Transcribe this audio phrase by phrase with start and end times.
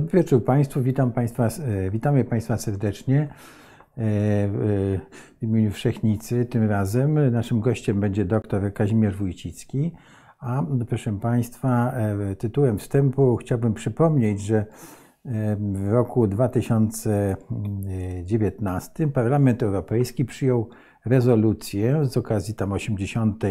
[0.00, 1.50] Dobry wieczór Państwu, witam państwa, e,
[1.90, 3.28] witamy Państwa serdecznie e,
[3.96, 4.98] w
[5.42, 6.44] imieniu Wszechnicy.
[6.44, 9.92] Tym razem naszym gościem będzie dr Kazimierz Wójcicki.
[10.38, 14.66] A proszę Państwa, e, tytułem wstępu chciałbym przypomnieć, że
[15.74, 20.68] w roku 2019 Parlament Europejski przyjął
[21.04, 23.44] rezolucję z okazji tam 80.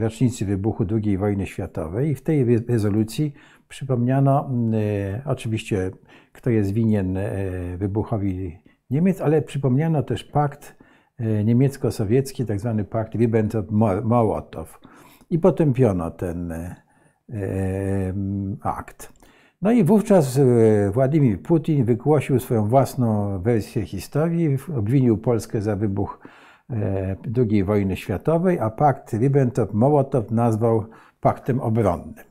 [0.00, 3.32] rocznicy wybuchu II wojny światowej i w tej rezolucji
[3.68, 5.90] Przypomniano e, oczywiście,
[6.32, 7.30] kto jest winien e,
[7.76, 8.58] wybuchowi
[8.90, 10.76] Niemiec, ale przypomniano też pakt
[11.18, 14.78] e, niemiecko-sowiecki, tak zwany pakt Ribbentrop-Mołotow.
[15.30, 16.54] I potępiono ten
[18.62, 19.12] akt.
[19.62, 20.40] No i wówczas
[20.92, 26.20] Władimir Putin wygłosił swoją własną wersję historii, obwinił Polskę za wybuch
[27.36, 30.84] II wojny światowej, a pakt Ribbentrop-Mołotow nazwał
[31.20, 32.27] paktem obronnym.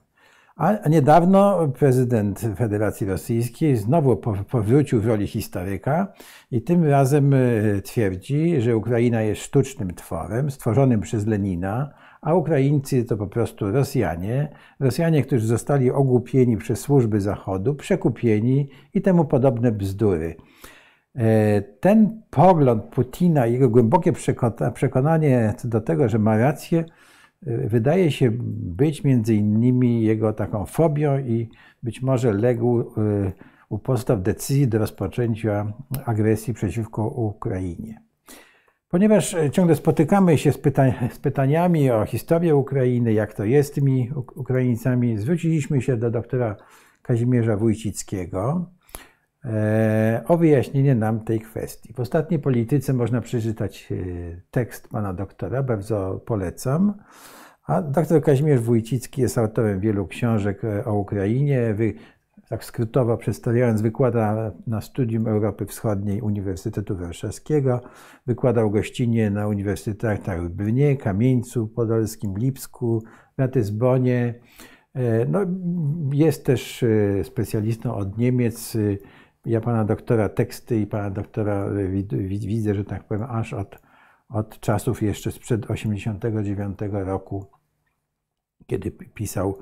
[0.58, 4.18] A niedawno prezydent Federacji Rosyjskiej znowu
[4.50, 6.14] powrócił w roli historyka
[6.52, 7.38] i tym razem e,
[7.84, 14.50] twierdzi, że Ukraina jest sztucznym tworem stworzonym przez Lenina, a Ukraińcy to po prostu Rosjanie,
[14.80, 20.36] Rosjanie, którzy zostali ogłupieni przez służby Zachodu, przekupieni i temu podobne bzdury.
[21.16, 24.14] E, ten pogląd Putina i jego głębokie
[24.74, 26.86] przekonanie co do tego, że ma rację,
[27.42, 28.32] wydaje się
[28.78, 31.50] być między innymi jego taką fobią i
[31.84, 32.86] być może legł y,
[33.70, 35.74] u podstaw decyzji do rozpoczęcia
[36.06, 38.02] agresji przeciwko Ukrainie.
[38.90, 40.60] Ponieważ ciągle spotykamy się z,
[41.12, 46.56] z, pytaniami o historię Ukrainy, jak to jest z tymi Ukraińcami, zwróciliśmy się do doktora
[47.02, 48.77] Kazimierza Wójcickiego, E,
[50.28, 51.94] o wyjaśnienie nam tej kwestii.
[51.94, 53.96] W ostatniej polityce można przeczytać e,
[54.52, 56.94] tekst pana doktora, bardzo polecam.
[57.68, 61.76] A doktor Kazimierz Wójcicki jest autorem wielu książek e, o Ukrainie.
[62.50, 67.82] Tak skrótowo przedstawiając, wykłada na Studium Europy Wschodniej Uniwersytetu Warszawskiego,
[68.28, 73.04] wykładał gościnnie na uniwersytetach w Brnie, Kamieńcu Podolskim, Lipsku,
[73.38, 74.34] Ratyzbonie.
[75.28, 75.40] No,
[76.14, 76.86] jest też
[77.24, 78.78] specjalistą od Niemiec,
[79.48, 81.66] ja pana doktora teksty i pana doktora
[82.28, 83.80] widzę, że tak powiem, aż od,
[84.30, 87.46] od czasów jeszcze sprzed 89 roku,
[88.66, 89.58] kiedy pisał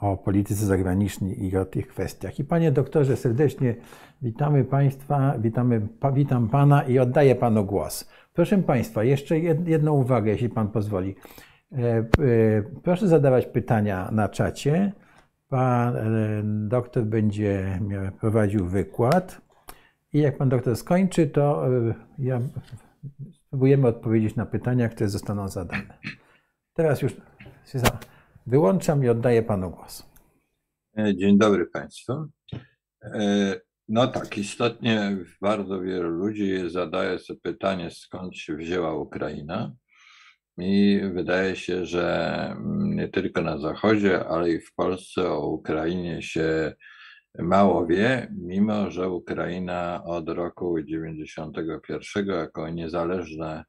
[0.00, 2.38] o polityce zagranicznej i o tych kwestiach.
[2.38, 3.74] I panie doktorze, serdecznie
[4.22, 8.08] witamy państwa, witamy, witam pana i oddaję panu głos.
[8.32, 11.14] Proszę państwa, jeszcze jedną uwagę, jeśli pan pozwoli.
[11.72, 12.04] E, e,
[12.82, 14.92] proszę zadawać pytania na czacie.
[15.48, 17.80] Pan e, doktor będzie
[18.20, 19.40] prowadził wykład
[20.12, 22.40] i jak pan doktor skończy, to e, ja
[23.32, 25.98] spróbujemy odpowiedzieć na pytania, które zostaną zadane.
[26.74, 27.16] Teraz już
[28.46, 30.06] wyłączam i oddaję panu głos.
[30.98, 32.12] E, dzień dobry państwu.
[33.88, 39.72] No tak, istotnie bardzo wielu ludzi zadaje sobie pytanie, skąd się wzięła Ukraina.
[40.58, 46.72] I wydaje się, że nie tylko na Zachodzie, ale i w Polsce o Ukrainie się
[47.38, 53.64] mało wie, mimo że Ukraina od roku 91 jako niezależne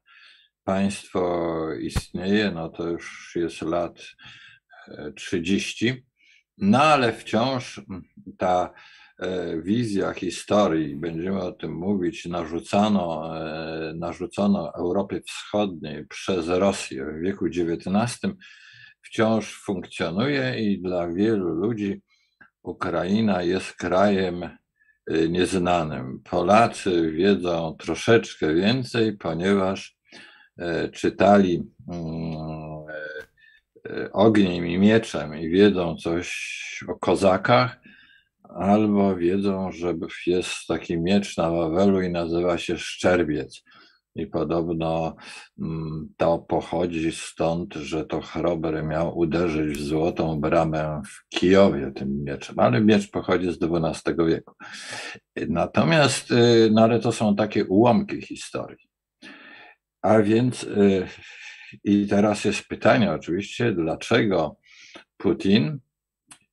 [0.64, 4.02] państwo istnieje, no to już jest lat
[5.16, 5.88] 30.
[5.88, 5.96] E,
[6.58, 7.80] no ale wciąż
[8.38, 8.74] ta
[9.62, 17.46] wizja historii, będziemy o tym mówić, narzucano, e, narzucono Europie Wschodniej przez Rosję w wieku
[17.46, 18.18] XIX,
[19.02, 22.02] wciąż funkcjonuje i dla wielu ludzi
[22.62, 24.58] Ukraina jest krajem e,
[25.28, 26.20] nieznanym.
[26.30, 29.96] Polacy wiedzą troszeczkę więcej, ponieważ
[30.92, 31.62] czytali
[31.92, 32.84] mm,
[34.12, 36.54] ogniem i mieczem i wiedzą coś
[36.88, 37.80] o kozakach,
[38.54, 39.94] albo wiedzą, że
[40.26, 43.62] jest taki miecz na Wawelu i nazywa się Szczerbiec.
[44.16, 45.16] I podobno
[45.58, 52.24] mm, to pochodzi stąd, że to Chrober miał uderzyć w złotą bramę w Kijowie tym
[52.24, 54.54] mieczem, ale miecz pochodzi z XII wieku.
[55.48, 58.88] Natomiast, y, no ale to są takie ułamki historii.
[60.02, 61.06] A więc, y,
[61.84, 64.56] i teraz jest pytanie oczywiście, dlaczego
[65.16, 65.78] Putin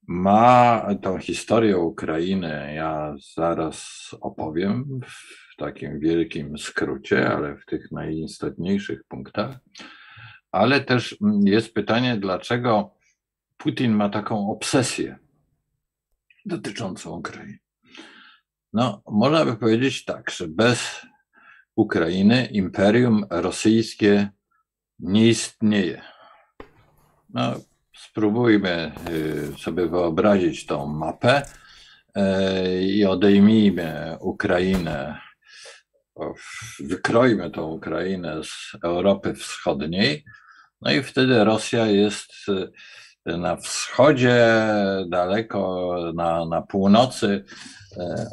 [0.07, 9.03] ma tą historię Ukrainy, ja zaraz opowiem w takim wielkim skrócie, ale w tych najistotniejszych
[9.03, 9.59] punktach.
[10.51, 12.95] Ale też jest pytanie, dlaczego
[13.57, 15.19] Putin ma taką obsesję
[16.45, 17.57] dotyczącą Ukrainy.
[18.73, 21.05] No, można by powiedzieć tak, że bez
[21.75, 24.29] Ukrainy imperium rosyjskie
[24.99, 26.01] nie istnieje.
[27.29, 27.53] No,
[28.09, 31.41] Spróbujmy y, sobie wyobrazić tą mapę.
[32.81, 35.17] i odejmijmy Ukrainę,
[36.79, 40.23] wykrojmy tą Ukrainę z Europy Wschodniej,
[40.81, 42.33] no i wtedy Rosja jest
[43.25, 44.57] na wschodzie,
[45.07, 47.43] daleko na, na północy.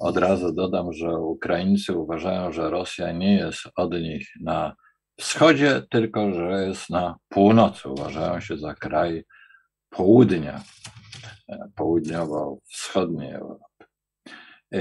[0.00, 4.74] Od razu dodam, że Ukraińcy uważają, że Rosja nie jest od nich na
[5.18, 7.88] wschodzie, tylko że jest na północy.
[7.88, 9.24] Uważają się za kraj
[9.90, 10.62] południa,
[11.48, 13.84] e, południowo-wschodniej Europy.
[14.74, 14.78] E,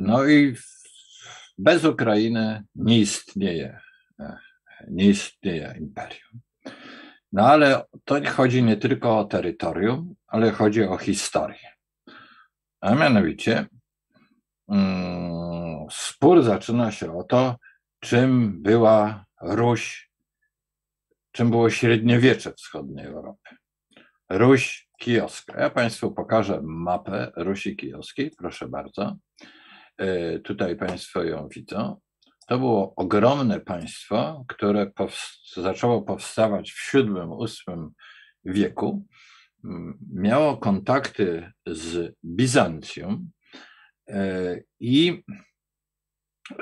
[0.00, 0.56] no i
[1.58, 3.80] bez Ukrainy nie istnieje,
[4.88, 6.40] nie istnieje imperium.
[7.32, 11.74] No ale to chodzi nie tylko o terytorium, ale chodzi o historię.
[12.80, 13.66] A mianowicie
[14.68, 17.56] mm, spór zaczyna się o to,
[18.00, 20.10] czym była Ruś,
[21.32, 23.56] czym było średniowiecze wschodniej Europy.
[24.30, 25.60] Ruś kijowska.
[25.60, 29.16] Ja Państwu pokażę mapę Rusi kijowskiej, proszę bardzo.
[29.98, 32.00] E, tutaj Państwo ją widzą.
[32.46, 34.90] To było ogromne państwo, które
[35.56, 37.88] zaczęło powstawać w VII-VIII
[38.44, 39.06] wieku.
[40.12, 43.30] Miało kontakty z Bizancjum
[44.08, 45.22] e, i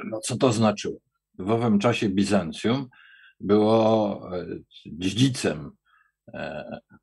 [0.04, 0.98] no co to znaczyło?
[1.38, 2.88] W owym czasie Bizancjum
[3.40, 4.46] było e,
[4.86, 5.70] dziedzicem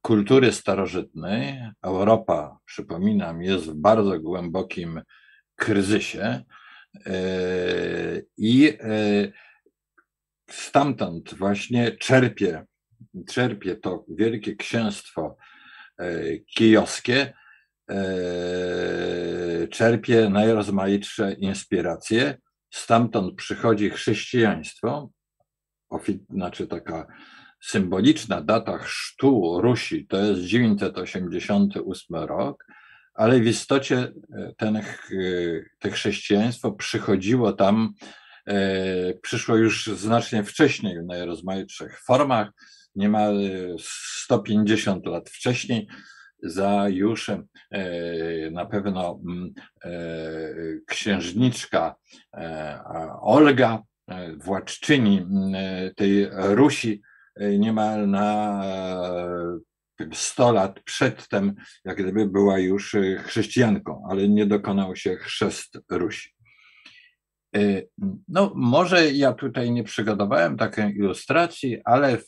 [0.01, 1.71] kultury starożytnej.
[1.83, 5.01] Europa, przypominam, jest w bardzo głębokim
[5.55, 6.43] kryzysie.
[7.05, 7.13] E,
[8.37, 9.31] I e,
[10.49, 12.65] stamtąd właśnie czerpie,
[13.27, 15.37] czerpie to wielkie księstwo
[15.97, 17.33] e, kijowskie,
[19.71, 22.37] czerpie najrozmaitsze inspiracje.
[22.73, 25.09] Stamtąd przychodzi chrześcijaństwo,
[26.29, 27.07] znaczy taka
[27.61, 32.65] symboliczna data chrztu Rusi to jest 988 rok,
[33.19, 34.83] ale w istocie e, ten, e,
[35.79, 37.93] te chrześcijaństwo przychodziło tam,
[38.47, 42.49] e, przyszło już znacznie wcześniej w najrozmaitszych formach,
[42.95, 43.39] niemal
[43.79, 45.87] 150 lat wcześniej,
[46.43, 47.31] za już
[48.51, 49.53] na pewno mm,
[50.87, 51.95] księżniczka
[53.21, 53.83] Olga,
[54.37, 55.25] władczyni
[55.95, 57.01] tej Rusi,
[57.39, 58.63] niemal na
[60.13, 61.55] 100 lat przedtem,
[61.85, 66.29] jak gdyby była już y, chrześcijanką, ale nie dokonał się chrzest Rusi.
[68.27, 72.27] No, może ja tutaj nie przygotowałem takiej ilustracji, ale w,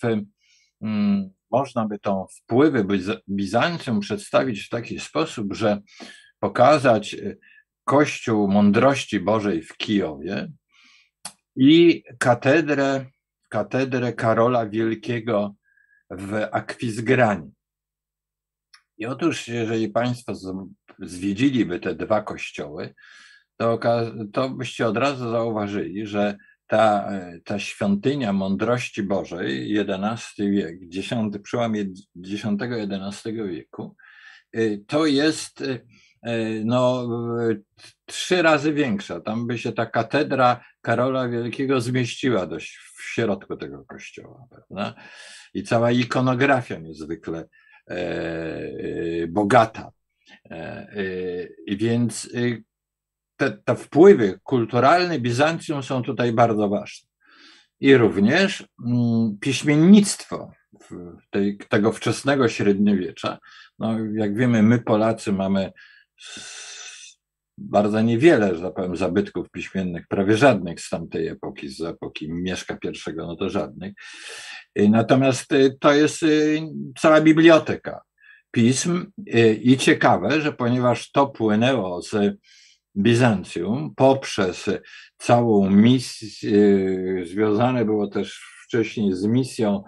[0.82, 2.86] mm, można by tą wpływy
[3.30, 5.82] Bizancjum przedstawić w taki sposób, że
[6.40, 7.16] pokazać
[7.84, 10.52] Kościół Mądrości Bożej w Kijowie
[11.56, 13.06] i katedrę,
[13.52, 15.56] katedrę Karola Wielkiego
[16.10, 17.52] w Akwizgranie.
[18.98, 20.34] I otóż, jeżeli Państwo
[21.00, 22.94] zwiedziliby te dwa kościoły,
[23.58, 23.80] to,
[24.34, 26.38] to byście od razu zauważyli, że
[26.68, 27.10] ta,
[27.44, 31.10] ta świątynia mądrości Bożej, XI wiek, X,
[31.44, 33.96] przełamie X-XI wieku,
[34.56, 35.86] y, to jest y,
[36.66, 37.08] no,
[38.06, 39.22] trzy razy większa.
[39.22, 44.46] Tam by się ta katedra Karola Wielkiego zmieściła dość w środku tego kościoła.
[44.50, 44.94] Prawda?
[45.54, 47.46] I cała ikonografia niezwykle
[47.90, 47.94] E,
[49.24, 49.92] e, bogata.
[50.52, 50.88] E,
[51.68, 52.30] więc
[53.38, 57.08] te, te wpływy kulturalne Bizancjum są tutaj bardzo ważne.
[57.80, 60.52] I również mm, piśmiennictwo
[61.30, 63.38] tej, tego wczesnego średniowiecza.
[63.80, 65.72] No, jak wiemy, my Polacy mamy
[67.58, 72.78] bardzo niewiele, że tak powiem, zabytków piśmiennych, prawie żadnych z tamtej epoki, z epoki Mieszka
[72.84, 73.94] I, no to żadnych.
[74.76, 76.62] Natomiast y, to jest y,
[77.00, 78.02] cała biblioteka
[78.52, 82.38] pism y, i ciekawe, że ponieważ to płynęło z
[82.98, 84.70] Bizancjum poprzez
[85.18, 86.60] całą misję,
[87.26, 89.84] związane było też wcześniej z misją,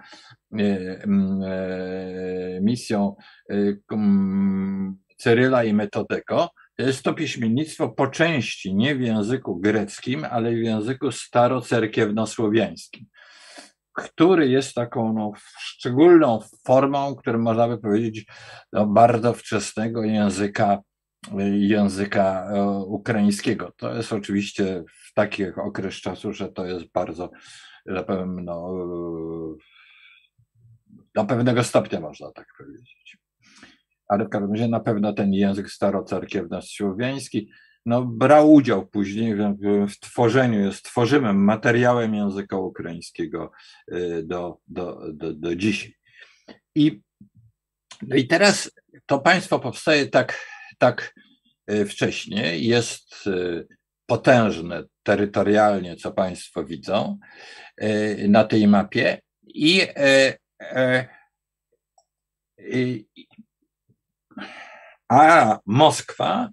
[2.62, 3.16] misją
[5.24, 10.58] Cyryla i Metodeko, to jest to piśmiennictwo po części nie w języku greckim, ale w
[10.58, 13.06] języku starocerkiewnosłowiańskim
[13.94, 18.26] który jest taką no, szczególną formą, którą można by powiedzieć,
[18.72, 20.80] no, bardzo wczesnego języka,
[21.52, 23.72] języka e, ukraińskiego.
[23.78, 27.32] To jest oczywiście w taki okres czasu, że to jest bardzo,
[27.86, 28.74] że powiem, no,
[31.16, 33.18] do pewnego stopnia można tak powiedzieć.
[34.08, 37.48] Ale w każdym razie na pewno ten język starocerkiewno-słowiański
[37.86, 39.42] no, brał udział później w,
[39.90, 43.52] w tworzeniu, jest tworzymy materiałem języka ukraińskiego
[43.94, 45.96] y, do, do, do, do dzisiaj.
[46.76, 47.02] I,
[48.02, 48.72] no i teraz
[49.06, 51.14] to państwo powstaje tak, tak
[51.88, 53.30] wcześniej, jest
[54.06, 57.20] potężne terytorialnie, co Państwo widzą
[58.28, 59.88] na tej mapie i
[65.14, 66.50] a Moskwa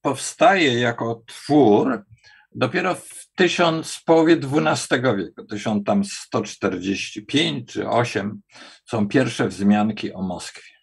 [0.00, 2.04] powstaje jako twór
[2.52, 8.40] dopiero w tysiąc, połowie XII wieku, 1145 czy 8
[8.84, 10.74] są pierwsze wzmianki o Moskwie.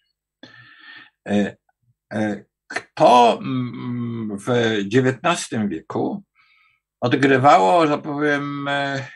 [1.28, 1.58] E,
[2.14, 4.50] e, kto mm, w
[4.96, 6.24] XIX wieku
[7.00, 9.08] odgrywało, że powiem, e,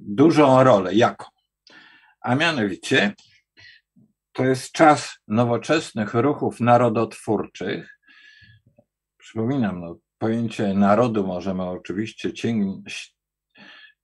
[0.00, 0.94] dużą rolę.
[0.94, 1.26] Jaką?
[2.20, 3.14] A mianowicie
[4.38, 7.98] to jest czas nowoczesnych ruchów narodotwórczych.
[9.16, 12.32] Przypominam, no, pojęcie narodu możemy oczywiście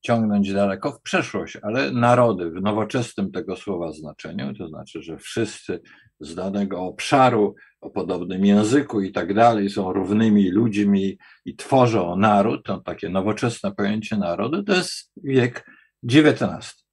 [0.00, 5.80] ciągnąć daleko w przeszłość, ale narody w nowoczesnym tego słowa znaczeniu, to znaczy, że wszyscy
[6.20, 12.64] z danego obszaru o podobnym języku i tak dalej są równymi ludźmi i tworzą naród,
[12.64, 15.70] to takie nowoczesne pojęcie narodu, to jest wiek
[16.04, 16.83] XIX.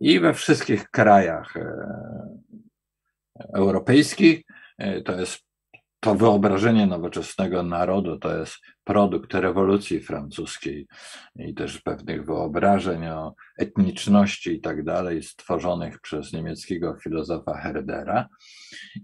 [0.00, 1.66] I we wszystkich krajach e,
[3.54, 4.42] europejskich.
[4.78, 5.49] E, to jest
[6.00, 8.54] to wyobrażenie nowoczesnego narodu to jest
[8.84, 10.86] produkt rewolucji francuskiej
[11.36, 18.28] i też pewnych wyobrażeń o etniczności i tak dalej, stworzonych przez niemieckiego filozofa Herdera.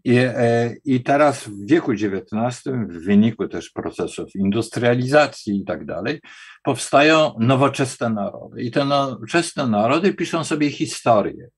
[0.05, 6.21] I, e, I teraz w wieku XIX, w wyniku też procesów industrializacji i tak dalej,
[6.65, 8.63] powstają nowoczesne narody.
[8.63, 11.49] I te nowoczesne narody piszą sobie historię,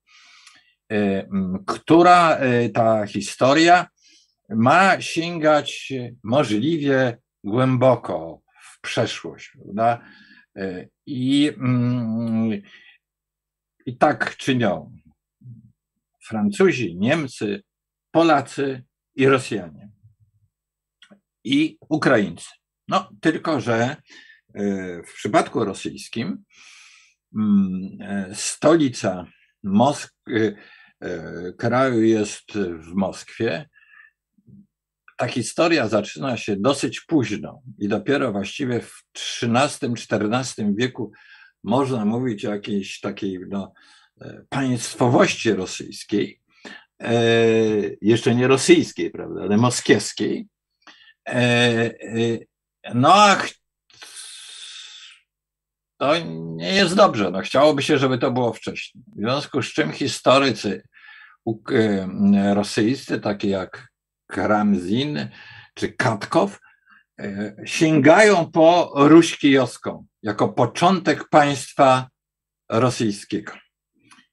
[0.92, 1.26] e,
[1.66, 3.86] która e, ta historia
[4.48, 10.00] ma sięgać możliwie głęboko w przeszłość, prawda?
[11.06, 12.62] I, mm,
[13.86, 14.98] I tak czynią
[16.28, 17.62] Francuzi, Niemcy,
[18.10, 19.90] Polacy i Rosjanie.
[21.44, 22.48] I Ukraińcy.
[22.88, 23.96] No, tylko że e,
[25.02, 26.44] w przypadku rosyjskim
[27.36, 29.26] mm, stolica
[29.62, 30.56] Moskwy,
[31.00, 33.68] e, kraju jest w Moskwie,
[35.18, 39.02] ta historia zaczyna się dosyć późno i dopiero właściwie w
[39.42, 41.12] XIII-XIV wieku
[41.64, 43.72] można mówić o jakiejś takiej no,
[44.20, 46.40] e, państwowości rosyjskiej,
[47.02, 47.14] e,
[48.02, 50.46] jeszcze nie rosyjskiej, prawda, ale moskiewskiej.
[51.28, 51.90] E,
[52.94, 53.42] no a
[55.96, 57.30] to nie jest dobrze.
[57.30, 59.04] No, chciałoby się, żeby to było wcześniej.
[59.16, 60.82] W związku z czym historycy
[62.54, 63.87] rosyjscy, takie jak
[64.28, 65.28] Karamzin
[65.74, 66.60] czy Katkow
[67.20, 72.08] e, sięgają po Ruś Kijowską jako początek państwa
[72.68, 73.52] rosyjskiego.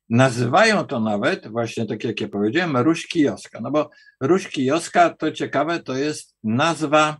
[0.09, 3.59] Nazywają to nawet, właśnie tak jak ja powiedziałem, Ruś Kijowska.
[3.61, 3.89] No bo
[4.21, 7.17] Ruś Kijowska, to ciekawe, to jest nazwa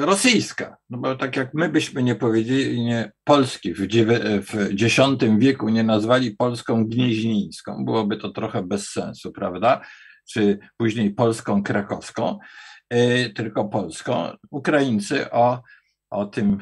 [0.00, 0.76] rosyjska.
[0.90, 3.86] No bo tak jak my byśmy nie powiedzieli nie, Polski w,
[4.46, 5.00] w X
[5.38, 9.80] wieku nie nazwali Polską gnieźnińską, byłoby to trochę bez sensu, prawda?
[10.30, 12.38] Czy później Polską krakowską,
[12.90, 14.30] e, tylko Polską.
[14.50, 15.62] Ukraińcy o,
[16.10, 16.58] o tym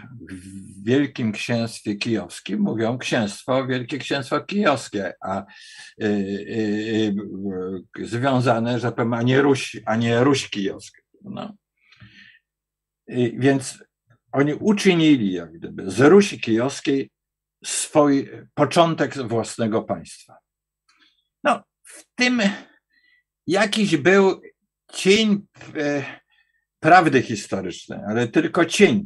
[0.82, 5.40] Wielkim Księstwie Kijowskim mówią Księstwo, Wielkie Księstwo Kijowskie, a
[6.02, 7.14] y, y,
[7.98, 11.09] y, związane, że powiem, a nie Ruś, a nie Ruś Kijowska.
[11.24, 11.54] No.
[13.38, 13.84] Więc
[14.32, 17.10] oni uczynili jak gdyby z Rusi Kijowskiej
[17.64, 20.36] swój początek własnego państwa.
[21.44, 22.42] No, w tym
[23.46, 24.40] jakiś był
[24.92, 25.46] cień
[25.76, 26.04] e,
[26.80, 29.02] prawdy historycznej, ale tylko cień.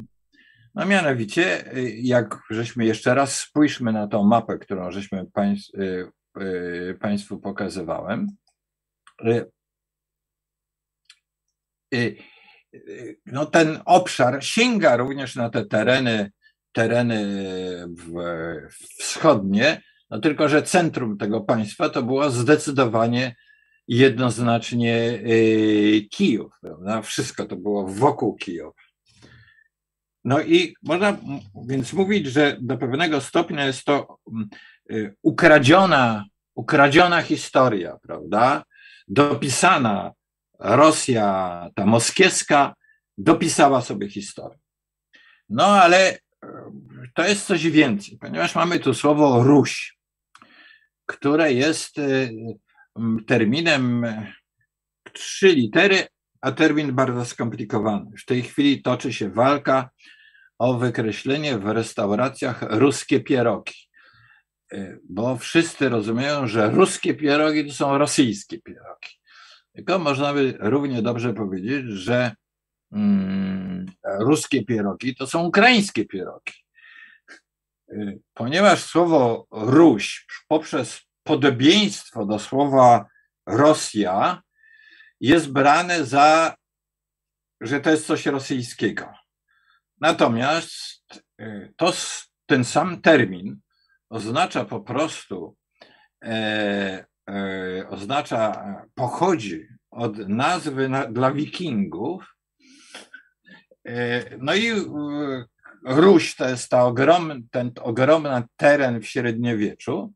[0.75, 6.93] No mianowicie, e, jak żeśmy jeszcze raz spójrzmy na tą mapę, którą żeśmy państw, e,
[6.93, 8.27] Państwu pokazywałem.
[13.25, 16.31] No ten obszar sięga również na te tereny,
[16.71, 17.25] tereny
[18.99, 23.35] wschodnie, no tylko że centrum tego państwa to było zdecydowanie
[23.87, 27.01] jednoznacznie y, Kijów, prawda?
[27.01, 28.73] Wszystko to było wokół Kijowa.
[30.23, 31.17] No i można
[31.67, 34.19] więc mówić, że do pewnego stopnia jest to
[34.91, 36.25] y, ukradziona,
[36.55, 38.63] ukradziona historia, prawda?
[39.07, 40.11] Dopisana
[40.59, 42.73] Rosja, ta moskiewska,
[43.17, 44.59] dopisała sobie historię.
[45.49, 46.17] No ale y,
[47.13, 49.97] to jest coś więcej, ponieważ mamy tu słowo Ruś,
[51.05, 51.95] które jest
[53.27, 54.33] terminem e,
[55.13, 56.07] trzy litery,
[56.41, 58.11] a termin bardzo skomplikowany.
[58.17, 59.89] W tej chwili toczy się walka
[60.59, 63.73] o wykreślenie w restauracjach ruskie pierogi,
[64.73, 69.09] e, bo wszyscy rozumieją, że ruskie pierogi to są rosyjskie pierogi.
[69.75, 72.35] Tylko można by równie dobrze powiedzieć, że
[72.91, 76.53] mm, ruskie pierogi to są ukraińskie pierogi.
[77.89, 83.05] Y, ponieważ słowo Ruś poprzez podobieństwo do słowa
[83.45, 84.41] Rosja
[85.19, 86.55] jest brane za,
[87.61, 89.13] że to jest coś rosyjskiego.
[90.01, 91.93] Natomiast y, to,
[92.45, 93.59] ten sam termin
[94.09, 95.55] oznacza po prostu,
[96.23, 97.05] e,
[97.89, 98.65] oznacza,
[98.95, 102.35] pochodzi od nazwy na, dla wikingów.
[103.87, 105.45] E, no i e,
[105.85, 110.13] Ruś to jest ta ogromny, ten ogromny teren w średniowieczu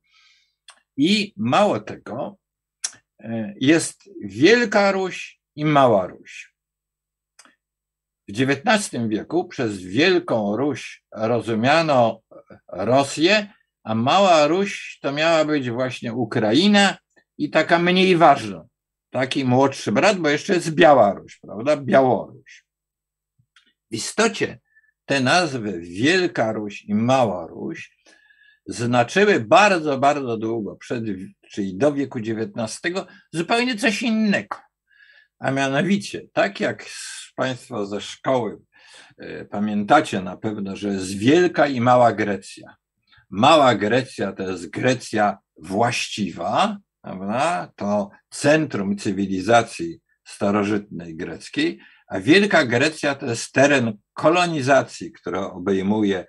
[0.98, 2.38] i mało tego,
[3.20, 6.56] e, jest Wielka Ruś i Mała Ruś.
[8.28, 12.22] W XIX wieku przez Wielką Ruś rozumiano
[12.68, 13.54] Rosję,
[13.89, 16.98] a Mała Ruś to miała być właśnie Ukraina
[17.38, 18.65] i taka mniej ważna.
[19.10, 21.77] Taki młodszy brat, bo jeszcze jest Białaruś, prawda?
[21.77, 22.65] Białoruś.
[23.91, 24.60] W istocie
[25.05, 27.98] te nazwy Wielka Ruś i Mała Ruś
[28.65, 31.03] znaczyły bardzo, bardzo długo, przed,
[31.51, 32.79] czyli do wieku XIX,
[33.34, 34.58] zupełnie coś innego.
[35.39, 36.86] A mianowicie, tak jak
[37.36, 38.60] Państwo ze szkoły
[39.17, 42.78] e, pamiętacie na pewno, że jest Wielka i Mała Grecja.
[43.29, 47.71] Mała Grecja to jest Grecja właściwa, prawda?
[47.75, 56.25] to centrum cywilizacji starożytnej greckiej, a Wielka Grecja to jest teren kolonizacji, która obejmuje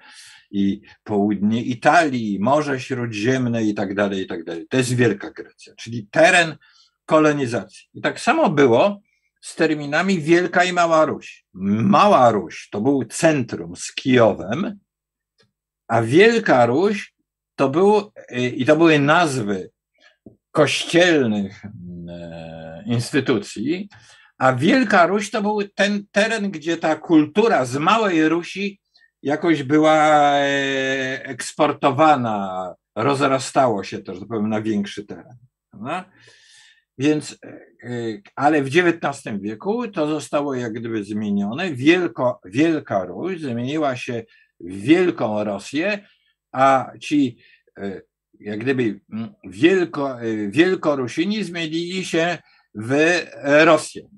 [0.51, 4.67] i południe Italii, i Morze Śródziemne i tak dalej, i tak dalej.
[4.71, 6.57] To jest Wielka Grecja, czyli teren
[7.07, 7.89] kolonizacji.
[7.95, 9.01] I tak samo było
[9.41, 11.45] z terminami Wielka i Mała Ruś.
[11.55, 14.79] Mała Ruś to był centrum z Kijowem,
[15.91, 17.15] a Wielka Ruś
[17.57, 18.13] to był,
[18.57, 19.71] i to były nazwy
[20.51, 21.65] kościelnych
[22.09, 23.89] e, instytucji,
[24.39, 28.81] a Wielka Ruś to był ten teren, gdzie ta kultura z Małej Rusi
[29.23, 35.37] jakoś była e, eksportowana, rozrastało się tak powiem, na większy teren.
[36.99, 37.39] Więc,
[37.83, 37.99] e,
[38.37, 41.73] ale w XIX wieku to zostało jak gdyby zmienione.
[41.73, 44.25] Wielko, Wielka Ruś zamieniła się
[44.61, 46.07] Wielką Rosję,
[46.53, 47.39] a ci
[48.41, 50.19] jak gdyby mm, wielko,
[50.49, 52.39] Wielkorusini zmienili się
[52.75, 53.23] w
[53.65, 54.09] Rosję.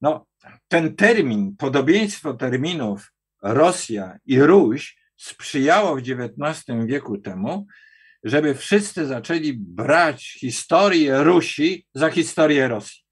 [0.00, 0.26] No,
[0.68, 7.66] ten termin, podobieństwo terminów Rosja i Ruś sprzyjało w XIX wieku temu,
[8.24, 13.04] żeby wszyscy zaczęli brać historię Rusi za historię Rosji.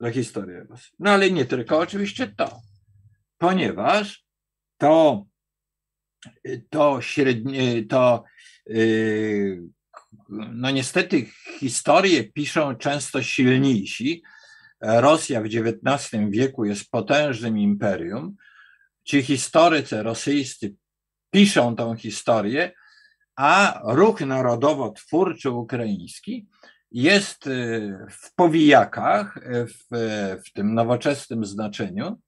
[0.00, 0.92] Za historię Rosji.
[0.98, 2.60] No ale nie tylko oczywiście to,
[3.38, 4.23] ponieważ
[4.78, 5.26] to,
[6.70, 8.24] to średnie, to
[8.66, 9.62] yy,
[10.28, 11.26] no niestety
[11.58, 14.22] historię piszą często silniejsi,
[14.80, 18.36] Rosja w XIX wieku jest potężnym imperium.
[19.04, 20.74] Ci historycy rosyjscy
[21.30, 22.72] piszą tą historię,
[23.36, 26.46] a ruch narodowo-twórczy ukraiński
[26.90, 29.96] jest y, w powijakach, w,
[30.46, 32.20] w tym nowoczesnym znaczeniu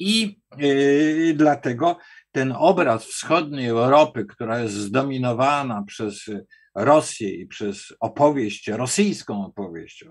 [0.00, 1.98] i y, dlatego
[2.32, 6.24] ten obraz wschodniej Europy, która jest zdominowana przez
[6.74, 10.04] Rosję i przez opowieść, rosyjską opowieść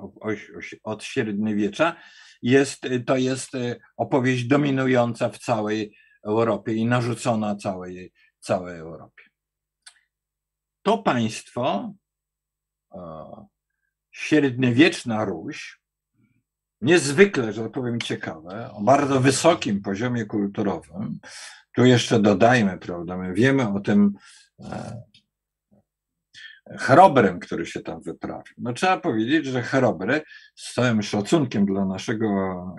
[0.83, 1.95] od średniowiecza,
[2.41, 9.23] jest, to jest e, opowieść dominująca w całej Europie i narzucona całej, całej Europie.
[10.81, 11.93] To państwo,
[14.11, 15.79] średniowieczna Ruś,
[16.81, 21.19] niezwykle, że tak powiem, ciekawe, o bardzo wysokim poziomie kulturowym.
[21.75, 24.13] Tu jeszcze dodajmy, prawda, my wiemy o tym
[24.59, 25.01] e,
[26.77, 28.55] Chrobrem, który się tam wyprawił.
[28.57, 30.21] No trzeba powiedzieć, że Chrobry,
[30.55, 32.27] z całym szacunkiem dla naszego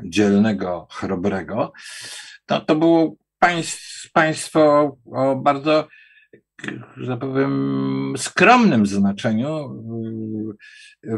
[0.04, 1.72] dzielnego Chrobrego,
[2.46, 5.88] to, to było państw, państwo o bardzo,
[6.96, 9.82] że powiem, skromnym znaczeniu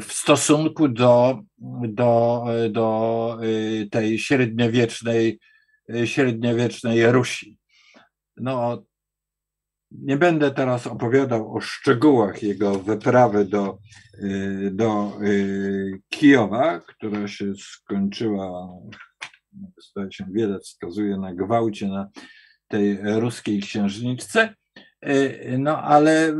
[0.00, 1.40] w stosunku do,
[1.88, 3.38] do, do
[3.90, 5.40] tej średniowiecznej,
[6.04, 7.58] średniowiecznej Rusi.
[8.36, 8.82] No,
[9.90, 13.78] nie będę teraz opowiadał o szczegółach jego wyprawy do,
[14.70, 15.12] do
[16.08, 18.68] Kijowa, która się skończyła,
[19.90, 20.24] zdaje się,
[20.62, 22.08] wskazuje na gwałcie na
[22.68, 24.54] tej ruskiej księżniczce.
[25.08, 26.32] Y, no ale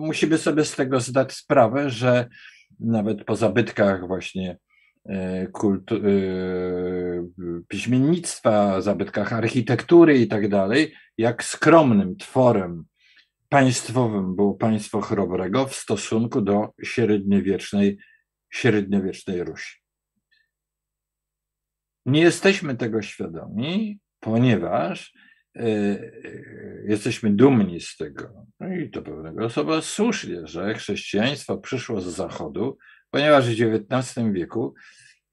[0.00, 2.28] musimy sobie z tego zdać sprawę, że
[2.80, 4.58] nawet po zabytkach właśnie
[5.52, 6.00] kultu,
[7.68, 12.84] piśmiennictwa, zabytkach architektury i tak dalej, jak skromnym tworem
[13.48, 17.98] państwowym było państwo Chrobrego w stosunku do średniowiecznej,
[18.50, 19.76] średniowiecznej Rusi.
[22.06, 25.12] nie jesteśmy tego świadomi, ponieważ
[26.84, 32.78] jesteśmy dumni z tego, no i to pewnego osoba słusznie, że chrześcijaństwo przyszło z zachodu,
[33.10, 34.74] ponieważ w XIX wieku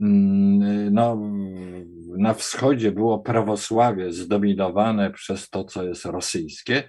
[0.01, 1.31] mm, no,
[2.17, 6.83] na wschodzie było prawosławie zdominowane przez to, co jest rosyjskie,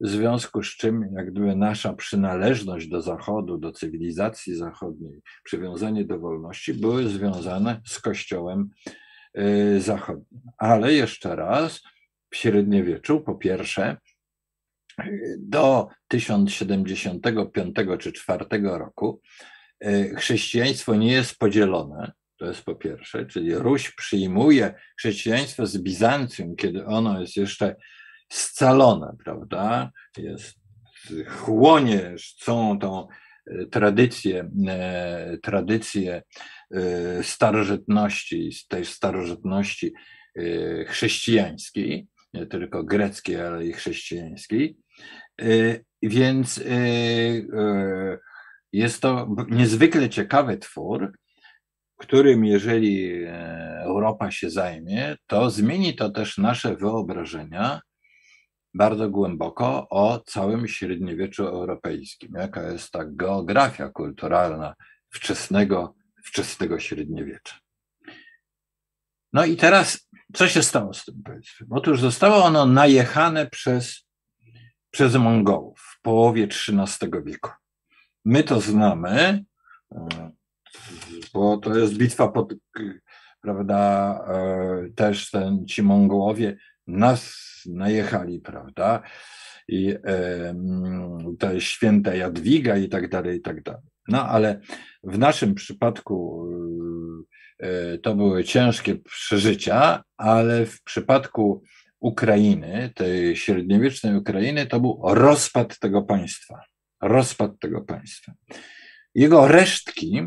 [0.00, 6.18] w związku z czym jak gdyby nasza przynależność do Zachodu, do cywilizacji zachodniej, przywiązanie do
[6.18, 8.70] wolności były związane z Kościołem
[9.38, 10.40] y, Zachodnim.
[10.58, 11.82] Ale jeszcze raz,
[12.34, 13.96] średniowieczu, po pierwsze,
[15.38, 19.20] do 1075 czy 4 roku
[19.84, 26.56] y, chrześcijaństwo nie jest podzielone, to jest po pierwsze, czyli Ruś przyjmuje chrześcijaństwo z Bizancjum,
[26.56, 27.76] kiedy ono jest jeszcze
[28.32, 29.90] scalone, prawda?
[30.16, 30.64] Jest,
[31.28, 33.08] chłonie całą tą
[33.46, 36.22] e, tradycję, e, tradycję
[36.70, 39.92] e, starożytności, tej starożytności
[40.86, 44.76] chrześcijańskiej, nie tylko greckiej, ale i chrześcijańskiej.
[46.02, 46.64] Więc
[48.72, 51.12] jest to niezwykle ciekawy twór,
[51.98, 53.24] którym jeżeli
[53.80, 57.80] Europa się zajmie, to zmieni to też nasze wyobrażenia
[58.74, 64.74] bardzo głęboko o całym średniowieczu europejskim, jaka jest ta geografia kulturalna
[65.10, 65.94] wczesnego,
[66.24, 67.63] wczesnego średniowiecza.
[69.34, 71.68] No i teraz, co się stało z tym państwem?
[71.70, 74.06] Otóż zostało ono najechane przez,
[74.90, 77.50] przez Mongołów w połowie XIII wieku.
[78.24, 79.44] My to znamy,
[81.34, 82.54] bo to jest bitwa pod,
[83.40, 87.34] prawda, e, też ten, ci Mongołowie nas
[87.66, 89.02] najechali, prawda?
[89.68, 90.54] I e,
[91.38, 93.82] to jest święta Jadwiga i tak dalej, i tak dalej.
[94.08, 94.60] No ale
[95.02, 97.53] w naszym przypadku e,
[98.02, 101.62] to były ciężkie przeżycia, ale w przypadku
[102.00, 106.60] Ukrainy, tej średniowiecznej Ukrainy, to był rozpad tego państwa.
[107.02, 108.32] Rozpad tego państwa.
[109.14, 110.22] Jego resztki,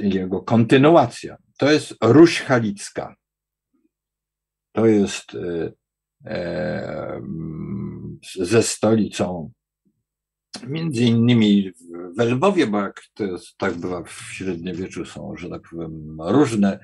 [0.00, 3.16] jego kontynuacja, to jest Ruś Halicka.
[4.72, 5.72] To jest e,
[6.30, 7.20] e,
[8.34, 9.52] ze stolicą
[10.62, 11.72] między innymi
[12.18, 16.72] w Lwowie, bo jak to jest, tak bywa w średniowieczu, są, że tak powiem, różne
[16.72, 16.80] e,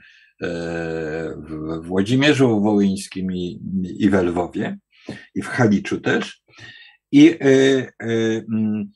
[1.37, 3.61] w Włodzimierzu Wołyńskim i,
[3.99, 4.79] i w Lwowie,
[5.35, 6.43] i w Haliczu też.
[7.13, 8.91] I mm,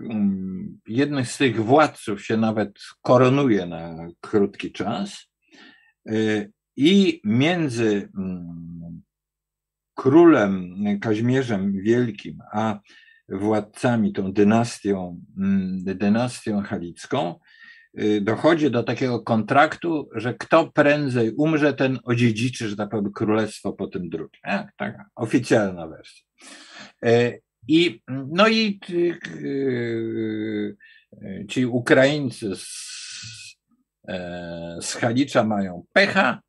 [0.00, 5.32] mm, jednych z tych władców się nawet koronuje na krótki czas.
[6.76, 9.02] I między mm,
[9.94, 12.80] królem Kaźmierzem Wielkim a
[13.32, 17.34] władcami, tą dynastią, mm, dynastią halicką,
[18.00, 23.72] y, dochodzi do takiego kontraktu, że kto prędzej umrze, ten odziedziczy, że tak powiem, królestwo
[23.72, 24.40] po tym drugim.
[24.42, 26.24] Tak, taka oficjalna wersja.
[27.04, 29.18] E, I, no i y,
[31.22, 33.56] y, ci Ukraińcy z,
[34.08, 36.40] e, z Halicza mają pecha,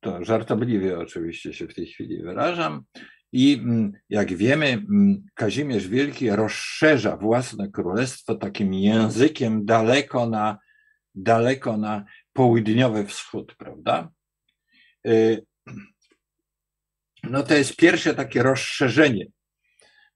[0.00, 2.84] to żartobliwie oczywiście się w tej chwili wyrażam.
[3.32, 10.58] I mm, jak wiemy, mm, Kazimierz Wielki rozszerza własne królestwo takim językiem daleko na,
[11.14, 14.10] daleko na południowy wschód, prawda?
[15.06, 15.46] Y,
[17.22, 19.26] no to jest pierwsze takie rozszerzenie,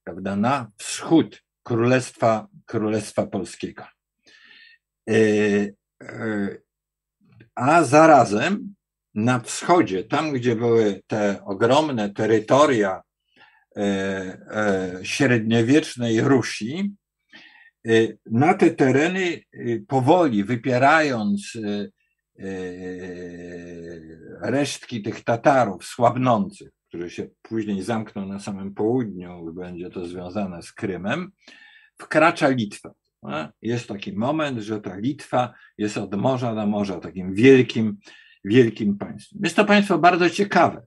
[0.04, 3.84] prawda, na wschód Królestwa, Królestwa Polskiego.
[5.10, 6.62] Y, y,
[7.54, 8.74] a zarazem
[9.14, 13.02] na wschodzie, tam gdzie były te ogromne terytoria
[15.02, 16.94] średniowiecznej Rusi,
[17.88, 17.90] e,
[18.26, 19.40] na te tereny
[19.88, 21.52] powoli wypierając
[24.40, 30.72] resztki tych Tatarów słabnących, którzy się później zamkną na samym południu, będzie to związane z
[30.72, 31.32] Krymem,
[31.98, 32.90] wkracza Litwa.
[33.62, 37.98] Jest taki moment, że ta Litwa jest od morza do morza takim wielkim,
[38.44, 39.40] wielkim państwem.
[39.44, 40.86] Jest to państwo bardzo ciekawe,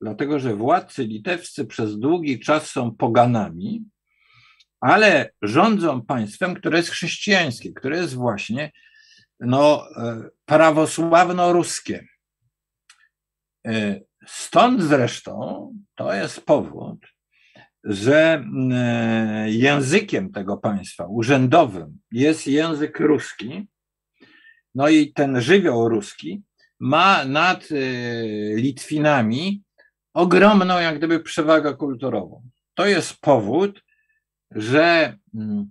[0.00, 3.84] dlatego że władcy litewscy przez długi czas są poganami,
[4.80, 8.72] ale rządzą państwem, które jest chrześcijańskie, które jest właśnie
[9.40, 12.06] no, e, prawosławno-ruskie.
[13.66, 17.06] E, stąd zresztą to jest powód,
[17.84, 23.68] że e, językiem tego państwa urzędowym jest język ruski,
[24.74, 26.42] no i ten żywioł ruski
[26.80, 27.68] ma nad
[28.54, 29.65] Litwinami
[30.16, 32.42] ogromną jak gdyby przewagę kulturową.
[32.74, 33.84] To jest powód,
[34.50, 35.70] że, mm,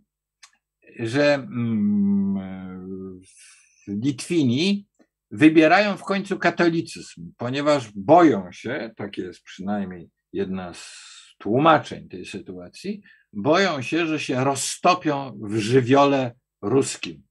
[1.00, 3.22] że mm,
[3.88, 4.88] Litwini
[5.32, 10.86] wybierają w końcu katolicyzm, ponieważ boją się, tak jest przynajmniej jedna z
[11.38, 13.02] tłumaczeń tej sytuacji,
[13.34, 17.24] boją się, że się roztopią w żywiole ruskim,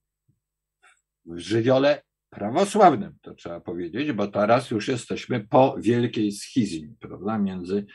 [1.25, 2.01] w żywiole
[2.35, 7.85] prawosławnym, to trzeba powiedzieć, bo teraz już jesteśmy po wielkiej schizmie, prawda, między,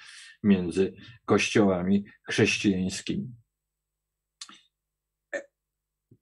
[0.43, 3.29] między kościołami chrześcijańskimi.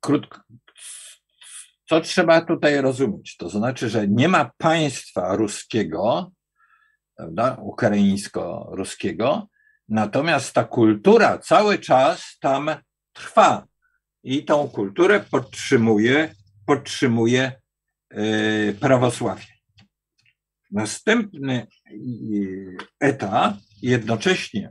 [0.01, 0.41] Krótko,
[1.89, 3.37] co trzeba tutaj rozumieć?
[3.37, 6.33] To znaczy, że nie ma państwa ruskiego,
[7.17, 9.49] prawda, ukraińsko-ruskiego,
[9.89, 12.71] natomiast ta kultura cały czas tam
[13.13, 13.67] trwa
[14.23, 16.35] i tą kulturę podtrzymuje,
[16.67, 17.61] podtrzymuje
[18.81, 19.43] prawosławie.
[20.71, 24.71] Następny yy, etap, jednocześnie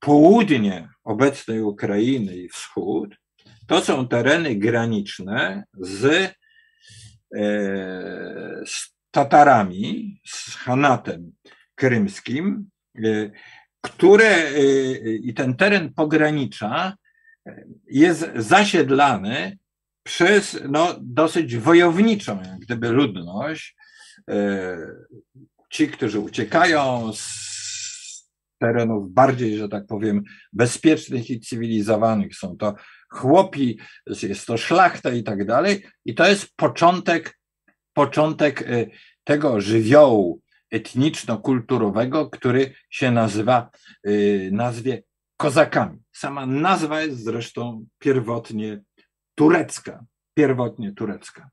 [0.00, 3.16] południe obecnej Ukrainy i wschód,
[3.66, 6.34] to są tereny graniczne z
[7.34, 7.42] E,
[8.66, 11.32] z Tatarami, z Hanatem
[11.74, 12.70] krymskim,
[13.80, 14.60] które
[15.22, 16.96] i ten teren pogranicza
[17.90, 19.58] jest zasiedlany
[20.04, 23.76] przez no, dosyć wojowniczą, jak gdyby, ludność.
[25.70, 27.54] Ci, którzy uciekają z
[28.58, 32.74] terenów bardziej, że tak powiem, bezpiecznych i cywilizowanych, są to
[33.10, 33.78] chłopi,
[34.22, 35.86] jest to szlachta i tak dalej.
[36.04, 37.38] I to jest początek,
[37.92, 38.90] początek y,
[39.24, 40.40] tego żywiołu
[40.70, 43.70] etniczno-kulturowego, który się nazywa,
[44.06, 45.02] y, nazwie
[45.36, 45.98] kozakami.
[46.12, 48.82] Sama nazwa jest zresztą pierwotnie
[49.34, 51.50] turecka, pierwotnie turecka.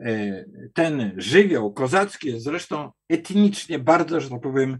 [0.00, 4.78] Y, ten żywioł kozacki jest zresztą etnicznie bardzo, że tak powiem,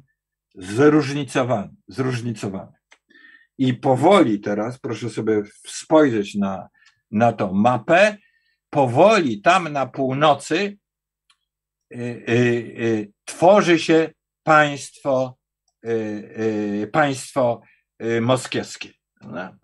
[0.55, 1.71] zróżnicowany.
[1.89, 2.73] zróżnicowany.
[3.59, 6.69] I powoli teraz, proszę sobie spojrzeć na,
[7.11, 8.17] na tą mapę,
[8.71, 10.79] powoli tam na północy
[11.95, 14.11] y, y, y, tworzy się
[14.43, 15.39] państwo,
[15.85, 15.91] y,
[16.83, 17.61] y, państwo
[18.21, 18.93] moskiewskie,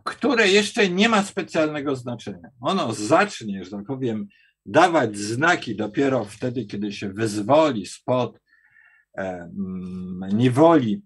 [0.04, 2.48] które jeszcze nie ma specjalnego znaczenia.
[2.60, 4.26] Ono zacznie, że tak powiem,
[4.66, 8.40] dawać znaki dopiero wtedy, kiedy się wyzwoli spod
[9.18, 9.50] e,
[10.32, 11.02] niewoli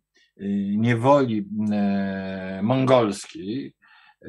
[0.76, 3.74] niewoli e, mongolskiej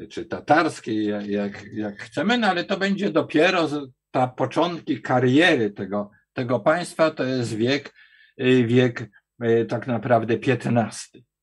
[0.08, 3.68] czy tatarskiej, jak, jak chcemy, no ale to będzie dopiero
[4.10, 7.94] ta początki kariery tego, tego państwa, to jest wiek,
[8.38, 10.72] e, wiek e, tak naprawdę XV.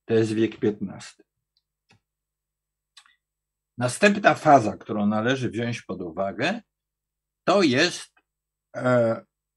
[0.05, 1.26] To jest wiek XV.
[3.77, 6.61] Następna faza, którą należy wziąć pod uwagę,
[7.43, 8.11] to jest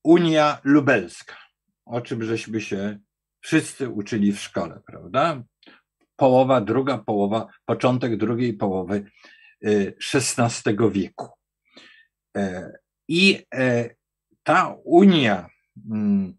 [0.04, 1.36] Unia Lubelska,
[1.86, 2.98] o czym żeśmy się
[3.40, 5.42] wszyscy uczyli w szkole, prawda?
[6.16, 9.04] Połowa, druga połowa, początek drugiej połowy
[10.14, 11.28] XVI y, wieku.
[12.36, 12.72] E,
[13.08, 13.90] I e,
[14.42, 15.48] ta Unia
[15.90, 16.34] mm,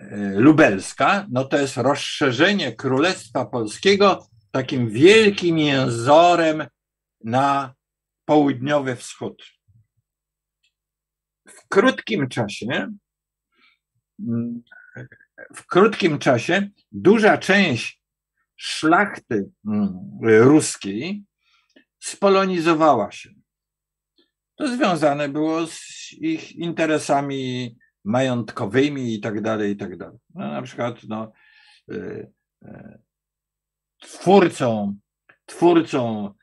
[0.00, 6.66] e, Lubelska, no to jest rozszerzenie Królestwa Polskiego takim wielkim jęzorem
[7.26, 7.74] na
[8.24, 9.42] południowy wschód.
[11.48, 12.90] W krótkim czasie
[15.54, 18.02] w krótkim czasie duża część
[18.56, 21.24] szlachty mm, ruskiej
[21.98, 23.30] spolonizowała się.
[24.54, 30.18] To związane było z ich interesami majątkowymi i tak dalej, i tak dalej.
[30.34, 31.32] No, na przykład no,
[31.92, 32.32] y,
[32.64, 32.98] y,
[34.00, 34.96] twórcą,
[35.46, 36.34] twórcą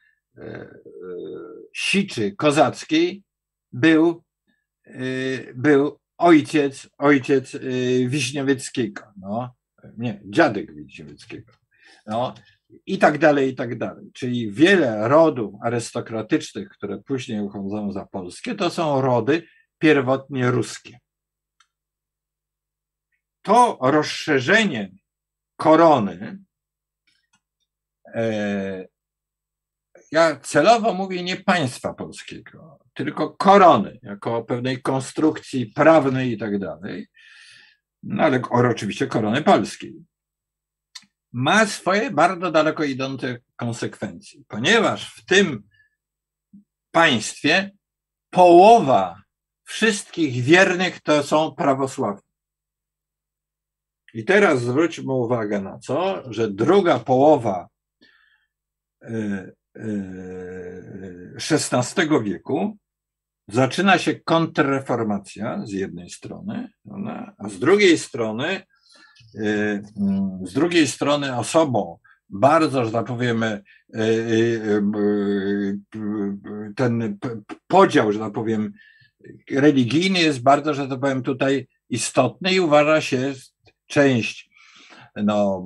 [1.74, 3.24] siczy kozackiej
[3.72, 4.24] był,
[5.56, 7.58] był ojciec, ojciec
[8.08, 9.56] Wiśniowieckiego, no,
[9.98, 11.54] nie, dziadek Wiśniowieckiego,
[12.06, 12.34] no,
[12.86, 14.12] i tak dalej, i tak dalej.
[14.14, 21.00] Czyli wiele rodów arystokratycznych, które później uchodzą za polskie, to są rody pierwotnie ruskie.
[23.42, 24.92] To rozszerzenie
[25.56, 26.40] korony
[28.16, 28.88] e,
[30.14, 37.08] ja celowo mówię nie państwa polskiego, tylko korony, jako pewnej konstrukcji prawnej i tak dalej,
[38.04, 39.96] no ale oczywiście korony polskiej.
[41.32, 45.64] Ma swoje bardzo daleko idące konsekwencje, ponieważ w tym
[46.92, 47.72] państwie
[48.30, 49.22] połowa
[49.64, 52.30] wszystkich wiernych to są prawosławni.
[54.14, 57.68] I teraz zwróćmy uwagę na to, że druga połowa
[59.04, 59.56] y,
[61.36, 62.78] XVI wieku
[63.48, 66.70] zaczyna się kontrreformacja z jednej strony,
[67.38, 68.62] a z drugiej strony,
[69.36, 69.84] y,
[70.44, 73.64] z drugiej strony osobą bardzo, że tak powiem, y,
[73.96, 74.84] y,
[76.76, 77.18] ten
[77.68, 78.74] podział, że tak powiem,
[79.52, 83.34] religijny jest bardzo, że to powiem tutaj istotny i uważa się
[83.88, 84.53] część
[85.16, 85.66] no,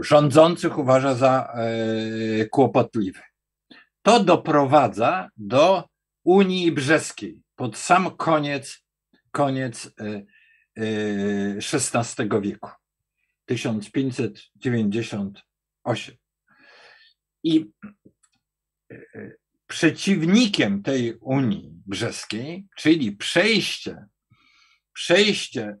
[0.00, 3.20] rządzących uważa za e, kłopotliwy.
[4.02, 5.84] To doprowadza do
[6.24, 8.82] Unii Brzeskiej pod sam koniec,
[9.30, 9.94] koniec
[10.76, 12.70] XVI e, e, wieku,
[13.46, 16.16] 1598.
[17.44, 17.70] I
[19.66, 24.06] przeciwnikiem tej Unii Brzeskiej, czyli przejście,
[24.92, 25.76] przejście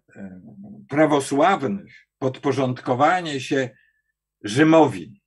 [0.88, 3.70] prawosławnych podporządkowanie się
[4.44, 5.22] Rzymowi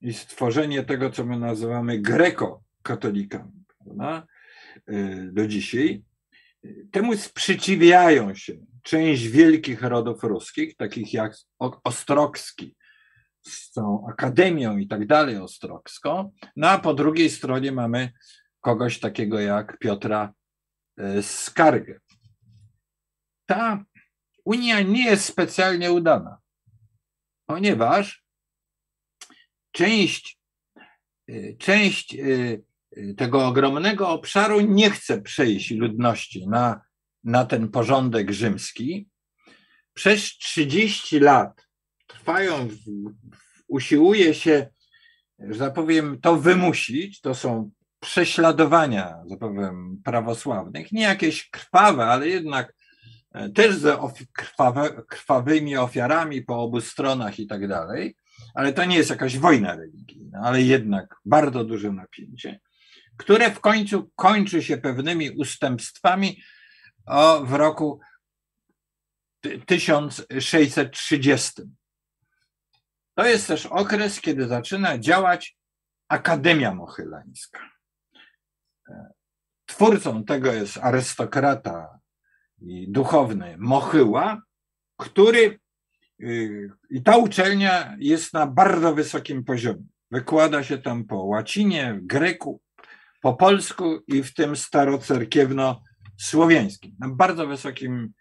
[0.00, 3.64] i stworzenie tego, co my nazywamy greko-katolikami
[4.90, 6.02] y, do dzisiaj,
[6.90, 11.36] temu sprzeciwiają się część wielkich rodów ruskich, takich jak
[11.84, 12.76] Ostrogski,
[13.42, 18.12] z tą akademią i tak dalej ostrogską, no a po drugiej stronie mamy
[18.60, 20.32] kogoś takiego jak Piotra
[21.00, 22.00] y, Skargę.
[23.46, 23.84] Ta
[24.48, 26.38] Unia nie jest specjalnie udana,
[27.46, 28.24] ponieważ
[29.72, 30.40] część,
[31.30, 32.64] y, część y,
[32.96, 36.80] y, tego ogromnego obszaru nie chce przejść ludności na,
[37.24, 39.08] na ten porządek rzymski.
[39.94, 41.66] Przez 30 lat
[42.06, 42.68] trwają,
[43.66, 44.68] usiłuje się,
[45.38, 47.20] że tak powiem, to wymusić.
[47.20, 52.77] To są prześladowania, że tak powiem, prawosławnych, nie jakieś krwawe, ale jednak
[53.54, 54.00] też z
[54.32, 58.16] krwawe, krwawymi ofiarami po obu stronach i tak dalej,
[58.54, 62.60] ale to nie jest jakaś wojna religijna, ale jednak bardzo duże napięcie,
[63.16, 66.42] które w końcu kończy się pewnymi ustępstwami
[67.06, 68.00] o, w roku
[69.66, 71.52] 1630.
[73.14, 75.58] To jest też okres, kiedy zaczyna działać
[76.08, 77.70] Akademia Mochylańska.
[79.66, 81.98] Twórcą tego jest arystokrata
[82.88, 84.42] duchowny Mochyła,
[84.96, 85.58] który
[86.20, 89.84] y, i ta uczelnia jest na bardzo wysokim poziomie.
[90.10, 92.60] Wykłada się tam po łacinie, greku,
[93.22, 96.92] po polsku i w tym starocerkiewno-słowiańskim.
[96.98, 98.12] Na bardzo wysokim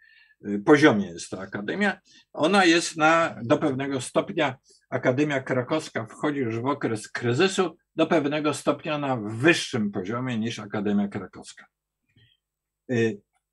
[0.47, 1.99] y, poziomie jest ta akademia.
[2.33, 4.57] Ona jest na, do pewnego stopnia,
[4.89, 11.07] Akademia Krakowska wchodzi już w okres kryzysu, do pewnego stopnia na wyższym poziomie niż Akademia
[11.07, 11.65] Krakowska.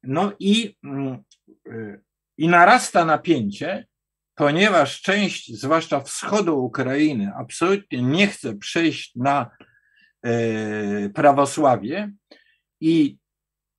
[0.06, 1.22] No i, mm,
[1.66, 2.00] y,
[2.38, 3.86] i narasta napięcie,
[4.34, 9.50] ponieważ część, zwłaszcza wschodu Ukrainy, absolutnie nie chce przejść na
[10.22, 12.12] e, prawosławie
[12.80, 13.16] i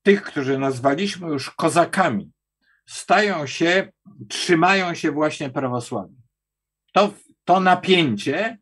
[0.04, 2.32] tych, którzy nazwaliśmy już kozakami,
[2.86, 3.92] stają się,
[4.30, 6.16] trzymają się właśnie prawosławia.
[6.94, 8.58] To, to napięcie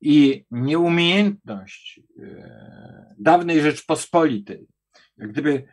[0.00, 4.66] i nieumiejętność e, dawnej Rzeczpospolitej,
[5.16, 5.68] jak gdyby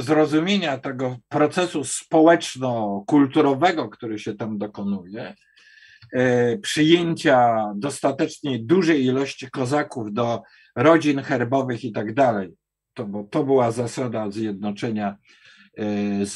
[0.00, 5.34] zrozumienia tego procesu społeczno-kulturowego, który się tam dokonuje,
[6.12, 10.42] e, przyjęcia dostatecznie dużej ilości kozaków do
[10.76, 12.54] rodzin herbowych i tak dalej,
[12.94, 15.16] to, bo to była zasada zjednoczenia
[15.76, 16.34] e, z,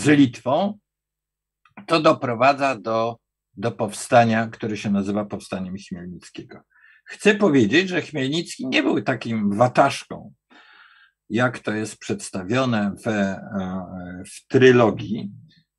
[0.00, 0.78] z Litwą,
[1.86, 3.16] to doprowadza do,
[3.56, 6.60] do powstania, które się nazywa powstaniem Chmielnickiego.
[7.04, 10.32] Chcę powiedzieć, że Chmielnicki nie był takim wataszką,
[11.32, 15.30] jak to jest przedstawione w, e, w trylogii,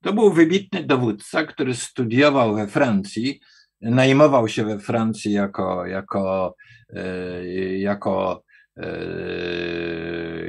[0.01, 3.39] to był wybitny dowódca, który studiował we Francji,
[3.81, 6.55] najmował się we Francji jako, jako,
[6.95, 7.45] e,
[7.77, 8.43] jako,
[8.77, 8.87] e,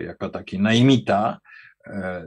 [0.02, 1.38] jako taki najmita,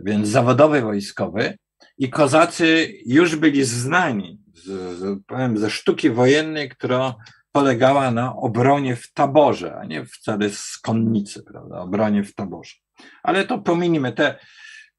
[0.03, 1.57] więc zawodowy wojskowy.
[1.97, 7.15] I kozacy już byli znani z, powiem, ze sztuki wojennej, która
[7.57, 11.79] polegała na obronie w taborze, a nie wcale z konnicy, prawda?
[11.79, 12.75] Obronie w taborze.
[13.23, 14.39] Ale to pominimy te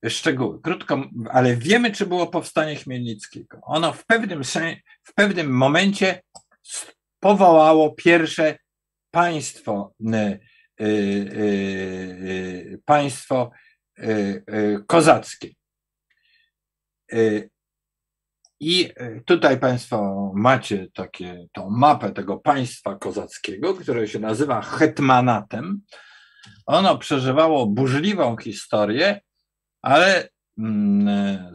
[0.08, 0.60] szczegóły.
[0.60, 3.60] Krótko, ale wiemy, czy było powstanie Chmielnickiego.
[3.62, 4.42] Ono w pewnym,
[5.02, 6.22] w pewnym momencie
[7.20, 8.58] powołało pierwsze
[9.10, 10.40] państwo, y,
[10.80, 13.50] y, y, państwo
[14.86, 15.48] kozackie.
[18.60, 25.80] I e, tutaj Państwo macie takie, tą mapę tego państwa kozackiego, które się nazywa Hetmanatem.
[26.66, 29.20] Ono przeżywało burzliwą historię,
[29.82, 30.28] ale
[30.58, 31.52] mm,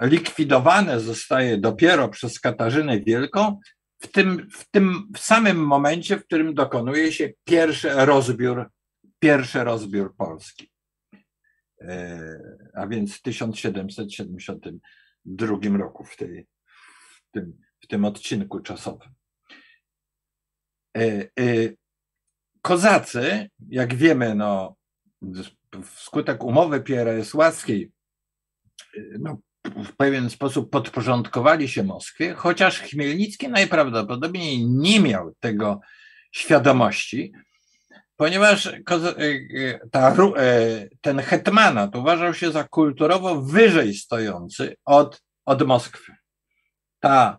[0.00, 3.60] zlikwidowane zostaje dopiero przez Katarzynę Wielką
[3.98, 8.70] w tym, w tym samym momencie, w którym dokonuje się pierwszy rozbiór,
[9.18, 10.70] pierwszy rozbiór Polski.
[11.80, 12.20] E,
[12.74, 14.64] a więc w 1770
[15.26, 19.08] drugim roku w, tej, w, tym, w tym odcinku czasowym.
[20.96, 21.28] E, e,
[22.62, 24.76] kozacy, jak wiemy, no,
[25.82, 27.92] wskutek umowy pieresławskiej
[29.18, 35.80] no, w pewien sposób podporządkowali się Moskwie, chociaż Chmielnicki najprawdopodobniej nie miał tego
[36.32, 37.32] świadomości,
[38.16, 38.72] ponieważ
[39.90, 40.16] ta,
[41.00, 46.12] ten hetmanat uważał się za kulturowo wyżej stojący od, od Moskwy.
[47.00, 47.38] Ta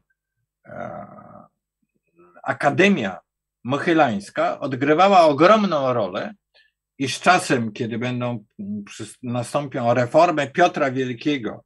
[2.43, 3.19] Akademia
[3.63, 6.34] Mochylańska odgrywała ogromną rolę
[6.97, 8.45] i z czasem, kiedy będą
[9.23, 11.63] nastąpią reformy Piotra Wielkiego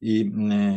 [0.00, 0.32] i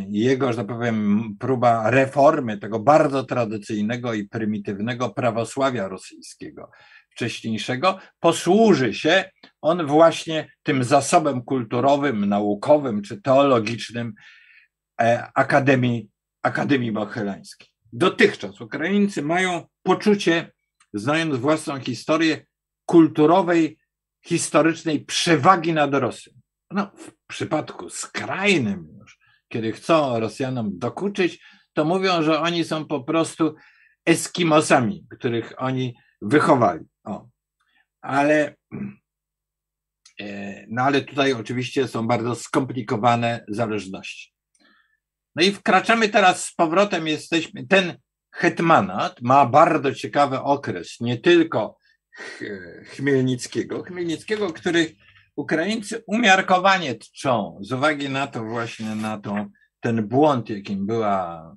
[0.08, 6.70] jego, że tak powiem, próba reformy tego bardzo tradycyjnego i prymitywnego prawosławia rosyjskiego
[7.18, 9.30] wcześniejszego, posłuży się
[9.62, 14.14] on właśnie tym zasobem kulturowym, naukowym czy teologicznym
[15.00, 16.08] e, Akademii,
[16.42, 17.68] Akademii Mohylańskiej.
[17.92, 20.52] Dotychczas Ukraińcy mają poczucie,
[20.94, 22.46] znając własną historię,
[22.86, 23.78] kulturowej,
[24.24, 26.32] historycznej przewagi nad Rosją.
[26.70, 33.00] No, w przypadku skrajnym już, kiedy chcą Rosjanom dokuczyć, to mówią, że oni są po
[33.00, 33.54] prostu
[34.06, 36.84] Eskimosami, których oni wychowali.
[37.04, 37.28] O.
[38.00, 38.54] Ale,
[40.20, 44.32] e, no ale tutaj oczywiście są bardzo skomplikowane zależności.
[45.36, 47.98] No i wkraczamy teraz z powrotem, jesteśmy, ten
[48.30, 51.78] hetmanat ma bardzo ciekawy okres, nie tylko
[52.84, 54.96] Chmielnickiego, Chmielnickiego, który
[55.36, 59.50] Ukraińcy umiarkowanie czczą z uwagi na to właśnie, na tą,
[59.80, 61.54] ten błąd, jakim była,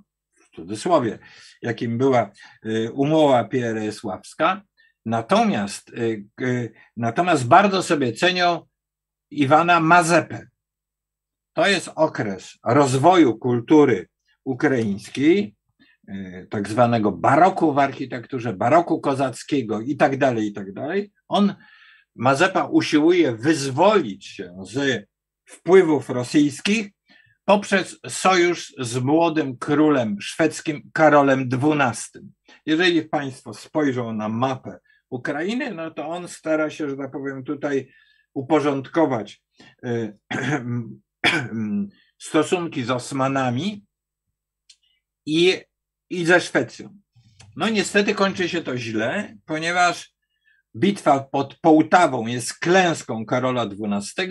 [0.52, 1.20] w cudzysłowie,
[1.62, 2.32] jakim była
[2.66, 4.62] y, umowa pieresławska,
[5.06, 8.66] natomiast, y, y, natomiast bardzo sobie cenią
[9.32, 10.47] Iwana Mazepę,
[11.54, 14.08] to jest okres rozwoju kultury
[14.43, 15.56] ukraińskiej,
[16.08, 21.12] e, tak zwanego baroku w architekturze, baroku kozackiego i tak dalej, i tak dalej.
[21.28, 21.56] On,
[22.16, 25.06] Mazepa usiłuje wyzwolić się z
[25.45, 26.91] wpływów rosyjskich
[27.46, 32.22] poprzez sojusz z młodym królem szwedzkim Karolem XII.
[32.66, 34.80] Jeżeli Państwo spojrzą na mapę
[35.10, 37.94] Ukrainy, no to on stara się, że tak powiem, tutaj
[38.34, 39.44] uporządkować
[39.84, 40.14] e,
[42.28, 43.86] stosunki z Osmanami
[45.26, 45.58] i,
[46.10, 46.98] i ze Szwecją.
[47.56, 50.14] No niestety kończy się to źle, ponieważ
[50.76, 54.30] bitwa pod Połtawą jest klęską Karola XII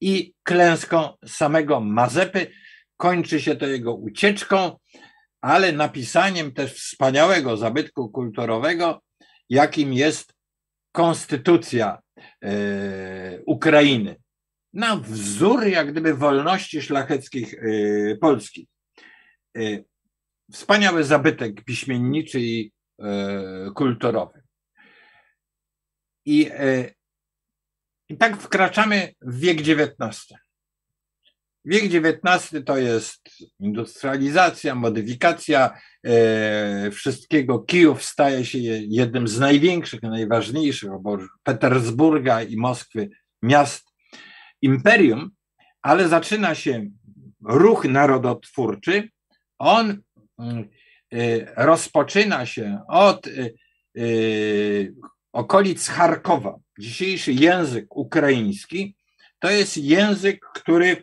[0.00, 2.50] i klęską samego Mazepy.
[2.96, 4.78] Kończy się to jego ucieczką,
[5.40, 9.02] ale napisaniem też wspaniałego zabytku kulturowego,
[9.48, 10.34] jakim jest
[10.92, 11.98] konstytucja
[12.44, 12.50] e,
[13.46, 14.16] Ukrainy
[14.72, 18.68] na wzór jak gdyby wolności szlacheckich y, Polski.
[19.56, 19.84] Y,
[20.52, 22.72] wspaniały zabytek piśmienniczy i
[23.74, 24.42] kulturowy.
[26.24, 26.50] I,
[28.08, 30.34] I tak wkraczamy w wiek XIX.
[31.64, 33.28] Wiek XIX to jest
[33.60, 35.78] industrializacja, modyfikacja
[36.92, 37.58] wszystkiego.
[37.58, 43.08] Kijów staje się jednym z największych, najważniejszych, bo Petersburga i Moskwy
[43.42, 43.88] miast
[44.62, 45.30] imperium,
[45.82, 46.90] ale zaczyna się
[47.44, 49.08] ruch narodotwórczy.
[49.58, 50.02] On
[50.38, 50.68] mm,
[51.14, 53.54] y, rozpoczyna się od y,
[53.98, 54.94] y,
[55.32, 56.58] okolic Charkowa.
[56.78, 58.96] Dzisiejszy język ukraiński
[59.38, 61.02] to jest język, który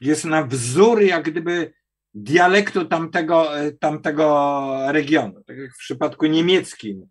[0.00, 1.72] jest na wzór jak gdyby
[2.14, 5.42] dialektu tamtego, tamtego regionu.
[5.46, 7.06] Tak jak w przypadku niemieckim,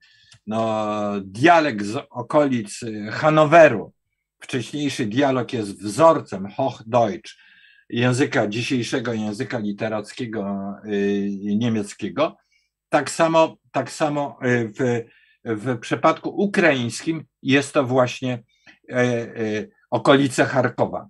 [0.48, 0.86] no,
[1.22, 2.80] dialekt z okolic
[3.12, 3.94] Hanoweru,
[4.40, 7.36] wcześniejszy dialog jest wzorcem Hochdeutsch,
[7.90, 12.38] języka dzisiejszego języka literackiego y, niemieckiego.
[12.90, 15.06] Tak samo, tak samo y, w,
[15.46, 18.44] w przypadku ukraińskim jest to właśnie
[18.92, 21.10] y, okolice Charkowa.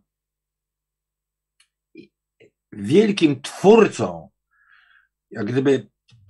[2.72, 4.30] Wielkim twórcą,
[5.32, 5.88] jak gdyby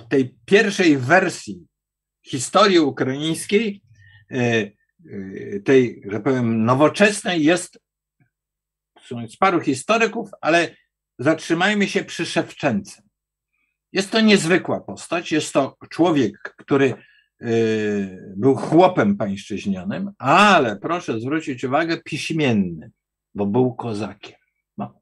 [0.09, 1.67] tej pierwszej wersji
[2.23, 3.81] historii ukraińskiej
[5.05, 7.79] Y, tej, że powiem, nowoczesnej jest
[9.39, 10.75] paru historyków, ale
[11.19, 13.01] zatrzymajmy się przy Szewczence.
[13.91, 16.93] Jest to niezwykła postać, jest to człowiek, który
[18.35, 22.91] był chłopem pańszczyźnianym, ale proszę zwrócić uwagę, piśmienny,
[23.35, 24.39] bo był kozakiem.
[24.77, 25.01] No.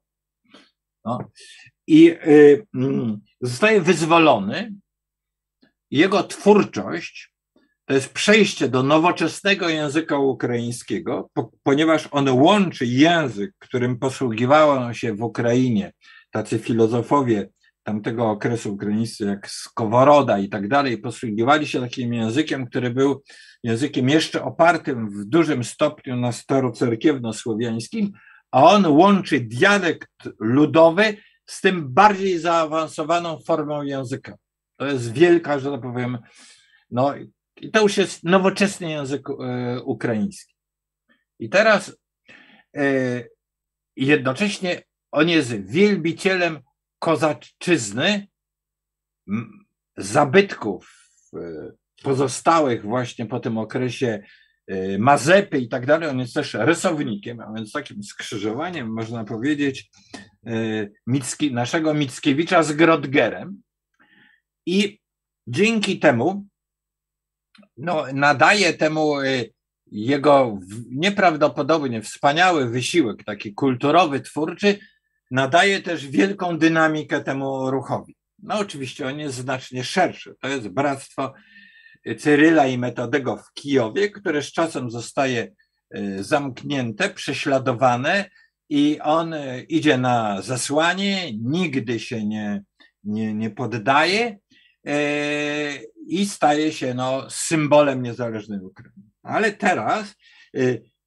[1.04, 1.18] No.
[1.86, 2.66] I y,
[3.40, 4.74] zostaje wyzwolony.
[5.90, 7.34] Jego twórczość
[7.84, 11.30] to jest przejście do nowoczesnego języka ukraińskiego,
[11.62, 15.92] ponieważ on łączy język, którym posługiwano się w Ukrainie
[16.30, 17.48] tacy filozofowie
[17.84, 23.22] tamtego okresu ukraińscy, jak Skoworoda i tak dalej, posługiwali się takim językiem, który był
[23.62, 28.10] językiem jeszcze opartym w dużym stopniu na starocerkiewno-słowiańskim,
[28.50, 31.16] a on łączy dialekt ludowy
[31.46, 34.34] z tym bardziej zaawansowaną formą języka.
[34.76, 36.18] To jest wielka, że tak powiem,
[36.90, 37.14] no
[37.60, 40.54] i to już jest nowoczesny język e, ukraiński.
[41.38, 41.96] I teraz
[42.76, 43.24] e,
[43.96, 44.82] jednocześnie
[45.12, 46.60] on jest wielbicielem
[46.98, 48.26] kozaczyzny,
[49.96, 51.38] zabytków e,
[52.02, 54.22] pozostałych właśnie po tym okresie
[54.98, 56.08] Mazepy i tak dalej.
[56.08, 59.90] On jest też rysownikiem, a więc takim skrzyżowaniem, można powiedzieć,
[61.06, 63.62] Micki, naszego Mickiewicza z Grodgerem.
[64.66, 65.00] I
[65.46, 66.46] dzięki temu
[67.76, 69.52] no, nadaje temu y,
[69.86, 70.58] jego
[70.90, 74.78] nieprawdopodobnie wspaniały wysiłek, taki kulturowy, twórczy,
[75.30, 78.16] nadaje też wielką dynamikę temu ruchowi.
[78.38, 80.34] No oczywiście on jest znacznie szerszy.
[80.40, 81.32] To jest bractwo
[82.18, 85.52] Cyryla i Metodego w Kijowie, które z czasem zostaje
[85.96, 88.30] y, zamknięte, prześladowane
[88.68, 92.62] i on y, idzie na zasłanie, nigdy się nie,
[93.04, 94.38] nie, nie poddaje
[96.06, 99.02] i staje się no, symbolem niezależnej Ukrainy.
[99.22, 100.14] Ale teraz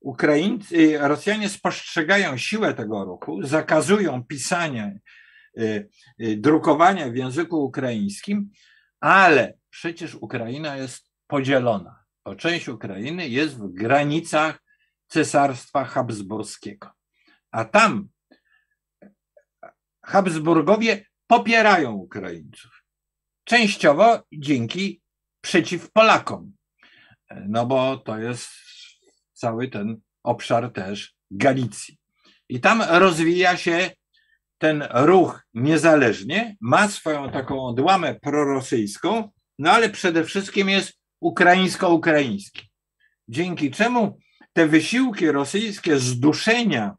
[0.07, 4.91] Ukraińcy, y, Rosjanie spostrzegają siłę tego ruchu, zakazują pisania,
[5.57, 5.89] y,
[6.37, 8.49] drukowania w języku ukraińskim,
[8.99, 12.03] ale przecież Ukraina jest podzielona.
[12.25, 14.63] Bo część Ukrainy jest w granicach
[15.07, 16.91] Cesarstwa Habsburskiego.
[17.51, 18.09] A tam
[20.05, 22.83] Habsburgowie popierają Ukraińców.
[23.43, 25.01] Częściowo dzięki
[25.41, 26.53] przeciw Polakom,
[27.47, 28.66] no bo to jest
[29.37, 31.97] cały ten obszar też Galicji.
[32.49, 33.91] I tam rozwija się
[34.57, 39.29] ten ruch niezależnie, ma swoją taką odłamę prorosyjską,
[39.59, 42.69] no ale przede wszystkim jest ukraińsko-ukraiński.
[43.27, 44.19] Dzięki czemu
[44.53, 46.95] te wysiłki rosyjskie zduszenia,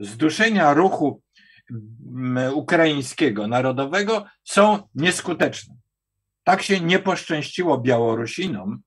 [0.00, 1.22] zduszenia ruchu
[2.54, 5.74] ukraińskiego, narodowego są nieskuteczne.
[6.44, 8.78] Tak się nie poszczęściło Białorusinom,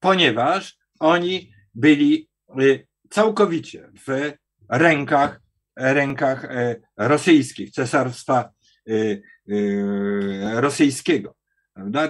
[0.00, 2.28] ponieważ oni byli
[2.60, 4.32] y, całkowicie w
[4.68, 5.40] rękach,
[5.76, 8.50] rękach e, rosyjskich, cesarstwa
[8.88, 11.34] y, y, rosyjskiego.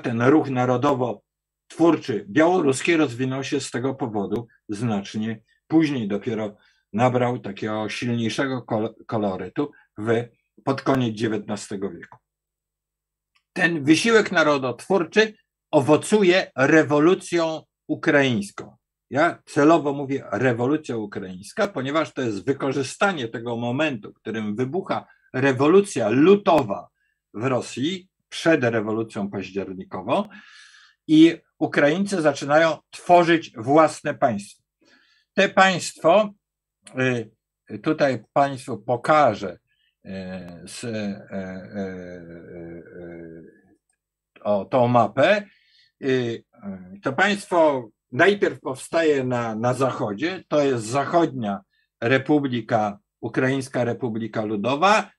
[0.02, 6.56] Ten ruch narodowo-twórczy białoruski rozwinął się z tego powodu znacznie później, dopiero
[6.92, 8.66] nabrał takiego silniejszego
[9.06, 10.24] kolorytu w,
[10.64, 12.18] pod koniec XIX wieku.
[13.52, 15.34] Ten wysiłek narodotwórczy
[15.70, 18.77] owocuje rewolucją ukraińską.
[19.10, 26.08] Ja celowo mówię rewolucja ukraińska, ponieważ to jest wykorzystanie tego momentu, w którym wybucha rewolucja
[26.08, 26.88] lutowa
[27.34, 30.28] w Rosji przed rewolucją październikową
[31.06, 34.62] i Ukraińcy zaczynają tworzyć własne państwo.
[35.34, 36.30] Te państwo,
[37.70, 39.58] y, tutaj Państwu pokażę
[40.64, 40.88] z, e,
[41.30, 42.22] e,
[44.42, 45.42] o tą mapę,
[47.02, 51.60] to państwo najpierw powstaje na, na zachodzie, to jest zachodnia
[52.00, 55.10] Republika, Ukraińska Republika Ludowa,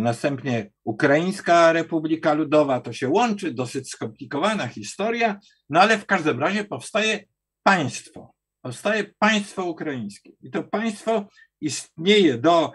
[0.00, 6.64] następnie Ukraińska Republika Ludowa, to się łączy, dosyć skomplikowana historia, no ale w każdym razie
[6.64, 7.24] powstaje
[7.62, 10.32] państwo, powstaje państwo ukraińskie.
[10.42, 11.26] I to państwo
[11.60, 12.72] istnieje do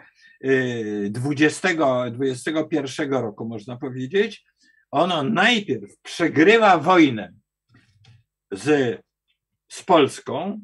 [1.10, 1.70] 20,
[2.12, 4.46] 21 roku, można powiedzieć,
[4.92, 7.34] ono najpierw przegrywa wojnę
[8.52, 9.00] z,
[9.72, 10.62] z Polską,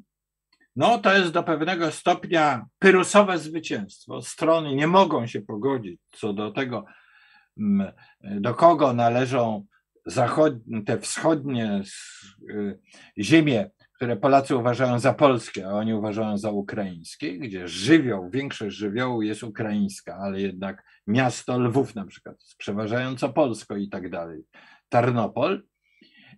[0.75, 4.21] no to jest do pewnego stopnia pyrusowe zwycięstwo.
[4.21, 6.85] Strony nie mogą się pogodzić co do tego,
[7.57, 7.91] mm,
[8.21, 9.65] do kogo należą
[10.05, 11.81] zachodnie, te wschodnie
[12.49, 12.79] y,
[13.17, 19.21] ziemie które Polacy uważają za polskie, a oni uważają za ukraińskie, gdzie żywioł, większość żywiołu
[19.21, 24.43] jest ukraińska, ale jednak miasto Lwów na przykład jest przeważająco polsko i tak dalej,
[24.89, 25.63] Tarnopol.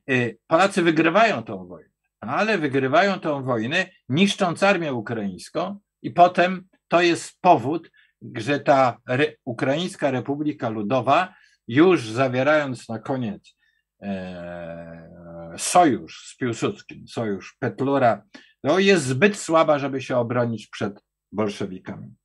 [0.10, 1.89] Y, Polacy wygrywają tą wojnę,
[2.20, 7.92] ale wygrywają tą wojnę niszcząc armię ukraińską i potem to jest powód,
[8.36, 11.36] że ta Re Ukraińska Republika Ludowa
[11.68, 13.56] już zawierając na koniec
[14.02, 18.24] e, sojusz z Piłsudskim, sojusz Petlura,
[18.64, 21.00] no jest zbyt słaba, żeby się obronić przed
[21.32, 22.16] bolszewikami.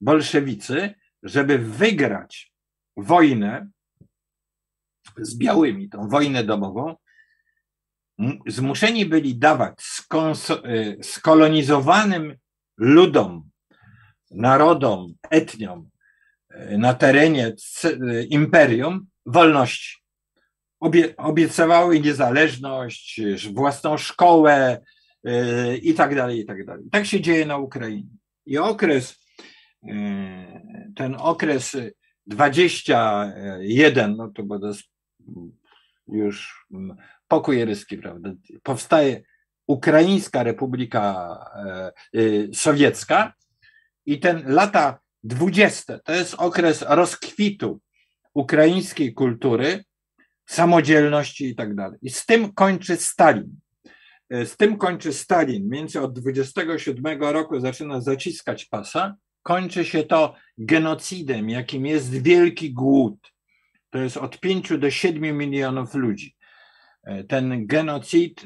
[0.00, 2.52] Bolszewicy, żeby wygrać
[2.96, 3.70] wojnę
[5.18, 6.96] z białymi, tą wojnę domową,
[8.46, 9.74] zmuszeni byli dawać
[10.64, 12.36] y, skolonizowanym
[12.76, 13.50] ludom,
[14.30, 15.88] narodom, etniom
[16.50, 17.52] y, na terenie
[17.84, 20.02] y, imperium wolności.
[20.80, 23.20] Obie, obiecywały niezależność,
[23.52, 24.80] własną szkołę
[25.82, 26.84] i tak dalej, i tak dalej.
[26.92, 28.08] Tak się dzieje na Ukrainie.
[28.46, 29.24] I okres,
[30.96, 31.76] ten okres
[32.26, 34.82] 21, no to bo to jest
[36.08, 36.66] już
[37.32, 38.30] pokój ryski, prawda?
[38.62, 39.22] Powstaje
[39.66, 41.02] Ukraińska Republika
[42.12, 43.32] yy, Sowiecka
[44.06, 47.80] i ten lata 20 to jest okres rozkwitu
[48.34, 49.84] ukraińskiej kultury,
[50.46, 51.98] samodzielności i tak dalej.
[52.02, 53.56] I z tym kończy Stalin.
[54.30, 55.68] E, z tym kończy Stalin.
[55.68, 59.14] Między od 27 roku zaczyna zaciskać pasa.
[59.42, 63.32] Kończy się to genocidem, jakim jest wielki głód.
[63.90, 66.36] To jest od 5 do 7 milionów ludzi.
[67.02, 68.44] E, ten genocid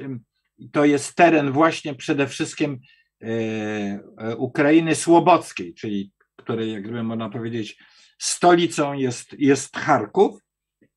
[0.72, 2.80] to jest teren właśnie przede wszystkim
[3.22, 7.78] e, Ukrainy Słobockiej, czyli której, jak gdyby można powiedzieć,
[8.18, 10.40] stolicą jest, jest Charków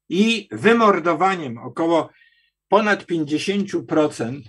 [0.10, 2.10] i wymordowaniem około
[2.68, 4.41] ponad 50%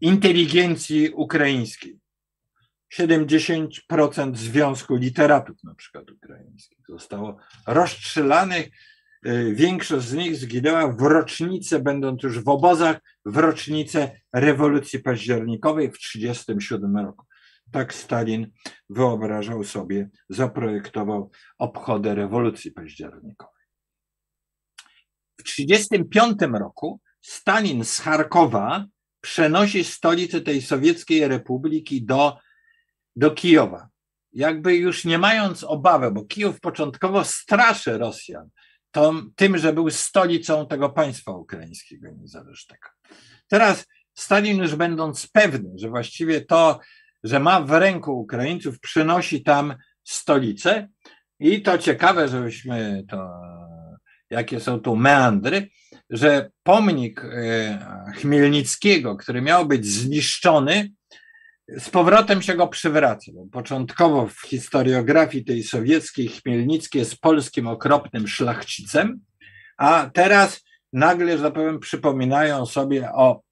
[0.00, 1.98] inteligencji ukraińskiej.
[2.94, 7.36] 70% Związku Literatów na przykład ukraińskich zostało
[7.66, 8.68] rozstrzelanych.
[9.26, 15.90] Y, większość z nich zginęła w rocznicę, będąc już w obozach, w rocznicę rewolucji październikowej
[15.90, 17.26] w 1937 roku.
[17.72, 18.52] Tak Stalin
[18.90, 23.64] wyobrażał sobie, zaprojektował obchody rewolucji październikowej.
[25.40, 28.86] W 1935 roku Stalin z Charkowa
[29.20, 32.38] przenosi stolicę tej sowieckiej republiki do,
[33.16, 33.88] do Kijowa.
[34.32, 38.50] Jakby już nie mając obawy, bo Kijów początkowo straszy Rosjan
[39.36, 42.88] tym, że był stolicą tego państwa ukraińskiego niezależnego.
[43.48, 46.80] Teraz Stalin już będąc pewny, że właściwie to
[47.26, 49.74] że ma w ręku Ukraińców, przynosi tam
[50.04, 50.88] stolicę
[51.40, 53.30] i to ciekawe, żebyśmy to,
[54.30, 55.68] jakie są tu meandry,
[56.10, 60.90] że pomnik e, Chmielnickiego, który miał być zniszczony,
[61.68, 63.32] z powrotem się go przywraca.
[63.52, 69.20] Początkowo w historiografii tej sowieckiej Chmielnicki jest polskim okropnym szlachcicem,
[69.76, 73.42] a teraz nagle, że tak powiem, przypominają sobie o,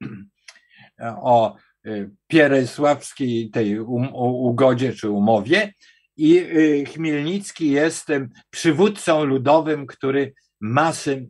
[1.00, 1.56] o
[1.86, 5.74] Y, Pierysławskiej tej um, ugodzie czy umowie
[6.16, 8.08] i y, Chmielnicki jest
[8.50, 11.28] przywódcą ludowym, który masy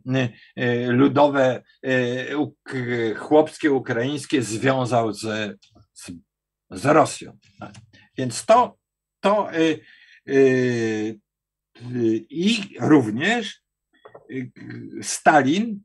[0.57, 1.63] y, ludowe
[3.17, 5.21] chłopskie, ukraińskie związał z,
[5.93, 6.11] z,
[6.71, 7.37] z Rosją.
[8.17, 8.77] Więc to,
[9.19, 9.49] to
[12.29, 13.61] i również
[15.01, 15.81] Stalin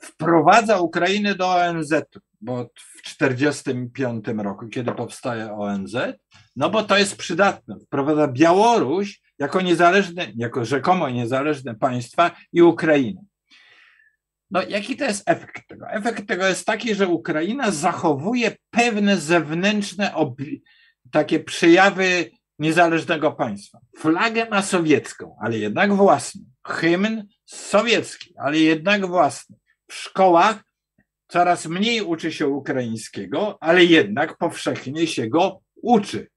[0.00, 5.96] wprowadza Ukrainę do ONZ-u bo w 1945 roku, kiedy powstaje ONZ,
[6.56, 7.76] no bo to jest przydatne.
[7.80, 13.24] Wprowadza Białoruś jako niezależne, jako rzekomo niezależne państwa i Ukrainę.
[14.50, 15.90] No, jaki to jest efekt tego?
[15.90, 20.14] Efekt tego jest taki, że Ukraina zachowuje pewne zewnętrzne
[21.10, 23.78] takie przejawy niezależnego państwa.
[23.96, 26.42] Flagę ma sowiecką, ale jednak własną.
[26.66, 29.56] Hymn sowiecki, ale jednak własny.
[29.88, 30.64] W szkołach
[31.28, 36.28] coraz mniej uczy się ukraińskiego, ale jednak powszechnie się go uczy.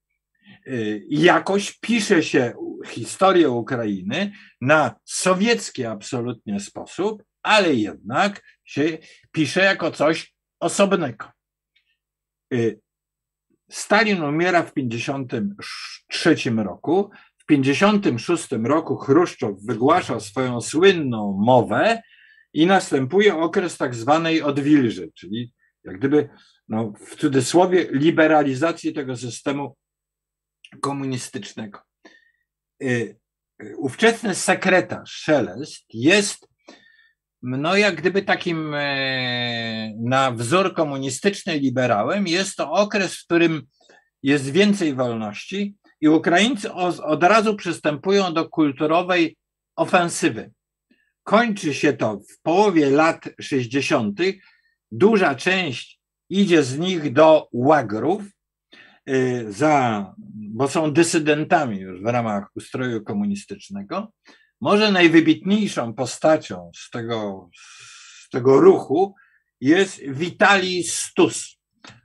[0.66, 2.52] Y, jakoś pisze się
[2.86, 8.98] historię Ukrainy na sowiecki absolutnie sposób, ale jednak się
[9.32, 11.26] pisze jako coś osobnego.
[12.54, 12.80] Y,
[13.70, 17.10] Stalin umiera w 1953 roku.
[17.38, 22.02] W 1956 roku Chruszczow wygłasza swoją słynną mowę,
[22.52, 25.52] i następuje okres tak zwanej odwilży, czyli
[25.84, 26.28] jak gdyby
[26.68, 29.76] no, w cudzysłowie liberalizacji tego systemu
[30.80, 31.80] komunistycznego.
[32.82, 33.18] Y,
[33.62, 36.48] y, ówczesny sekretarz Szelest jest
[37.42, 42.26] no jak gdyby takim e, na wzór komunistyczny liberałem.
[42.26, 43.62] Jest to okres, w którym
[44.22, 46.72] jest więcej wolności i Ukraińcy
[47.02, 49.36] od razu przystępują do kulturowej
[49.76, 50.50] ofensywy.
[51.22, 54.20] Kończy się to w połowie lat 60.
[54.92, 58.22] Duża część idzie z nich do łagrów,
[59.08, 64.12] y, za, bo są dysydentami już w ramach ustroju komunistycznego.
[64.60, 67.50] Może najwybitniejszą postacią z tego,
[68.24, 69.14] z tego ruchu
[69.60, 71.58] jest Witalij Stus,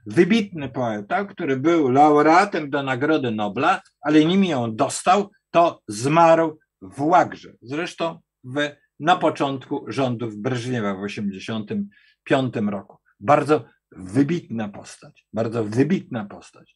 [0.06, 7.02] wybitny poeta, który był laureatem do Nagrody Nobla, ale nim ją dostał, to zmarł w
[7.02, 7.52] Łagrze.
[7.62, 12.96] Zresztą w na początku rządów Breżniewa w 1985 roku.
[13.20, 16.74] Bardzo wybitna postać, bardzo wybitna postać.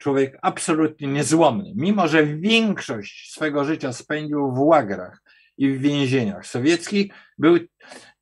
[0.00, 5.22] Człowiek absolutnie niezłomny, mimo że większość swego życia spędził w łagrach
[5.56, 7.12] i w więzieniach sowieckich.
[7.38, 7.58] Był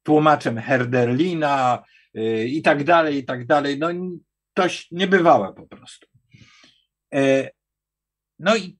[0.02, 1.82] tłumaczem Herderlina
[2.16, 3.78] y, i tak dalej, i tak dalej.
[3.78, 3.88] No
[4.54, 6.06] to niebywałe po prostu.
[7.14, 7.50] E,
[8.38, 8.78] no i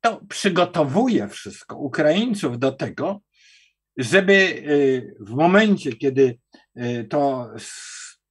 [0.00, 3.20] to przygotowuje wszystko Ukraińców do tego,
[3.96, 6.38] żeby y, w momencie, kiedy
[6.76, 7.50] y, to,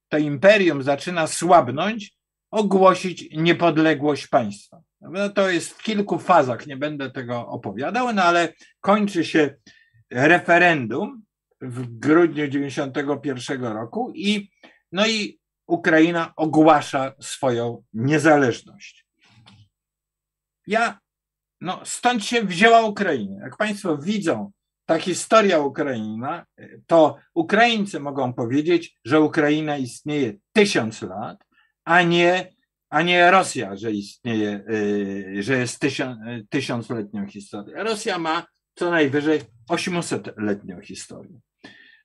[0.09, 2.22] to imperium zaczyna słabnąć,
[2.53, 4.81] ogłosić niepodległość państwa.
[5.01, 9.55] No to jest w kilku fazach, nie będę tego opowiadał, no ale kończy się
[10.11, 11.23] referendum
[11.61, 14.51] w grudniu 91 roku i
[14.91, 19.05] no i Ukraina ogłasza swoją niezależność.
[20.67, 20.99] Ja,
[21.61, 23.43] no stąd się wzięła Ukraina.
[23.43, 24.51] Jak Państwo widzą,
[24.85, 26.45] ta historia Ukraina,
[26.87, 31.43] to Ukraińcy mogą powiedzieć, że Ukraina istnieje tysiąc lat,
[31.85, 32.53] a nie,
[32.89, 36.19] a nie Rosja, że istnieje, y, że jest tysiąc,
[36.49, 37.83] tysiącletnią historią.
[37.83, 41.39] Rosja ma co najwyżej 800-letnią historię.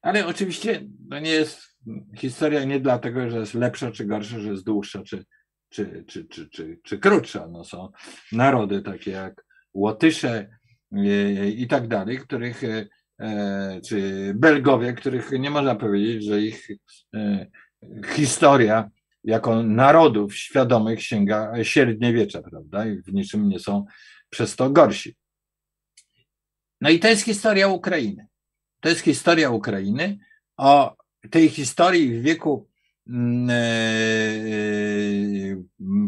[0.03, 1.61] Ale oczywiście to nie jest
[2.17, 5.25] historia nie dlatego, że jest lepsza czy gorsza, że jest dłuższa czy,
[5.69, 7.49] czy, czy, czy, czy, czy krótsza.
[7.49, 7.89] No są
[8.33, 10.49] narody takie jak Łotysze
[10.93, 12.63] e, i tak dalej, których
[13.89, 16.69] czy Belgowie, których nie można powiedzieć, że ich
[18.15, 18.91] historia
[19.29, 22.87] jako narodów świadomych sięga średniowiecza, prawda?
[22.87, 23.85] I w niczym nie są
[24.31, 25.17] przez to gorsi.
[26.81, 28.27] No i to jest historia Ukrainy.
[28.81, 30.19] To jest historia Ukrainy.
[30.57, 30.97] O
[31.31, 32.69] tej historii w wieku
[33.09, 33.59] mm, e, e,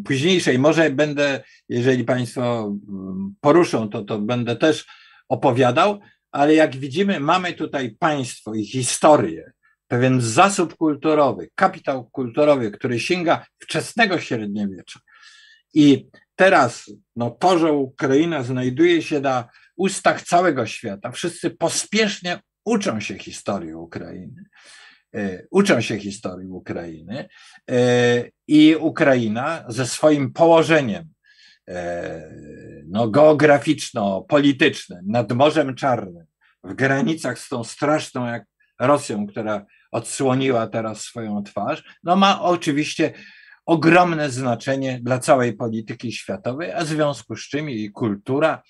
[0.04, 4.86] późniejszej, może będę, jeżeli Państwo mm, poruszą, to, to będę też
[5.28, 6.00] opowiadał,
[6.32, 9.52] ale jak widzimy, mamy tutaj państwo i historię,
[9.90, 15.00] pewien zasób kulturowy, kapitał kulturowy, który sięga wczesnego średniowiecza.
[15.74, 23.00] I teraz no, to, że Ukraina znajduje się na ustach całego świata, wszyscy pospiesznie uczą
[23.00, 24.44] się historii Ukrainy.
[25.14, 27.28] E, uczą się historii Ukrainy
[27.70, 31.04] e, i Ukraina ze swoim położeniem
[31.68, 32.30] e,
[32.88, 36.26] no, geograficzno-politycznym nad Morzem Czarnym,
[36.64, 38.44] w granicach z tą straszną jak
[38.80, 43.12] Rosją, która odsłoniła teraz swoją twarz, no ma oczywiście
[43.66, 48.62] ogromne znaczenie dla całej polityki światowej, a w związku z czym kultura,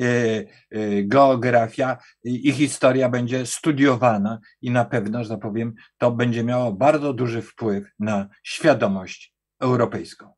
[0.00, 6.44] Y, y, geografia i historia będzie studiowana i na pewno, że tak powiem, to będzie
[6.44, 10.32] miało bardzo duży wpływ na świadomość europejską.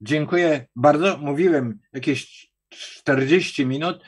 [0.00, 1.18] Dziękuję bardzo.
[1.18, 4.04] Mówiłem jakieś 40 minut.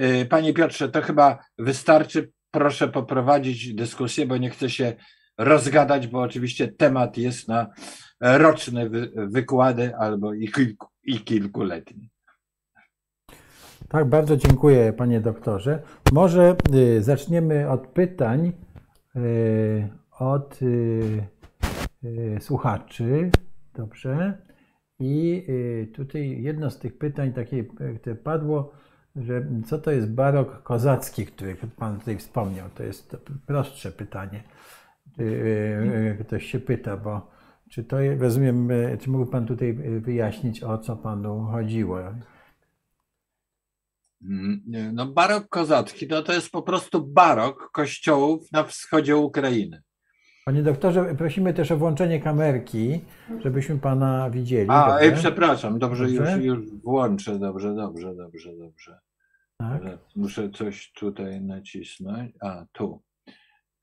[0.00, 2.30] Y, panie Piotrze, to chyba wystarczy.
[2.54, 4.92] Proszę poprowadzić dyskusję, bo nie chcę się
[5.38, 7.66] rozgadać, bo oczywiście temat jest na
[8.20, 12.08] roczne wykłady albo i, kilku, i kilkuletnie.
[13.88, 15.82] Tak, bardzo dziękuję panie doktorze.
[16.12, 18.52] Może y, zaczniemy od pytań
[19.16, 19.88] y,
[20.18, 21.26] od y,
[22.40, 23.30] słuchaczy.
[23.74, 24.38] Dobrze.
[24.98, 25.46] I
[25.94, 27.64] tutaj jedno z tych pytań takie,
[28.00, 28.72] które padło,
[29.16, 32.68] że co to jest barok kozacki, który Pan tutaj wspomniał?
[32.74, 34.42] To jest prostsze pytanie.
[36.20, 37.30] Ktoś się pyta, bo
[37.70, 38.68] czy to rozumiem,
[39.00, 41.98] czy mógł Pan tutaj wyjaśnić, o co Panu chodziło?
[44.22, 44.62] Mm,
[44.92, 49.82] no barok kozacki no to jest po prostu barok kościołów na wschodzie Ukrainy.
[50.44, 53.00] Panie doktorze, prosimy też o włączenie kamerki,
[53.40, 54.70] żebyśmy pana widzieli.
[54.70, 58.98] A, ej, przepraszam, dobrze, dobrze, Już, już włączę, dobrze, dobrze, dobrze, dobrze.
[59.58, 59.82] Tak.
[60.16, 62.32] Muszę coś tutaj nacisnąć.
[62.40, 63.02] A, tu.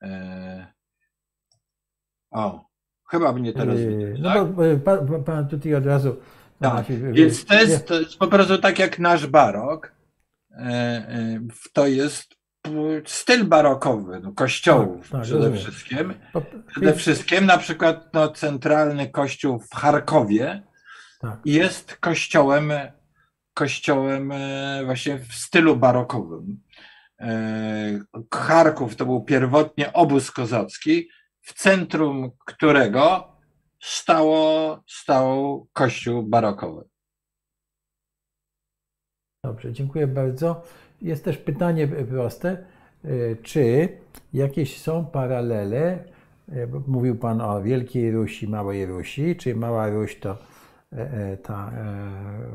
[0.02, 0.72] E...
[2.30, 2.64] O,
[3.10, 4.52] chyba mnie teraz yy, widać, No tak?
[4.52, 6.16] bo pan, pan tutaj od razu...
[6.60, 9.92] Tak, więc to jest, to jest po prostu tak jak nasz barok,
[10.56, 10.64] E,
[11.08, 11.40] e,
[11.72, 12.34] to jest
[13.06, 16.14] styl barokowy no, kościołów tak, tak, przede wszystkim.
[16.66, 20.62] Przede wszystkim na przykład no, centralny kościół w Charkowie
[21.20, 21.38] tak.
[21.44, 22.72] jest kościołem,
[23.54, 26.62] kościołem e, właśnie w stylu barokowym.
[28.34, 31.08] Charków to był pierwotnie obóz kozacki,
[31.40, 33.36] w centrum którego
[33.80, 36.84] stało, stał kościół barokowy.
[39.44, 40.62] Dobrze, dziękuję bardzo.
[41.02, 42.56] Jest też pytanie proste.
[43.04, 43.88] E, czy
[44.32, 46.04] jakieś są paralele?
[46.52, 50.38] E, mówił Pan o Wielkiej Rusi, Małej Rusi, czy Mała Ruś to
[50.92, 51.72] e, ta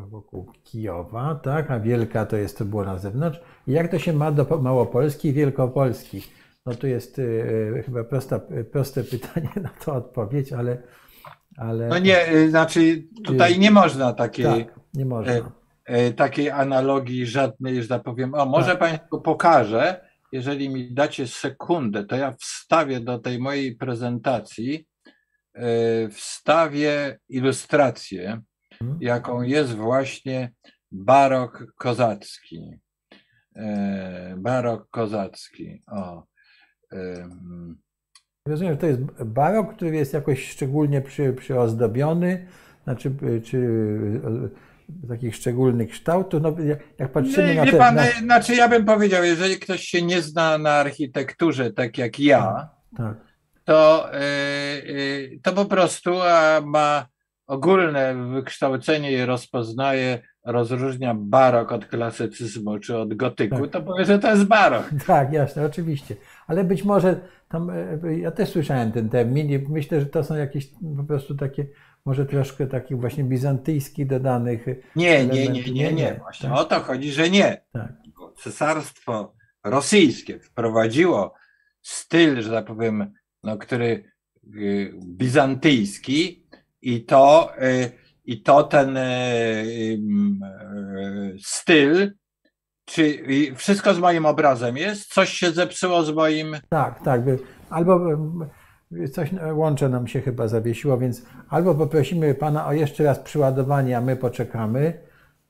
[0.09, 1.71] wokół Kijowa, tak?
[1.71, 3.39] a Wielka to jest to było na zewnątrz.
[3.67, 6.23] Jak to się ma do Małopolski i Wielkopolski?
[6.65, 7.21] No to jest
[7.85, 8.39] chyba prosta,
[8.71, 10.77] proste pytanie na to odpowiedź, ale,
[11.57, 11.87] ale.
[11.87, 14.45] No nie, znaczy tutaj nie można takiej.
[14.45, 15.33] Tak, nie można
[16.15, 18.33] takiej analogii żadnej, że tak powiem.
[18.33, 18.79] O, może tak.
[18.79, 24.87] Państwu pokażę, jeżeli mi dacie sekundę, to ja wstawię do tej mojej prezentacji,
[25.53, 28.41] e, wstawię ilustrację,
[28.81, 28.99] mhm.
[29.01, 30.51] jaką jest właśnie
[30.91, 32.71] barok kozacki.
[33.55, 35.83] E, barok kozacki.
[35.87, 36.23] O.
[38.47, 42.47] Rozumiem, że to jest barok, który jest jakoś szczególnie przy, przyozdobiony,
[42.83, 43.57] znaczy, czy
[45.09, 46.41] takich szczególnych kształtów.
[46.41, 46.55] No,
[46.99, 48.03] jak patrzymy no, na te, pan, na...
[48.05, 53.17] Znaczy ja bym powiedział, jeżeli ktoś się nie zna na architekturze tak jak ja, tak.
[53.65, 54.09] To,
[54.87, 56.11] yy, to po prostu
[56.65, 57.05] ma
[57.47, 63.69] ogólne wykształcenie i rozpoznaje, rozróżnia barok od klasycyzmu czy od gotyku, tak.
[63.69, 64.89] to powie, że to jest barok.
[65.07, 66.15] Tak, jasne, oczywiście.
[66.47, 67.19] Ale być może
[67.49, 70.67] tam, e, ja też słyszałem ten termin i myślę, że to są jakieś
[70.97, 71.67] po prostu takie
[72.07, 74.65] może troszkę takich właśnie bizantyjskich dodanych.
[74.95, 76.15] Nie, nie, nie, nie, nie.
[76.19, 76.57] Właśnie tak?
[76.57, 77.61] o to chodzi, że nie.
[77.73, 77.93] Tak.
[78.37, 79.33] Cesarstwo
[79.63, 81.33] rosyjskie wprowadziło
[81.81, 84.11] styl, że tak powiem, no, który
[84.55, 86.47] y, bizantyjski
[86.81, 87.91] i to, y,
[88.25, 89.99] i to ten y,
[91.43, 92.11] styl,
[92.85, 93.23] czy
[93.55, 95.13] wszystko z moim obrazem jest?
[95.13, 96.55] Coś się zepsuło z moim.
[96.69, 97.21] Tak, tak.
[97.69, 97.99] Albo
[99.11, 104.01] coś łącze nam się chyba zawiesiło, więc albo poprosimy pana o jeszcze raz przyładowanie, a
[104.01, 104.93] my poczekamy.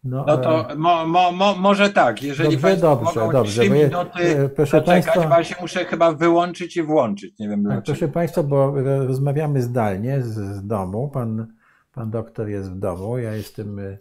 [0.04, 3.62] No, no to e, mo, mo, mo, może tak, jeżeli dobrze, Państwo dobrze, mogą dobrze,
[3.62, 7.64] 3 minuty e, proszę Państwa, bo ja się muszę chyba wyłączyć i włączyć, nie wiem
[7.64, 7.86] dlaczego.
[7.86, 8.74] Proszę Państwa, bo
[9.08, 11.48] rozmawiamy zdalnie z, z domu, pan,
[11.94, 13.98] pan doktor jest w domu, ja jestem e,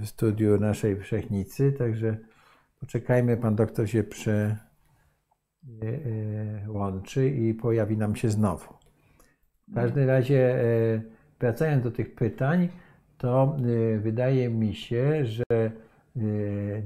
[0.00, 2.16] w studiu naszej Wszechnicy, także
[2.80, 4.56] poczekajmy, pan doktor się prze,
[6.68, 8.74] łączy i pojawi nam się znowu.
[9.68, 11.00] W każdym razie, e,
[11.40, 12.68] wracając do tych pytań,
[13.18, 13.56] to
[13.94, 15.44] e, wydaje mi się, że.
[15.52, 16.22] E,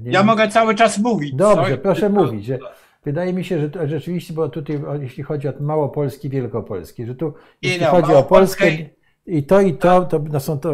[0.01, 1.35] nie ja mogę cały czas mówić.
[1.35, 1.77] Dobrze, co?
[1.77, 2.45] proszę mówić.
[2.45, 2.59] Że
[3.05, 7.33] wydaje mi się, że to, rzeczywiście, bo tutaj, jeśli chodzi o Małopolski, Wielkopolski, że tu,
[7.61, 8.65] jeśli no, chodzi o Polskę.
[9.27, 10.73] I to, i to, to no są to.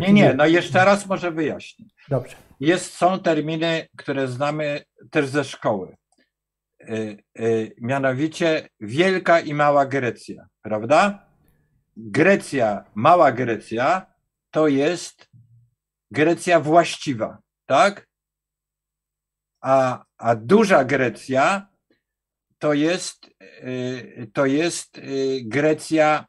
[0.00, 1.86] Nie, nie, no jeszcze raz może wyjaśnię.
[2.08, 2.36] Dobrze.
[2.60, 5.96] Jest, są terminy, które znamy też ze szkoły.
[6.88, 11.26] Y, y, mianowicie Wielka i Mała Grecja, prawda?
[11.96, 14.06] Grecja, Mała Grecja
[14.50, 15.28] to jest
[16.10, 18.08] Grecja właściwa, tak?
[19.60, 21.68] A, a duża Grecja
[22.58, 25.00] to jest, y, to jest
[25.42, 26.26] Grecja.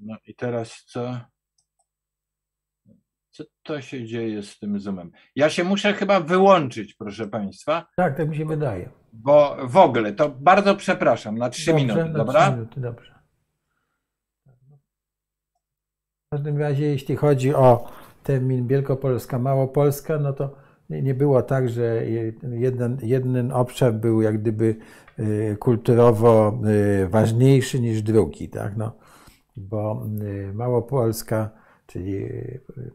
[0.00, 1.20] No i teraz co?
[3.34, 5.10] Co to się dzieje z tym zoomem?
[5.36, 7.86] Ja się muszę chyba wyłączyć, proszę Państwa.
[7.96, 8.90] Tak, tak mi się wydaje.
[9.12, 12.40] Bo w ogóle, to bardzo przepraszam, na trzy dobrze, minuty, na dobra?
[12.40, 13.14] 3 minuty, dobrze.
[16.26, 17.88] W każdym razie, jeśli chodzi o
[18.22, 20.56] termin Wielkopolska, Małopolska, no to
[20.90, 22.06] nie było tak, że
[22.50, 24.76] jeden, jeden obszar był jak gdyby
[25.18, 26.60] y, kulturowo
[27.02, 28.76] y, ważniejszy niż drugi, tak?
[28.76, 28.96] No,
[29.56, 32.26] bo y, Małopolska czyli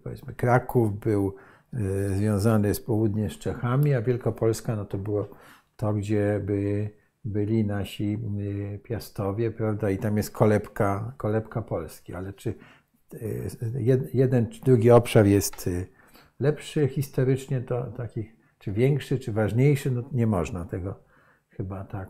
[0.04, 1.36] powiedzmy Kraków był
[1.74, 5.30] e, związany z południe z Czechami, a Wielkopolska no to było
[5.76, 6.90] to, gdzie by
[7.26, 8.18] byli nasi
[8.74, 12.54] e, piastowie, prawda, i tam jest kolebka, kolebka Polski, ale czy
[13.14, 13.18] e,
[14.14, 15.70] jeden czy drugi obszar jest
[16.40, 21.00] lepszy historycznie, to takich, czy większy, czy ważniejszy, no nie można tego
[21.50, 22.10] chyba tak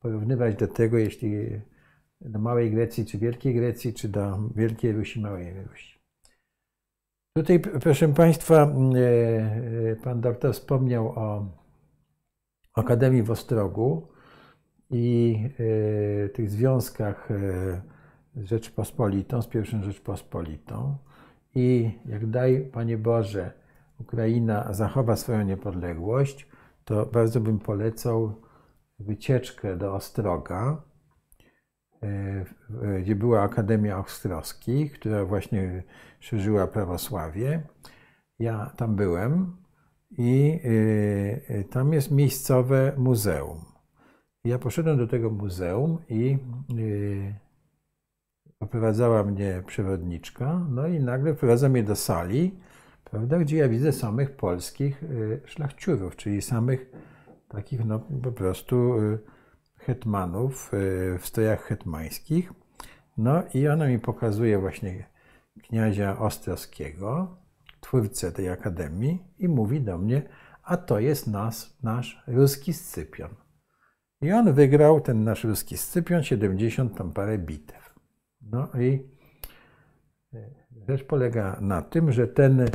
[0.00, 1.60] porównywać do tego, jeśli
[2.24, 5.98] do Małej Grecji, czy Wielkiej Grecji, czy do Wielkiej Rusi, Małej Rusi.
[7.36, 8.68] Tutaj, proszę Państwa, e,
[9.90, 11.46] e, Pan doktor wspomniał o
[12.74, 14.08] Akademii w Ostrogu
[14.90, 15.38] i
[16.24, 17.28] e, tych związkach
[18.36, 20.96] z Rzeczpospolitą, z pierwszą Rzeczpospolitą.
[21.54, 23.52] I jak daj, Panie Boże,
[24.00, 26.48] Ukraina zachowa swoją niepodległość,
[26.84, 28.34] to bardzo bym polecał
[28.98, 30.82] wycieczkę do Ostroga,
[33.00, 35.82] gdzie była Akademia Ostrowskich, która właśnie
[36.20, 37.62] szerzyła prawosławie.
[38.38, 39.56] Ja tam byłem
[40.18, 40.60] i
[41.48, 43.64] e, tam jest miejscowe muzeum.
[44.44, 46.38] Ja poszedłem do tego muzeum i
[46.70, 47.34] e,
[48.60, 52.58] oprowadzała mnie przewodniczka, no i nagle wprowadza mnie do sali,
[53.04, 55.04] prawda, gdzie ja widzę samych polskich
[55.44, 56.90] szlachciurów, czyli samych
[57.48, 58.94] takich no, po prostu
[59.86, 62.52] hetmanów e, w strojach hetmańskich.
[63.16, 65.04] No i ona mi pokazuje właśnie
[65.62, 67.36] kniazia Ostrowskiego,
[67.80, 70.22] twórcę tej akademii i mówi do mnie,
[70.62, 73.34] a to jest nas, nasz ruski Scypion.
[74.20, 77.94] I on wygrał, ten nasz ruski Scypion, 70 tam parę bitew.
[78.42, 79.08] No i
[80.34, 80.50] e,
[80.88, 82.68] rzecz polega na tym, że ten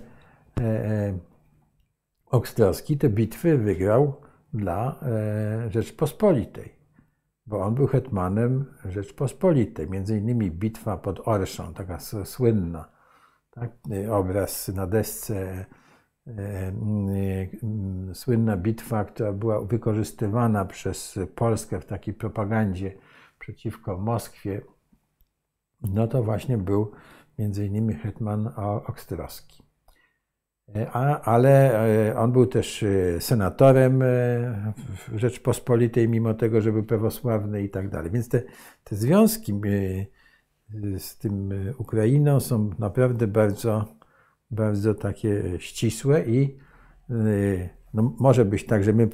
[2.26, 4.22] Okstrowski te bitwy wygrał
[4.53, 4.99] dla
[5.70, 6.76] Rzeczpospolitej,
[7.47, 9.89] bo on był hetmanem Rzeczpospolitej.
[9.89, 12.89] Między innymi bitwa pod Orszą, taka słynna,
[13.51, 13.71] tak?
[14.09, 15.65] obraz na desce
[16.27, 16.71] E,
[18.13, 22.97] słynna bitwa, która była wykorzystywana przez Polskę w takiej propagandzie
[23.39, 24.61] przeciwko Moskwie,
[25.81, 26.91] no to właśnie był
[27.39, 28.51] między innymi hetman
[28.87, 29.66] Okstrowski.
[30.76, 30.91] E,
[31.24, 32.86] ale e, on był też
[33.20, 33.99] senatorem
[35.07, 38.11] w Rzeczpospolitej, mimo tego, że był prawosławny i tak dalej.
[38.11, 38.43] Więc te,
[38.84, 39.53] te związki
[40.97, 43.97] z tym Ukrainą są naprawdę bardzo
[44.51, 46.57] bardzo takie ścisłe i
[47.93, 49.07] no, może być tak, że my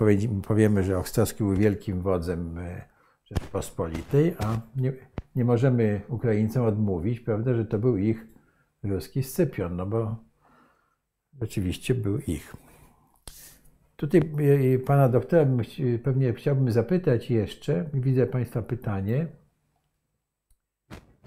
[0.47, 2.59] powiemy, że Ochstrowski był wielkim wodzem
[3.25, 4.93] Rzeczpospolitej, a nie,
[5.35, 8.27] nie możemy Ukraińcom odmówić, prawda, że to był ich
[8.83, 10.15] ruski Scypion, no bo
[11.41, 12.55] rzeczywiście był ich.
[13.95, 15.45] Tutaj y, pana doktora
[16.03, 19.27] pewnie chciałbym zapytać jeszcze, widzę państwa pytanie,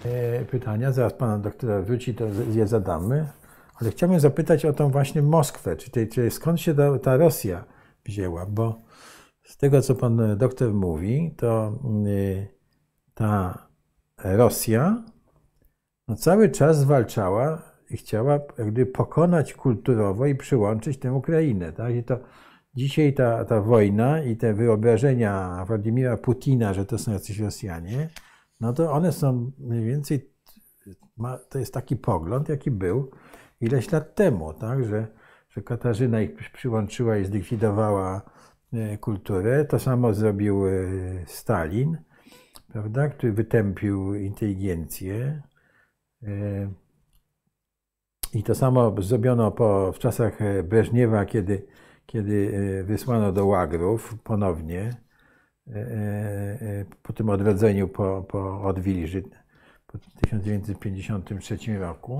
[0.05, 3.29] e, pytania, zaraz pana doktora wróci, to je zadamy.
[3.81, 7.65] Ale chciałbym zapytać o tą właśnie Moskwę, czy, czy skąd się ta, Rosja
[8.05, 8.83] wzięła, bo
[9.43, 12.47] z tego, co pan doktor mówi, to y,
[13.15, 13.67] ta
[14.25, 15.03] Rosja
[16.09, 18.41] no cały czas zwalczała chciała
[18.95, 21.73] pokonać kulturowo i przyłączyć tę Ukrainę.
[21.73, 21.95] Tak?
[21.95, 22.19] I to
[22.75, 28.09] dzisiaj ta, ta wojna i te wyobrażenia Władimira Putina, że to są jacyś Rosjanie,
[28.61, 30.31] no to one są mniej więcej,
[31.49, 33.11] to jest taki pogląd, jaki był
[33.61, 35.07] ileś lat temu, tak, że,
[35.49, 38.23] że Katarzyna ich przyłączyła i zlikwidowała
[38.73, 39.65] e, kulturę.
[39.65, 40.73] To samo zrobił e,
[41.27, 41.99] Stalin,
[42.73, 45.43] prawda, który wytępił inteligencję.
[48.35, 51.67] E, I to samo zrobiono po, w czasach Breżniewa, kiedy,
[52.07, 52.53] kiedy
[52.87, 54.97] wysłano do łagrów ponownie,
[57.03, 59.23] po tym odrodzeniu po, po Odwilży
[59.87, 62.19] po 1953 roku.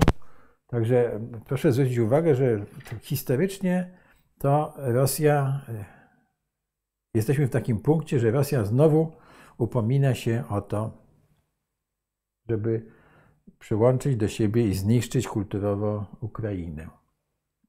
[0.67, 2.65] Także proszę zwrócić uwagę, że
[3.01, 3.97] historycznie
[4.37, 5.85] to Rosja, e,
[7.13, 9.11] jesteśmy w takim punkcie, że Rosja znowu
[9.57, 10.91] upomina się o to,
[12.49, 12.85] żeby
[13.59, 16.89] przyłączyć do siebie i zniszczyć kulturowo Ukrainę.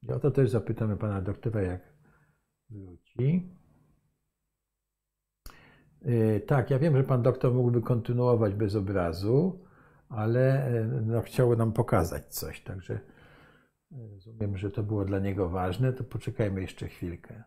[0.03, 1.93] I o to też zapytamy pana doktora, jak
[2.69, 3.49] wróci.
[6.01, 9.59] E, tak, ja wiem, że pan doktor mógłby kontynuować bez obrazu
[10.09, 12.99] ale e, no, nam pokazać coś, także
[13.91, 17.43] e, rozumiem, że to było dla niego ważne, to poczekajmy jeszcze chwilkę.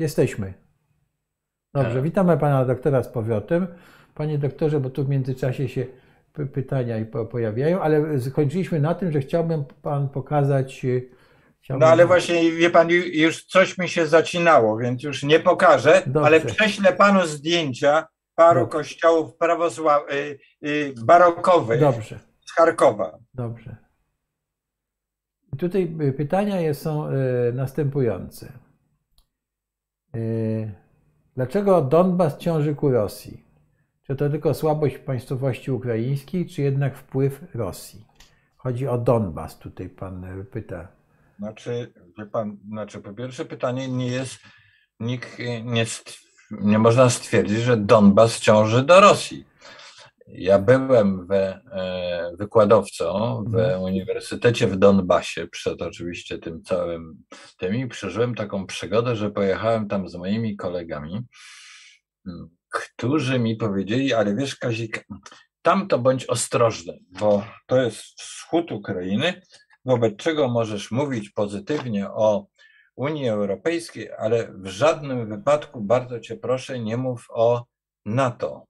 [0.00, 0.54] Jesteśmy.
[1.74, 2.02] Dobrze, tak.
[2.02, 3.66] witamy pana doktora z powrotem.
[4.14, 5.86] Panie doktorze, bo tu w międzyczasie się
[6.52, 6.96] pytania
[7.30, 10.84] pojawiają, ale skończyliśmy na tym, że chciałbym pan pokazać.
[10.84, 11.00] E,
[11.60, 11.80] chciałbym...
[11.80, 16.26] No ale właśnie, wie pan, już coś mi się zacinało, więc już nie pokażę, Dobrze.
[16.26, 18.72] ale prześlę panu zdjęcia paru Dobrze.
[18.72, 20.02] kościołów prawosław...
[20.12, 20.38] Y,
[20.68, 22.18] y, barokowych Dobrze.
[22.46, 23.18] z Charkowa.
[23.34, 23.76] Dobrze.
[25.58, 27.08] Tutaj y, pytania są
[27.52, 28.52] następujące.
[30.14, 30.74] Yy,
[31.36, 33.44] dlaczego Donbas ciąży ku Rosji?
[34.06, 38.04] Czy to tylko słabość państwowości ukraińskiej, czy jednak wpływ Rosji?
[38.56, 40.88] Chodzi o Donbas, tutaj pan pyta.
[41.38, 44.38] Znaczy, wie pan, znaczy po pierwsze pytanie nie jest,
[45.00, 45.84] nikt nie,
[46.50, 49.44] nie można stwierdzić, że Donbas ciąży do Rosji.
[50.32, 53.82] Ja byłem we, e, wykładowcą w mhm.
[53.82, 57.22] Uniwersytecie w Donbasie, przed oczywiście tym całym
[57.58, 61.20] tym i przeżyłem taką przygodę, że pojechałem tam z moimi kolegami,
[62.70, 65.06] którzy mi powiedzieli, ale wiesz Kazik,
[65.62, 69.42] tam to bądź ostrożny, bo to jest wschód Ukrainy,
[69.84, 72.46] wobec czego możesz mówić pozytywnie o
[72.96, 77.64] Unii Europejskiej, ale w żadnym wypadku, bardzo cię proszę, nie mów o
[78.04, 78.69] NATO.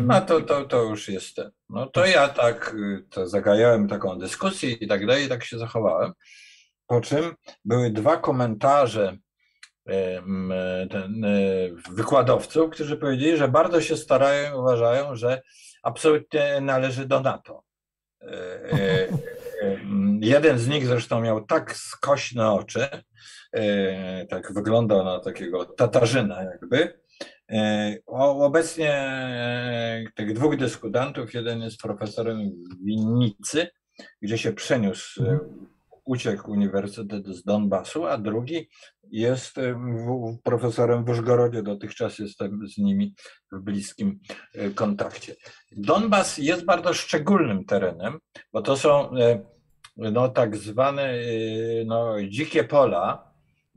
[0.00, 1.50] No to, to, to już jest ten.
[1.68, 2.76] No to ja tak
[3.10, 6.12] to zagajałem taką dyskusję i tak dalej, i tak się zachowałem.
[6.86, 9.16] Po czym były dwa komentarze
[10.90, 15.42] ten, e, wykładowców, którzy powiedzieli, że bardzo się starają i uważają, że
[15.82, 17.62] absolutnie należy do NATO.
[18.20, 18.26] E,
[18.72, 19.08] e,
[20.20, 22.88] jeden z nich zresztą miał tak skośne oczy,
[24.28, 27.01] tak wyglądał na takiego tatarzyna jakby.
[28.06, 28.92] Obecnie
[30.14, 33.68] tych dwóch dyskutantów, jeden jest profesorem w Winnicy,
[34.22, 35.22] gdzie się przeniósł
[36.04, 38.68] uciekł uniwersytet z Donbasu, a drugi
[39.10, 39.56] jest
[40.42, 41.62] profesorem w Użgorodzie.
[41.62, 43.14] Dotychczas jestem z nimi
[43.52, 44.20] w bliskim
[44.54, 45.34] e, kontakcie.
[45.72, 48.18] Donbas jest bardzo szczególnym terenem,
[48.52, 49.42] bo to są e,
[49.96, 51.18] no, tak zwane e,
[51.86, 53.31] no, dzikie pola.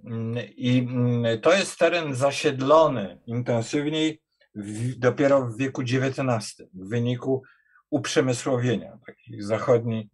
[0.05, 4.21] Mm, I mm, to jest teren zasiedlony intensywniej
[4.55, 7.43] w, dopiero w wieku XIX, w wyniku
[7.89, 8.97] uprzemysłowienia.
[9.05, 10.09] Takich zachodni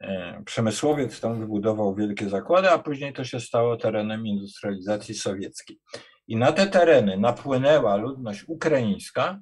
[0.00, 5.80] E, przemysłowiec tam wybudował wielkie zakłady, a później to się stało terenem industrializacji sowieckiej.
[6.28, 9.40] I na te tereny napłynęła ludność ukraińska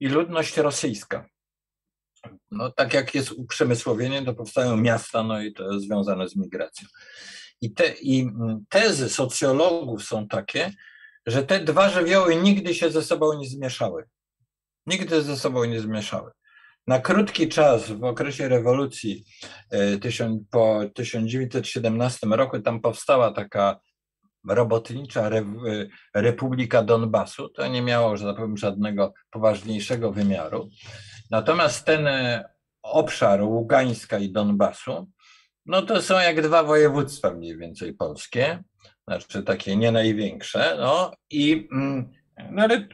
[0.00, 1.28] i ludność rosyjska.
[2.50, 6.88] No, tak jak jest uprzemysłowienie, to powstają miasta, no i to jest związane z migracją.
[7.60, 8.30] I, te, I
[8.68, 10.72] tezy socjologów są takie,
[11.26, 14.04] że te dwa żywioły nigdy się ze sobą nie zmieszały.
[14.86, 16.30] Nigdy ze sobą nie zmieszały
[16.86, 19.24] na krótki czas w okresie rewolucji
[19.70, 19.98] e,
[20.50, 23.80] po 1917 roku tam powstała taka
[24.48, 25.42] robotnicza e,
[26.14, 27.48] Republika Donbasu.
[27.48, 30.68] To nie miało, że tak żadnego poważniejszego wymiaru.
[31.30, 32.44] Natomiast ten e,
[32.82, 35.10] obszar Ługańska i Donbasu,
[35.66, 38.62] no to są jak dwa województwa mniej więcej polskie,
[39.08, 42.12] znaczy takie nie największe, no i mm,
[42.50, 42.88] no ale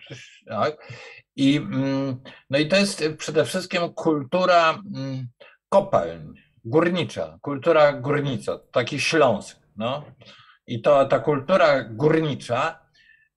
[0.47, 0.93] tak,
[1.37, 2.20] i, mm,
[2.51, 5.29] no i to jest przede wszystkim kultura mm,
[5.68, 9.59] kopalń, górnicza, kultura górnicza, taki Śląsk.
[9.77, 10.05] No.
[10.66, 12.81] I to ta kultura górnicza,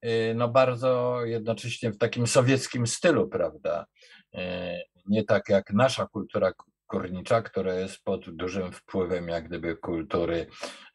[0.05, 3.85] y, no bardzo jednocześnie w takim sowieckim stylu, prawda?
[4.35, 4.39] Y,
[5.07, 6.51] nie tak jak nasza kultura
[6.99, 10.47] górnicza, która jest pod dużym wpływem jak gdyby kultury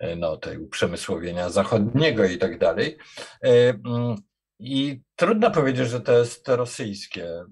[0.03, 2.98] y, no, tej uprzemysłowienia zachodniego i tak dalej.
[3.42, 4.16] Mm,
[4.61, 7.44] i trudno powiedzieć, że to jest rosyjskie.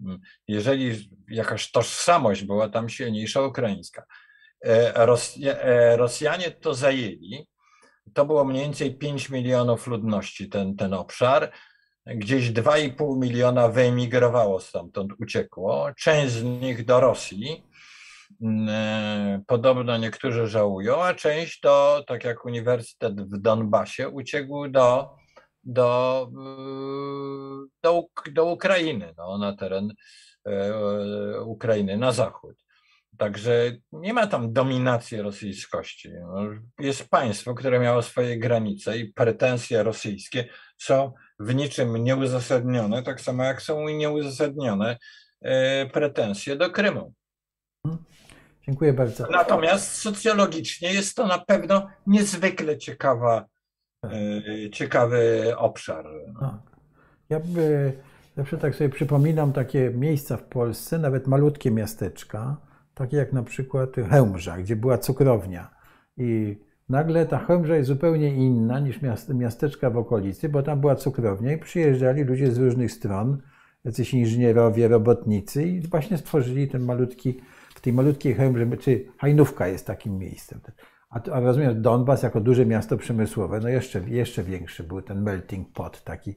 [0.48, 4.04] Jeżeli jakaś tożsamość była tam silniejsza, ukraińska.
[4.66, 7.48] E, e, Rosjanie to zajęli.
[8.14, 11.52] To było mniej więcej 5 milionów ludności, ten, ten obszar.
[12.06, 15.88] Gdzieś 2,5 miliona wyemigrowało stamtąd, uciekło.
[15.98, 17.67] Część z nich do Rosji.
[18.68, 25.18] E, podobno niektórzy żałują, a część to, tak jak Uniwersytet w Donbasie, uciekł do
[25.64, 26.30] do,
[27.82, 29.92] do, do Ukrainy, no, na teren
[30.46, 32.64] e, Ukrainy, na zachód.
[33.18, 36.10] Także nie ma tam dominacji rosyjskości.
[36.20, 36.42] No,
[36.78, 40.48] jest państwo, które miało swoje granice i pretensje rosyjskie
[40.78, 44.98] są w niczym nieuzasadnione, tak samo jak są nieuzasadnione
[45.40, 47.14] e, pretensje do Krymu.
[48.68, 49.26] Dziękuję bardzo.
[49.30, 53.44] Natomiast socjologicznie jest to na pewno niezwykle ciekawa
[54.04, 56.04] E, ciekawy obszar.
[56.40, 56.78] Tak.
[57.28, 57.92] Ja by,
[58.36, 62.56] zawsze tak sobie przypominam takie miejsca w Polsce, nawet malutkie miasteczka,
[62.94, 65.70] takie jak na przykład Chełmża, gdzie była cukrownia.
[66.16, 66.58] I
[66.88, 71.58] nagle ta Chełmża jest zupełnie inna niż miasteczka w okolicy, bo tam była cukrownia i
[71.58, 73.42] przyjeżdżali ludzie z różnych stron,
[73.84, 77.40] jacyś inżynierowie, robotnicy i właśnie stworzyli ten malutki,
[77.78, 80.60] w tej malutkiej Chełmży, czy Hajnówka jest takim miejscem.
[81.10, 85.72] A, a rozumiem, Donbas jako duże miasto przemysłowe, no jeszcze, jeszcze większy był ten melting
[85.72, 86.34] pot taki.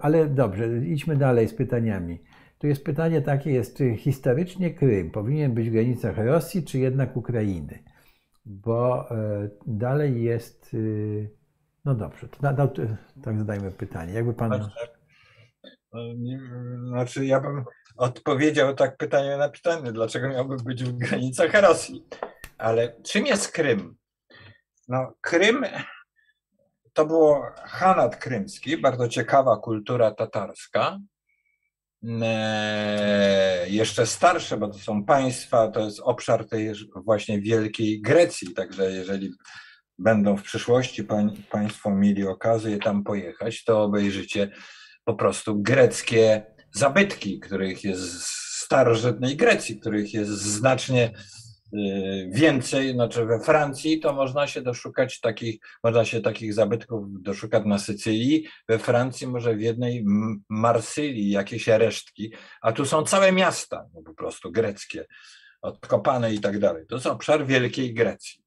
[0.00, 2.22] Ale dobrze, idźmy dalej z pytaniami.
[2.58, 7.16] Tu jest pytanie takie, jest, czy historycznie Krym powinien być w granicach Rosji, czy jednak
[7.16, 7.78] Ukrainy?
[8.44, 11.30] Bo e, dalej jest, y,
[11.84, 12.38] no dobrze, to,
[13.22, 14.12] tak zadajmy pytanie.
[14.12, 14.68] Jakby pan...
[15.92, 16.40] Znaczy,
[16.88, 17.64] znaczy, ja bym
[17.96, 22.04] odpowiedział tak pytanie na pytanie, dlaczego miałby być w granicach Rosji?
[22.58, 23.96] Ale czym jest Krym?
[24.88, 25.64] No, Krym
[26.92, 30.98] to było Hanat krymski, bardzo ciekawa kultura tatarska.
[32.22, 36.72] E, jeszcze starsze, bo to są państwa, to jest obszar tej
[37.04, 39.30] właśnie wielkiej Grecji, także jeżeli
[39.98, 41.06] będą w przyszłości
[41.50, 44.50] Państwo mieli okazję tam pojechać, to obejrzycie
[45.08, 48.22] po prostu greckie zabytki, których jest
[48.64, 51.12] starożytnej Grecji, których jest znacznie
[51.74, 57.62] y, więcej, znaczy we Francji to można się doszukać takich, można się takich zabytków doszukać
[57.66, 60.04] na Sycylii, we Francji może w jednej
[60.48, 62.32] Marsylii jakieś resztki,
[62.62, 65.06] a tu są całe miasta no po prostu greckie,
[65.62, 66.86] odkopane i tak dalej.
[66.86, 68.40] To jest obszar Wielkiej Grecji.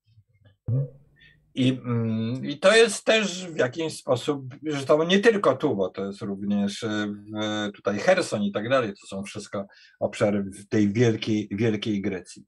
[1.56, 4.56] I, mm, I to jest też w jakiś sposób,
[4.88, 9.07] to nie tylko tu, bo to jest również w, tutaj Herson i tak dalej, to
[9.07, 9.68] są wszystko
[9.99, 12.44] obszary tej wielkiej, wielkiej Grecji.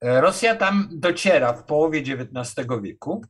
[0.00, 3.22] E, Rosja tam dociera w połowie XIX wieku,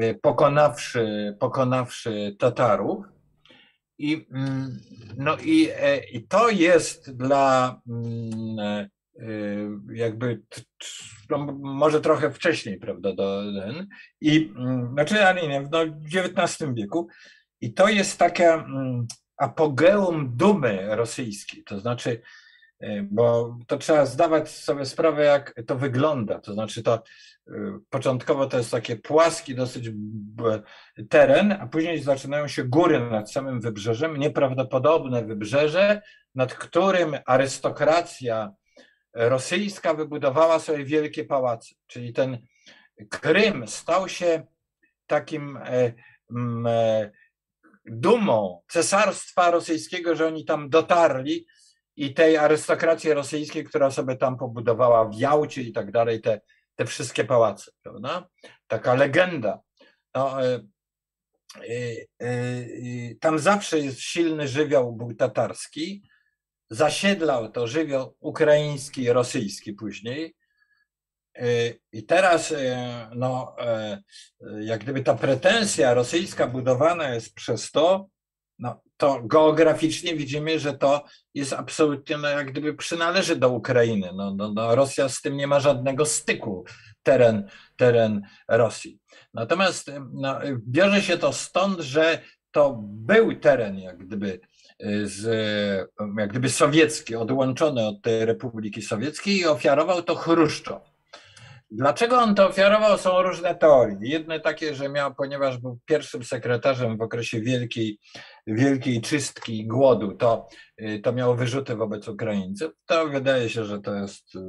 [0.00, 3.04] e, pokonawszy, pokonawszy Tatarów.
[3.98, 4.80] I, mm,
[5.16, 8.88] no i, e, i to jest dla mm,
[9.92, 10.42] jakby
[11.30, 13.86] no, może trochę wcześniej, prawda, do ten,
[14.20, 17.08] i mm, znaczy, ale nie, no, w XIX wieku.
[17.60, 22.22] I to jest taka mm, apogeum dumy rosyjskiej, to znaczy,
[22.82, 27.02] y, bo to trzeba zdawać sobie sprawę, jak to wygląda, to znaczy to
[27.48, 27.52] y,
[27.90, 29.90] początkowo to jest taki płaski dosyć
[31.08, 36.02] teren, a później zaczynają się góry nad samym wybrzeżem, nieprawdopodobne wybrzeże,
[36.34, 38.52] nad którym arystokracja
[39.14, 42.38] rosyjska wybudowała sobie wielkie pałace, czyli ten
[43.08, 44.46] Krym stał się
[45.06, 45.92] takim e,
[46.66, 47.10] e,
[47.84, 51.46] dumą cesarstwa rosyjskiego, że oni tam dotarli
[51.96, 56.40] i tej arystokracji rosyjskiej, która sobie tam pobudowała w Jałcie i tak dalej, te,
[56.74, 58.28] te wszystkie pałace, prawda?
[58.66, 59.60] Taka legenda.
[60.14, 60.60] No, e,
[63.20, 66.02] tam zawsze jest silny żywioł był tatarski,
[66.70, 70.34] zasiedlał to żywioł ukraiński rosyjski później.
[71.38, 74.02] E, I teraz, e, no, e,
[74.60, 78.08] jak gdyby ta pretensja rosyjska budowana jest przez to,
[78.58, 81.04] no, to geograficznie widzimy, że to
[81.34, 84.10] jest absolutnie, no, jak gdyby przynależy do Ukrainy.
[84.14, 86.64] No, no, no, Rosja z tym nie ma żadnego styku,
[87.02, 88.98] teren, teren Rosji.
[89.34, 94.40] Natomiast no, bierze się to stąd, że to był teren, jak gdyby
[95.04, 95.24] z,
[96.18, 100.97] jak gdyby sowiecki, odłączony od tej Republiki Sowieckiej i ofiarował to Chruszczow.
[101.70, 102.98] Dlaczego on to ofiarował?
[102.98, 103.96] Są różne teorie.
[104.00, 107.98] Jedne takie, że miał, ponieważ był pierwszym sekretarzem w okresie wielkiej,
[108.46, 110.48] wielkiej czystki głodu, to,
[110.80, 112.70] y, to miało wyrzuty wobec Ukraińców.
[112.86, 114.40] To wydaje się, że to jest y,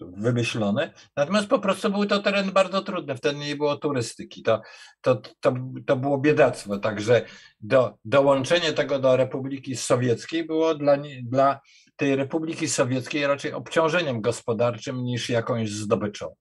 [0.00, 0.92] wymyślone.
[1.16, 3.16] Natomiast po prostu był to teren bardzo trudny.
[3.16, 4.42] Wtedy nie było turystyki.
[4.42, 4.62] To,
[5.00, 5.54] to, to,
[5.86, 6.78] to było biedactwo.
[6.78, 7.24] Także
[7.60, 11.60] do, dołączenie tego do Republiki Sowieckiej było dla, dla
[11.96, 16.34] tej Republiki Sowieckiej raczej obciążeniem gospodarczym niż jakąś zdobyczą.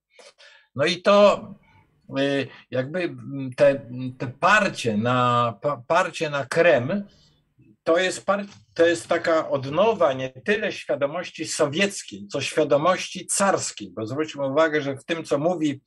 [0.75, 1.47] No i to
[2.19, 3.15] y, jakby
[3.57, 7.07] te, te parcie, na, parcie na Krem
[7.85, 14.07] to jest, par, to jest taka odnowa nie tyle świadomości sowieckiej, co świadomości carskiej, bo
[14.07, 15.81] zwróćmy uwagę, że w tym, co mówi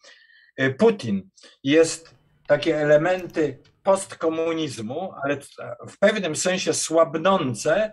[0.61, 1.31] y, Putin,
[1.65, 2.15] jest
[2.47, 5.39] takie elementy postkomunizmu, ale
[5.89, 7.93] w pewnym sensie słabnące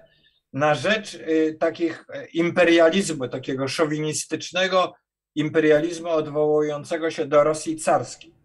[0.54, 4.94] na rzecz y, takich imperializmu, takiego szowinistycznego,
[5.36, 8.36] imperializmu odwołującego się do Rosji carskiej.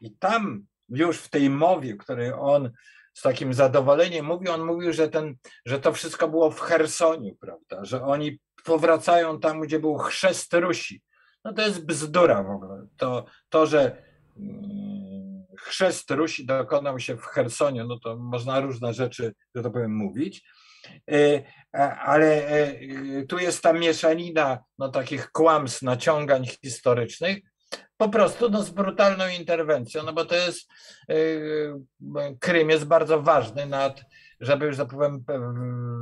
[0.00, 2.70] I tam już w tej mowie, której on
[3.14, 5.34] z takim zadowoleniem mówił, on mówił, że, ten,
[5.66, 11.02] że to wszystko było w Chersoniu, prawda, że oni powracają tam, gdzie był chrzest Rusi.
[11.44, 12.86] No to jest bzdura w ogóle.
[12.96, 14.02] To, to że
[14.36, 19.96] mm, chrzest Rusi dokonał się w Chersoniu, no to można różne rzeczy, że to powiem,
[19.96, 20.44] mówić,
[21.98, 27.38] ale e, tu jest ta mieszanina no, takich kłamstw, naciągań historycznych,
[27.96, 30.70] po prostu no, z brutalną interwencją, no bo to jest,
[31.08, 31.14] e,
[32.40, 34.04] Krym jest bardzo ważny nad,
[34.40, 35.24] żeby, że tak powiem,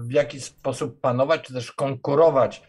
[0.08, 2.62] w jakiś sposób panować, czy też konkurować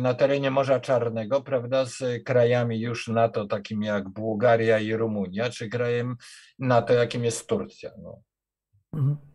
[0.00, 5.68] na terenie Morza Czarnego, prawda, z krajami już NATO, takimi jak Bułgaria i Rumunia, czy
[5.68, 6.16] krajem
[6.58, 7.90] NATO, jakim jest Turcja.
[8.02, 8.22] No.
[8.92, 9.29] Mhm.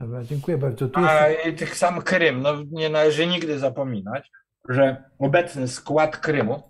[0.00, 0.88] Dobra, dziękuję bardzo.
[0.88, 1.58] Tu A jest...
[1.58, 4.30] tych sam Krym, no nie należy nigdy zapominać,
[4.68, 6.62] że obecny skład Krymu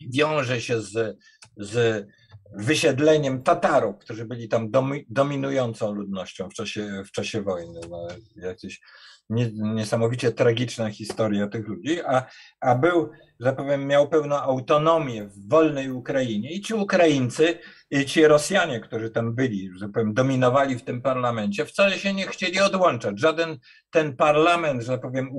[0.00, 1.18] wiąże się z,
[1.56, 2.06] z
[2.52, 4.70] wysiedleniem Tatarów, którzy byli tam
[5.08, 7.80] dominującą ludnością w czasie, w czasie wojny.
[7.90, 8.80] No, jacyś
[9.30, 12.26] niesamowicie tragiczna historia tych ludzi, a,
[12.60, 17.58] a był, że powiem, miał pełną autonomię w wolnej Ukrainie i ci Ukraińcy,
[17.90, 22.26] i ci Rosjanie, którzy tam byli, że powiem, dominowali w tym parlamencie, wcale się nie
[22.26, 23.20] chcieli odłączać.
[23.20, 23.58] Żaden
[23.90, 25.30] ten parlament, że powiem,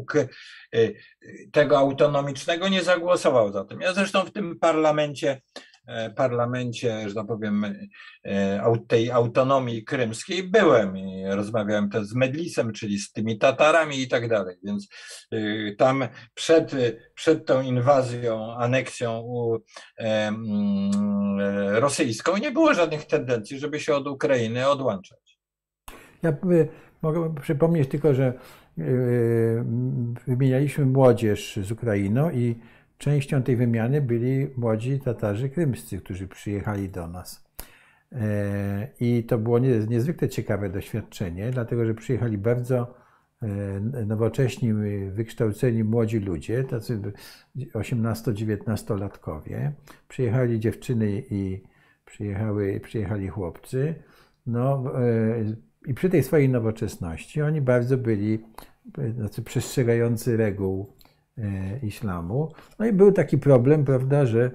[0.74, 0.96] y,
[1.52, 3.82] tego autonomicznego nie zagłosował za tym.
[3.82, 5.42] Ja zresztą w tym parlamencie
[6.16, 7.66] parlamencie, że tak powiem,
[8.26, 14.08] e, tej autonomii krymskiej byłem i rozmawiałem też z Medlisem, czyli z tymi Tatarami i
[14.08, 14.56] tak dalej.
[14.64, 14.88] Więc
[15.32, 15.38] e,
[15.76, 16.72] tam przed,
[17.14, 19.24] przed tą inwazją, aneksją
[21.72, 25.40] rosyjską nie było żadnych tendencji, żeby się od Ukrainy odłączać.
[26.24, 26.34] Ja
[27.02, 28.34] mogę przypomnieć tylko, że
[30.28, 32.56] wymienialiśmy młodzież z Ukrainą i
[32.98, 37.48] Częścią tej wymiany byli młodzi Tatarzy krymscy, którzy przyjechali do nas.
[38.12, 42.96] E, I to było niezwykle ciekawe doświadczenie, dlatego że przyjechali bardzo
[43.42, 43.48] e,
[44.06, 44.74] nowocześni,
[45.12, 47.02] wykształceni młodzi ludzie, tacy
[47.74, 49.72] 18-19-latkowie.
[50.08, 51.64] Przyjechali dziewczyny i
[52.06, 53.96] przyjechały, przyjechali chłopcy.
[54.46, 55.56] No, e,
[55.88, 58.40] I przy tej swojej nowoczesności oni bardzo byli
[59.22, 60.94] tacy przestrzegający reguł
[61.84, 62.52] islamu.
[62.80, 64.52] No i był taki problem, prawda, że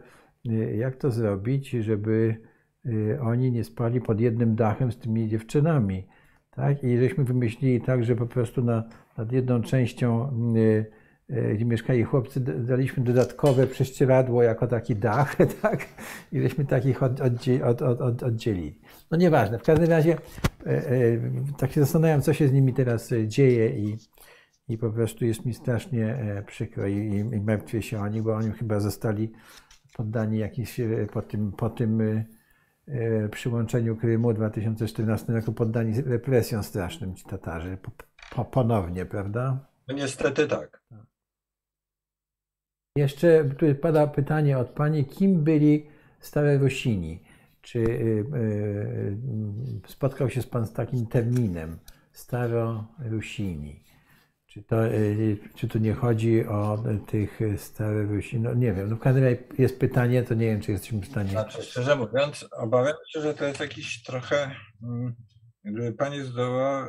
[0.48, 2.36] e, jak to zrobić, żeby
[2.86, 6.06] e, oni nie spali pod jednym dachem z tymi dziewczynami.
[6.50, 6.84] Tak?
[6.84, 8.84] I żeśmy wymyślili tak, że po prostu na,
[9.18, 10.32] nad jedną częścią,
[11.54, 15.88] gdzie mieszkali chłopcy, daliśmy dodatkowe prześcieradło jako taki dach, tak?
[16.32, 17.20] I żeśmy takich od,
[17.64, 18.80] od, od, oddzielili.
[19.10, 20.16] No nieważne, w każdym razie
[21.58, 23.96] tak się zastanawiam, co się z nimi teraz dzieje i,
[24.72, 28.34] i po prostu jest mi strasznie e, przykro i, i martwię się o nich, bo
[28.34, 29.32] oni chyba zostali
[29.96, 32.00] poddani jakiś, e, po tym, po tym
[32.88, 37.78] e, przyłączeniu Krymu w 2014 roku poddani represjom strasznym ci Tatarzy
[38.34, 39.68] po, ponownie, prawda?
[39.88, 40.82] No niestety tak.
[42.96, 45.86] Jeszcze tu pada pytanie od Pani, kim byli
[46.20, 47.22] stare Rusini?
[47.62, 47.84] Czy
[49.86, 51.78] spotkał się Pan z takim terminem
[52.12, 53.91] Staro-Rusini?
[54.52, 58.42] Czy, to, y, czy tu nie chodzi o tych starych Rusin?
[58.42, 61.06] No nie wiem, no w każdym razie jest pytanie, to nie wiem, czy jesteśmy w
[61.06, 61.30] stanie...
[61.30, 64.50] Znaczy, szczerze mówiąc, obawiam się, że to jest jakiś trochę,
[64.82, 65.14] mm,
[65.64, 66.86] gdyby Pani zdołała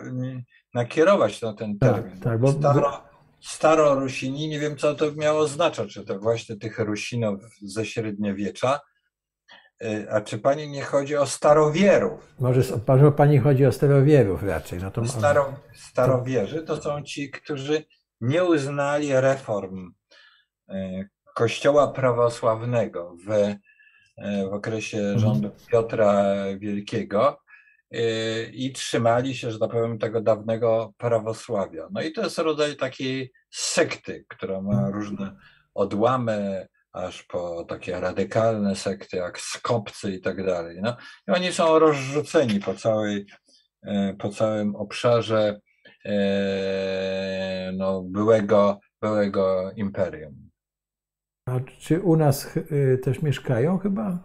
[0.73, 2.11] nakierować na ten tak, termin.
[2.11, 2.51] Tak, tak, bo...
[2.51, 3.03] Staro,
[3.41, 8.79] staro Rusini, nie wiem, co to miało oznaczać, czy to właśnie tych Rusinów ze średniowiecza,
[8.79, 8.92] Y,
[10.11, 12.35] a czy pani nie chodzi o starowierów?
[12.39, 14.79] Może, może pani chodzi o starowierów raczej.
[14.79, 17.83] No to, Staro, starowierzy to są ci, którzy
[18.21, 19.91] nie uznali reform
[20.69, 23.59] y, Kościoła prawosławnego w, y,
[24.49, 25.19] w okresie mhm.
[25.19, 26.23] rządów Piotra
[26.57, 27.43] Wielkiego
[28.53, 31.87] i trzymali się, że tak powiem, tego dawnego prawosławia.
[31.91, 34.93] No i to jest rodzaj takiej sekty, która ma mhm.
[34.93, 35.35] różne
[35.73, 40.79] odłamy, aż po takie radykalne sekty jak skopcy i tak dalej.
[40.81, 40.97] No,
[41.27, 43.25] I oni są rozrzuceni po, całej,
[43.83, 45.59] e, po całym obszarze
[46.05, 50.49] e, no, byłego, byłego imperium.
[51.49, 54.19] A czy u nas e, też mieszkają chyba?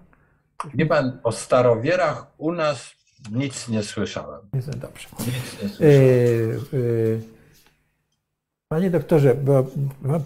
[0.74, 2.94] Nie pan, o starowierach u nas
[3.32, 4.40] nic nie słyszałem.
[4.76, 5.08] Dobrze.
[5.18, 7.37] Nic nie słyszałem.
[8.68, 9.66] Panie doktorze, bo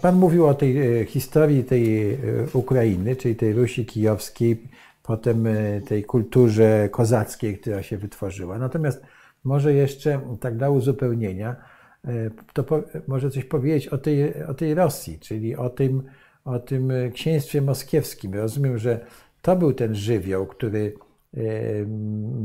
[0.01, 2.17] Pan mówił o tej e, historii tej e,
[2.53, 4.67] Ukrainy, czyli tej Rusi kijowskiej,
[5.03, 8.57] potem e, tej kulturze kozackiej, która się wytworzyła.
[8.57, 9.03] Natomiast
[9.43, 11.55] może jeszcze tak dla uzupełnienia,
[12.53, 16.03] to po, może coś powiedzieć o tej, o tej Rosji, czyli o tym,
[16.45, 18.33] o tym księstwie moskiewskim.
[18.33, 19.05] Rozumiem, że
[19.41, 20.93] to był ten żywioł, który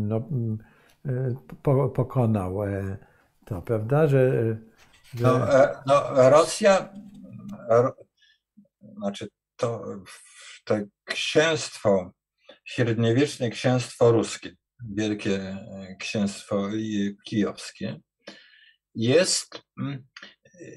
[0.09, 0.23] no,
[1.95, 2.59] pokonał
[3.45, 4.07] to, prawda?
[4.07, 4.57] Że
[5.15, 6.93] no, e, no, Rosja,
[8.97, 9.85] znaczy to,
[10.65, 10.75] to
[11.05, 12.13] księstwo,
[12.65, 14.57] średniowieczne księstwo ruskie,
[14.95, 16.69] wielkie e, księstwo
[17.25, 18.01] kijowskie,
[18.95, 20.05] jest, mm,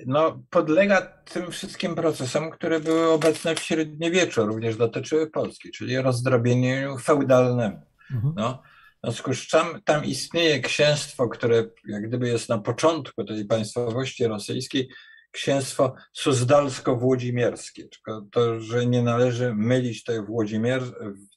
[0.06, 6.98] no, podlega tym wszystkim procesom, które były obecne w średniowieczu, również dotyczyły Polski, czyli rozdrobieniu
[6.98, 7.82] feudalnemu.
[8.12, 8.34] Mhm.
[8.38, 8.64] No,
[9.04, 14.28] w związku z czym tam istnieje księstwo, które jak gdyby jest na początku tej państwowości
[14.28, 14.90] rosyjskiej,
[15.32, 17.90] księstwo suzdalsko-włodzimierskie.
[17.90, 20.84] Tylko to, że nie należy mylić Włodzimier,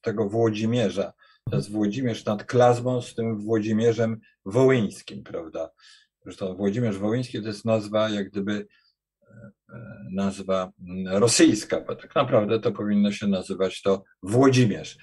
[0.02, 1.12] tego Włodzimierza.
[1.50, 5.70] To jest Włodzimierz nad Klazmą z tym Włodzimierzem Wołyńskim, prawda?
[6.24, 8.66] Zresztą Włodzimierz Wołyński to jest nazwa jak gdyby
[10.12, 10.72] nazwa
[11.06, 14.96] rosyjska, bo tak naprawdę to powinno się nazywać to Włodzimierz.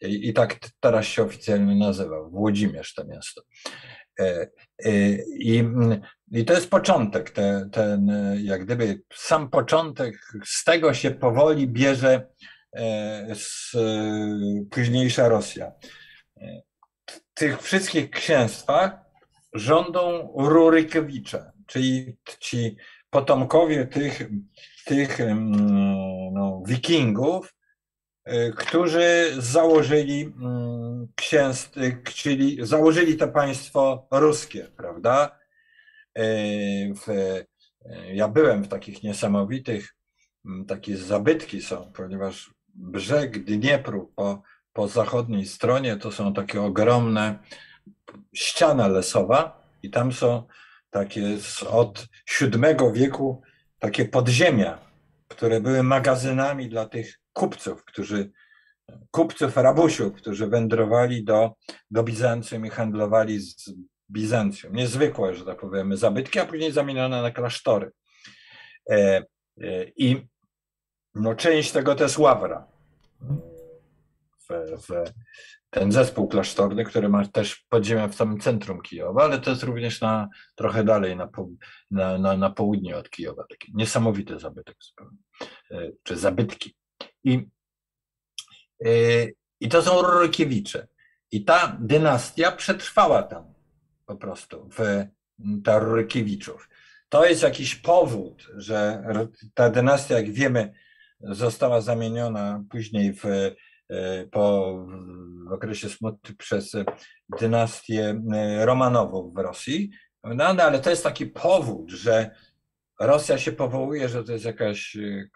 [0.00, 3.42] I, i tak teraz się oficjalnie nazywa, Włodzimierz to miasto.
[5.38, 5.64] I,
[6.32, 8.10] i to jest początek, ten, ten,
[8.42, 12.26] jak gdyby sam początek, z tego się powoli bierze
[13.34, 13.72] z,
[14.70, 15.72] późniejsza Rosja.
[17.06, 18.92] W tych wszystkich księstwach
[19.54, 22.76] rządą Rurykowicze, czyli ci
[23.10, 24.28] potomkowie tych,
[24.84, 25.18] tych
[26.32, 27.54] no, wikingów,
[28.28, 35.38] y, którzy założyli mm, księstw, y, czyli założyli to państwo ruskie, prawda?
[36.18, 37.06] Y, w,
[38.12, 39.94] ja byłem w takich niesamowitych,
[40.68, 44.42] takie zabytki są, ponieważ brzeg Dniepru po,
[44.72, 47.38] po zachodniej stronie to są takie ogromne
[48.34, 50.46] ściana lesowa i tam są
[50.96, 51.38] takie
[51.70, 52.06] od
[52.40, 53.42] VII wieku
[53.78, 54.78] takie podziemia,
[55.28, 58.30] które były magazynami dla tych kupców, którzy
[59.10, 61.54] kupców rabusiów, którzy wędrowali do,
[61.90, 63.72] do Bizancjum i handlowali z
[64.10, 64.76] Bizancjum.
[64.76, 67.90] Niezwykłe, że tak powiemy, zabytki, a później zamienione na klasztory.
[68.90, 70.26] E, e, I
[71.14, 72.66] no, część tego to jest ławra.
[74.48, 75.12] W, w,
[75.76, 80.00] ten zespół klasztorny, który ma też podziemia w samym centrum Kijowa, ale to jest również
[80.00, 81.28] na, trochę dalej na,
[81.90, 83.44] na, na, na południe od Kijowa.
[83.50, 85.18] Taki niesamowity zabytek zupełnie,
[85.70, 86.76] e, czy zabytki.
[87.24, 87.48] I,
[88.84, 88.88] e,
[89.60, 90.86] i to są Rurykiewicze.
[91.30, 93.54] I ta dynastia przetrwała tam
[94.06, 95.04] po prostu, w
[95.64, 96.68] ta Rurykiewiczów.
[97.08, 99.04] To jest jakiś powód, że
[99.54, 100.72] ta dynastia, jak wiemy,
[101.20, 103.24] została zamieniona później w
[104.30, 104.76] po,
[105.48, 106.72] w okresie smuty przez
[107.40, 109.90] dynastię e, Romanową w Rosji.
[110.24, 112.30] No, no, ale to jest taki powód, że
[113.00, 115.28] Rosja się powołuje, że to jest jakaś e,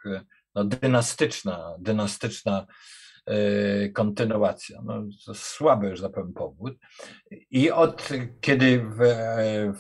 [0.55, 2.67] no, dynastyczna, dynastyczna
[3.95, 4.81] kontynuacja.
[4.85, 6.75] No, to słaby, tak powiem, powód.
[7.51, 8.09] I od
[8.41, 8.99] kiedy w,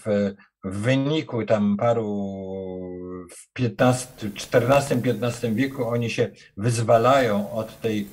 [0.05, 0.34] w,
[0.64, 2.34] w wyniku tam paru
[3.30, 8.09] w XIV-XV wieku oni się wyzwalają od tej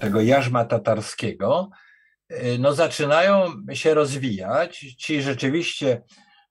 [0.00, 1.70] tego jarzma tatarskiego,
[2.30, 4.78] y, no zaczynają się rozwijać.
[4.78, 6.02] Ci rzeczywiście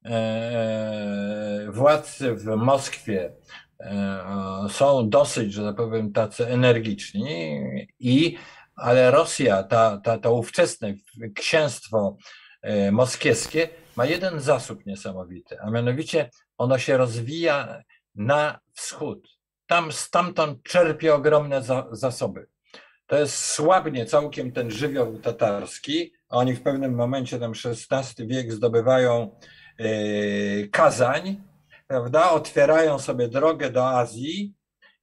[0.06, 3.34] e, władcy w Moskwie
[3.80, 4.26] e,
[4.70, 7.60] są dosyć, że tak powiem, tacy energiczni
[7.99, 8.38] i
[8.76, 10.94] ale Rosja, ta, ta, to ówczesne
[11.36, 12.18] księstwo
[12.61, 17.84] e, moskiewskie ma jeden zasób niesamowity, a mianowicie ono się rozwija
[18.16, 19.39] na wschód
[19.69, 22.47] tam stamtąd czerpie ogromne za, zasoby.
[23.07, 26.13] To jest słabnie całkiem ten żywioł tatarski.
[26.29, 29.39] Oni w pewnym momencie, tam XVI wiek, zdobywają
[29.79, 31.41] yy, Kazań,
[31.87, 32.31] prawda?
[32.31, 34.53] Otwierają sobie drogę do Azji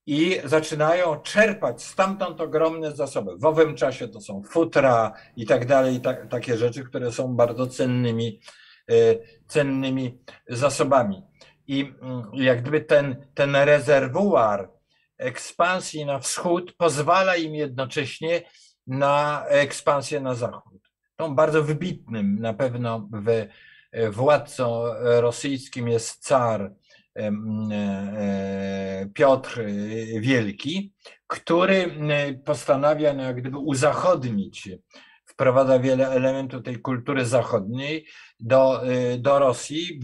[0.07, 3.37] i zaczynają czerpać stamtąd ogromne zasoby.
[3.39, 7.67] W owym czasie to są futra i tak dalej, tak, takie rzeczy, które są bardzo
[7.67, 8.41] cennymi,
[8.89, 10.19] yy, cennymi
[10.49, 11.23] zasobami.
[11.69, 14.71] I mm, jak gdyby ten, ten rezerwuar
[15.19, 18.43] ekspansji na wschód pozwala im jednocześnie
[18.87, 20.83] na ekspansję na zachód.
[21.17, 23.47] Tą bardzo wybitnym na pewno w,
[24.11, 26.75] władcą rosyjskim jest car
[27.17, 27.33] e,
[29.15, 29.61] Piotr
[30.21, 30.93] Wielki,
[31.27, 31.91] który
[32.45, 34.69] postanawia no, jak gdyby uzachodnić
[35.27, 38.07] wprowadza wiele elementów tej kultury zachodniej
[38.41, 40.01] do, y, do Rosji,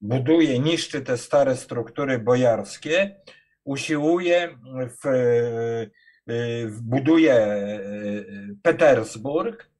[0.00, 3.20] buduje, niszczy te stare struktury bojarskie,
[3.64, 4.58] usiłuje,
[5.02, 9.70] w, y, buduje y, Petersburg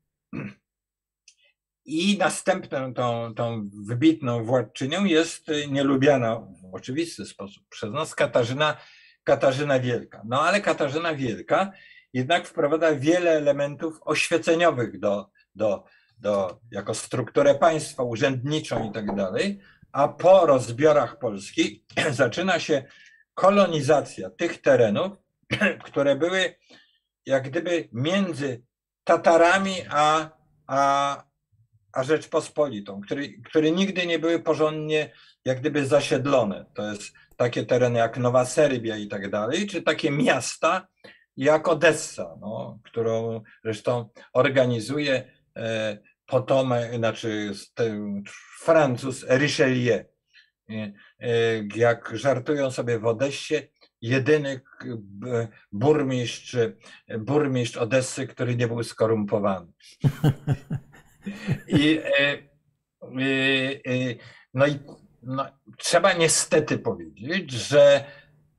[1.85, 8.77] i następną tą, tą wybitną władczynią jest nielubiana w oczywisty sposób przez nas Katarzyna,
[9.25, 10.23] Katarzyna Wielka.
[10.25, 11.73] No ale Katarzyna Wielka
[12.13, 15.85] jednak wprowadza wiele elementów oświeceniowych do, do,
[16.23, 19.61] do, jako strukturę państwa, urzędniczą i tak dalej,
[19.93, 22.85] a po rozbiorach Polski zaczyna się
[23.35, 25.13] kolonizacja tych terenów,
[25.87, 26.55] które były
[27.27, 28.63] jak gdyby między
[29.05, 30.31] Tatarami a,
[30.67, 31.25] a,
[31.93, 35.13] a Rzeczpospolitą, które, które nigdy nie były porządnie
[35.45, 36.67] jak gdyby zasiedlone.
[36.75, 40.87] To jest takie tereny jak Nowa Serbia i tak dalej, czy takie miasta,
[41.37, 45.99] jak Odessa, no, którą zresztą organizuje e,
[46.33, 48.23] potomek, znaczy ten
[48.61, 50.05] Francuz Richelieu.
[50.71, 53.55] E, jak żartują sobie w Odessie,
[54.01, 54.61] jedyny
[55.73, 56.57] burmistrz,
[57.19, 59.73] burmistrz Odessy, który nie był skorumpowany.
[61.69, 62.39] I, e,
[64.55, 64.79] no i
[65.23, 65.47] no,
[65.79, 68.05] trzeba niestety powiedzieć, że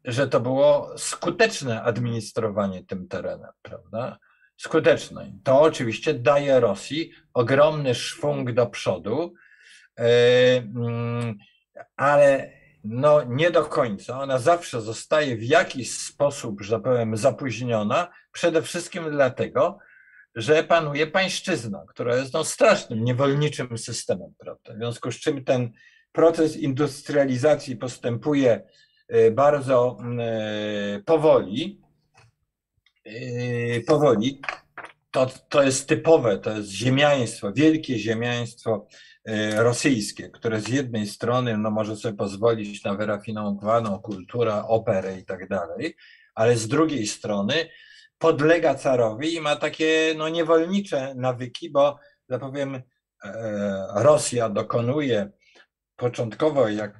[0.05, 4.19] że to było skuteczne administrowanie tym terenem, prawda?
[4.57, 5.33] Skutecznej.
[5.43, 9.33] To oczywiście daje Rosji ogromny szwung do przodu,
[9.99, 10.03] e,
[10.57, 11.37] mm,
[11.95, 12.51] ale
[12.83, 14.21] no nie do końca.
[14.21, 19.79] Ona zawsze zostaje w jakiś sposób, że tak powiem, zapóźniona, przede wszystkim dlatego,
[20.35, 24.33] że panuje pańszczyzna, która jest no, strasznym, niewolniczym systemem.
[24.37, 24.73] Prawda?
[24.73, 25.71] W związku z czym ten
[26.11, 28.63] proces industrializacji postępuje
[29.07, 31.82] e, bardzo e, powoli,
[33.87, 34.41] powoli.
[35.11, 38.87] To, to jest typowe, to jest ziemiaństwo, wielkie ziemiaństwo
[39.57, 45.47] rosyjskie, które z jednej strony no, może sobie pozwolić na wyrafinowaną kulturę, operę i tak
[45.47, 45.95] dalej,
[46.35, 47.69] ale z drugiej strony
[48.17, 51.99] podlega carowi i ma takie no, niewolnicze nawyki, bo,
[52.29, 52.81] że powiem,
[53.95, 55.29] Rosja dokonuje
[55.95, 56.99] początkowo, jak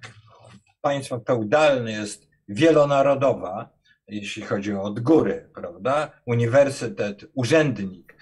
[0.82, 3.70] państwo feudalne jest wielonarodowa,
[4.16, 6.12] jeśli chodzi o odgóry, prawda?
[6.26, 8.16] Uniwersytet, urzędnik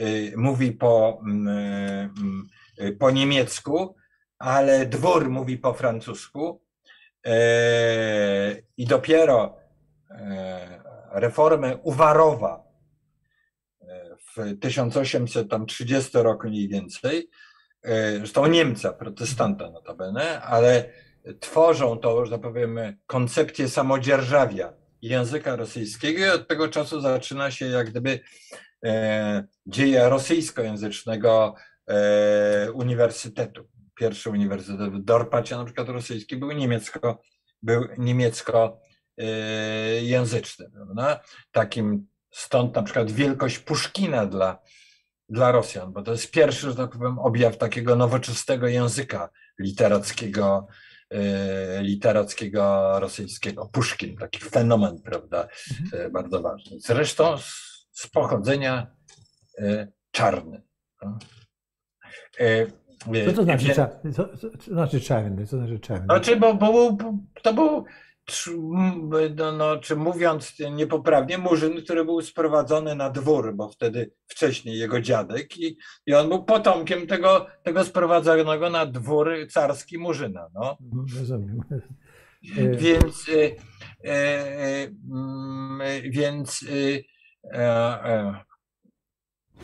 [0.00, 2.46] y, mówi po, mm,
[2.80, 3.96] y, po niemiecku,
[4.38, 6.62] ale dwór mówi po francusku
[7.26, 7.30] y,
[8.76, 9.58] i dopiero
[11.12, 12.64] reformę Uwarowa
[14.36, 17.30] w 1830 roku mniej więcej
[18.18, 20.92] zresztą Niemca, protestanta notabene, ale
[21.40, 22.52] tworzą to, że tak
[23.06, 24.72] koncepcję samodzierżawia
[25.02, 28.20] języka rosyjskiego i od tego czasu zaczyna się jak gdyby
[28.84, 31.54] e, dzieje rosyjskojęzycznego
[31.86, 33.68] e, uniwersytetu.
[33.94, 37.22] Pierwszy uniwersytet w Dorpacie na przykład rosyjski był niemiecko,
[37.62, 38.80] był niemiecko
[40.02, 41.20] języczny, prawda?
[41.52, 44.58] Takim stąd na przykład wielkość Puszkina dla
[45.28, 50.87] dla Rosjan, bo to jest pierwszy, że tak powiem, objaw takiego nowoczesnego języka literackiego, e,
[51.80, 53.68] literackiego rosyjskiego.
[53.72, 55.48] Puszkin, taki fenomen, prawda,
[55.80, 56.06] mhm.
[56.06, 56.80] E, bardzo ważny.
[56.80, 58.86] Zresztą z, z pochodzenia
[59.58, 60.62] e, czarny.
[61.02, 61.18] No.
[63.26, 64.28] Co to znaczy, co, co,
[64.58, 65.46] co znaczy czarny?
[65.46, 66.04] Co znaczy czarny?
[66.04, 67.84] Znaczy, bo, bo, bo to był
[69.36, 75.00] no, no, czy mówiąc niepoprawnie, murzyn, który był sprowadzony na dwór, bo wtedy wcześniej jego
[75.00, 75.76] dziadek i,
[76.06, 80.48] i on był potomkiem tego, tego sprowadzonego na dwór carski murzyna.
[80.54, 80.78] No.
[80.80, 81.60] Mhm, rozumiem.
[82.76, 85.80] Więc, e, e, mm,
[86.10, 86.64] więc
[87.52, 88.34] e, e,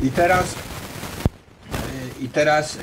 [0.03, 0.57] i teraz
[2.21, 2.79] i teraz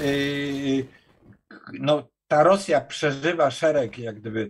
[1.80, 4.50] no, ta Rosja przeżywa szereg jak gdyby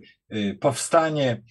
[0.60, 1.42] powstanie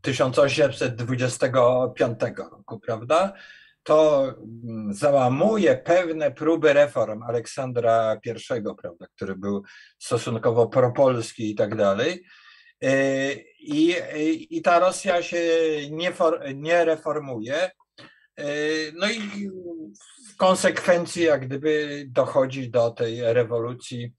[0.00, 3.32] 1825 y, roku, prawda?
[3.82, 4.24] To
[4.64, 9.62] mm, załamuje pewne próby reform Aleksandra I, prawda, który był
[9.98, 12.24] stosunkowo propolski i tak dalej.
[12.84, 13.96] Y, I,
[14.50, 15.40] i ta Rosja się
[15.90, 17.70] nie, for, nie reformuje.
[18.94, 19.50] No i
[20.36, 24.12] konsekwencji jak gdyby dochodzi do tej rewolucji,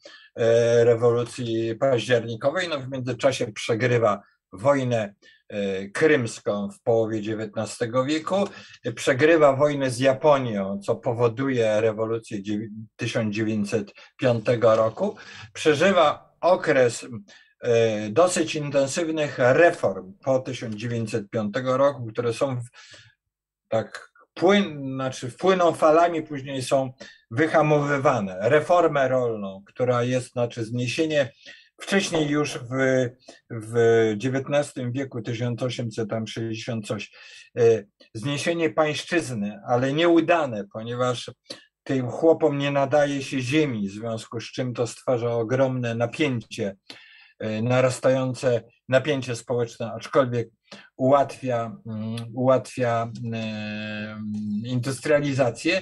[0.84, 2.70] rewolucji październikowej.
[2.70, 4.22] No w międzyczasie przegrywa
[4.54, 5.14] wojnę
[5.50, 8.48] e, krymską w połowie XIX wieku,
[8.96, 12.40] przegrywa wojnę z Japonią, co powoduje rewolucję
[12.96, 15.16] 1905 roku,
[15.54, 17.06] przeżywa okres
[17.62, 22.62] e, dosyć intensywnych reform po 1905 roku, które są
[23.68, 24.09] tak
[24.40, 26.94] płyn, znaczy wpłyną falami, później są
[27.32, 28.38] wyhamowywane.
[28.42, 31.32] Reformę rolną, która jest, znaczy zniesienie
[31.82, 33.10] wcześniej już w,
[33.52, 33.76] w
[34.24, 37.12] XIX wieku, 1860 coś,
[37.58, 37.84] e,
[38.14, 41.32] zniesienie pańszczyzny, ale nieudane, ponieważ
[41.84, 46.76] tym chłopom nie nadaje się ziemi, w związku z czym to stwarza ogromne napięcie,
[47.40, 50.50] e, narastające napięcie społeczne, aczkolwiek
[50.98, 53.12] ułatwia, mm, ułatwia
[54.66, 55.82] industrializację.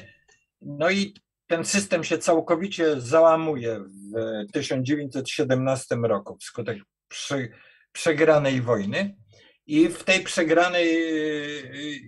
[0.62, 1.14] No i
[1.48, 6.78] ten system się całkowicie załamuje w 1917 roku wskutek
[7.08, 7.50] przy,
[7.92, 9.16] przegranej wojny.
[9.68, 10.88] I w tej przegranej,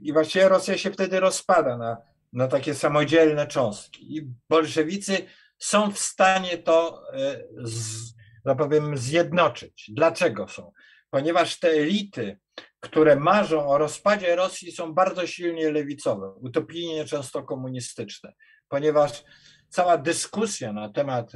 [0.02, 1.98] i właściwie Rosja się wtedy rozpada na,
[2.34, 4.18] na takie samodzielne cząstki.
[4.18, 5.18] I bolszewicy
[5.58, 8.14] są w stanie to, e, z,
[8.58, 9.92] powiem, zjednoczyć.
[9.94, 10.72] Dlaczego są?
[11.10, 12.40] Ponieważ te elity
[12.80, 18.34] które marzą o rozpadzie Rosji, są bardzo silnie lewicowe, utopijnie często komunistyczne,
[18.68, 19.24] ponieważ
[19.70, 21.32] cała dyskusja na temat,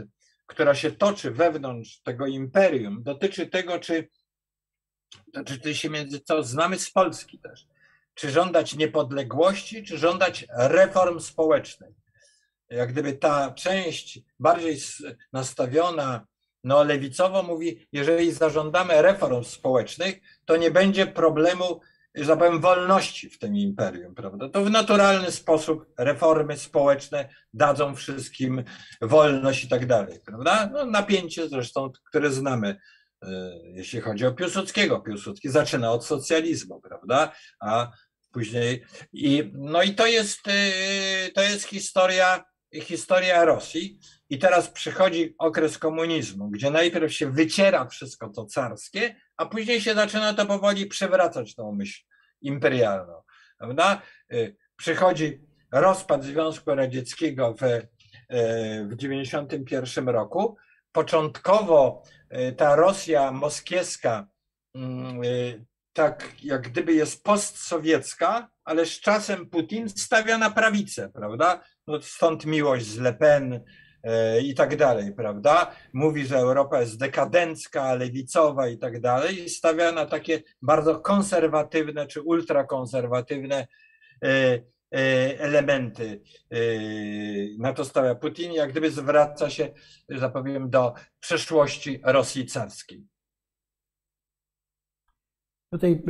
[0.46, 4.08] która się toczy wewnątrz tego imperium, dotyczy tego, czy
[5.34, 7.68] dotyczy się między co znamy z Polski też,
[8.14, 11.96] czy żądać niepodległości, czy żądać reform społecznych.
[12.70, 14.78] Jak gdyby ta część bardziej
[15.34, 16.28] nastawiona
[16.64, 20.16] no, lewicowo mówi, jeżeli zażądamy reform społecznych,
[20.46, 21.80] to nie będzie problemu
[22.16, 24.50] że tak powiem, wolności w tym imperium, prawda?
[24.50, 28.64] To w naturalny sposób reformy społeczne dadzą wszystkim
[29.02, 30.70] wolność i tak dalej, prawda?
[30.74, 32.78] No, napięcie zresztą, które znamy,
[33.24, 33.28] e,
[33.64, 35.00] jeśli chodzi o Piłsudskiego.
[35.00, 37.32] Piłsudski zaczyna od socjalizmu, prawda?
[37.60, 37.92] A
[38.32, 38.84] później
[39.14, 42.44] i no i to jest, e, to jest historia,
[42.82, 44.00] historia Rosji.
[44.30, 49.94] I teraz przychodzi okres komunizmu, gdzie najpierw się wyciera wszystko to carskie, a później się
[49.94, 52.04] zaczyna to powoli przewracać tą myśl
[52.42, 53.24] imperialną.
[53.58, 54.02] Prawda?
[54.34, 55.40] Y, przychodzi
[55.72, 57.62] rozpad Związku Radzieckiego w,
[58.90, 60.58] w 1991 roku.
[60.92, 64.28] Początkowo y, ta Rosja moskiewska
[64.76, 71.64] mm, y, tak jak gdyby jest postsowiecka, ale z czasem Putin stawia na prawicę, prawda?
[71.88, 73.64] No stąd miłość z Le Pen,
[74.44, 75.76] i tak dalej, prawda?
[75.94, 82.08] Mówi, że Europa jest dekadencka, lewicowa i tak dalej i stawia na takie bardzo konserwatywne
[82.08, 83.68] czy ultrakonserwatywne
[84.24, 86.22] e, e, elementy.
[86.52, 86.58] E,
[87.58, 89.70] na to stawia Putin, jak gdyby zwraca się,
[90.10, 93.13] że powiem, do przeszłości Rosji carskiej.
[95.74, 96.02] Tutaj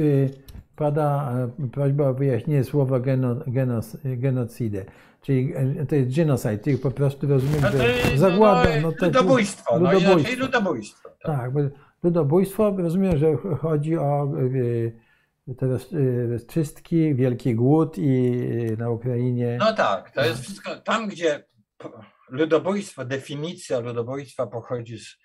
[0.76, 1.34] pada
[1.72, 4.86] prośba o wyjaśnienie słowa geno, genos, genocidę.
[5.22, 8.70] Czyli e, to jest genocide, czyli po prostu rozumiem, no że zagłada.
[8.76, 10.40] No, no, to ludobójstwo, no, ludobójstwo.
[10.40, 11.10] ludobójstwo.
[11.10, 11.54] Tak, tak
[12.04, 14.32] ludobójstwo, rozumiem, że chodzi o
[15.58, 15.90] teraz
[16.48, 18.32] czystki, wielki głód i
[18.78, 19.58] na Ukrainie.
[19.60, 21.44] No tak, to jest wszystko tam, gdzie
[22.30, 25.18] ludobójstwo, definicja ludobójstwa pochodzi z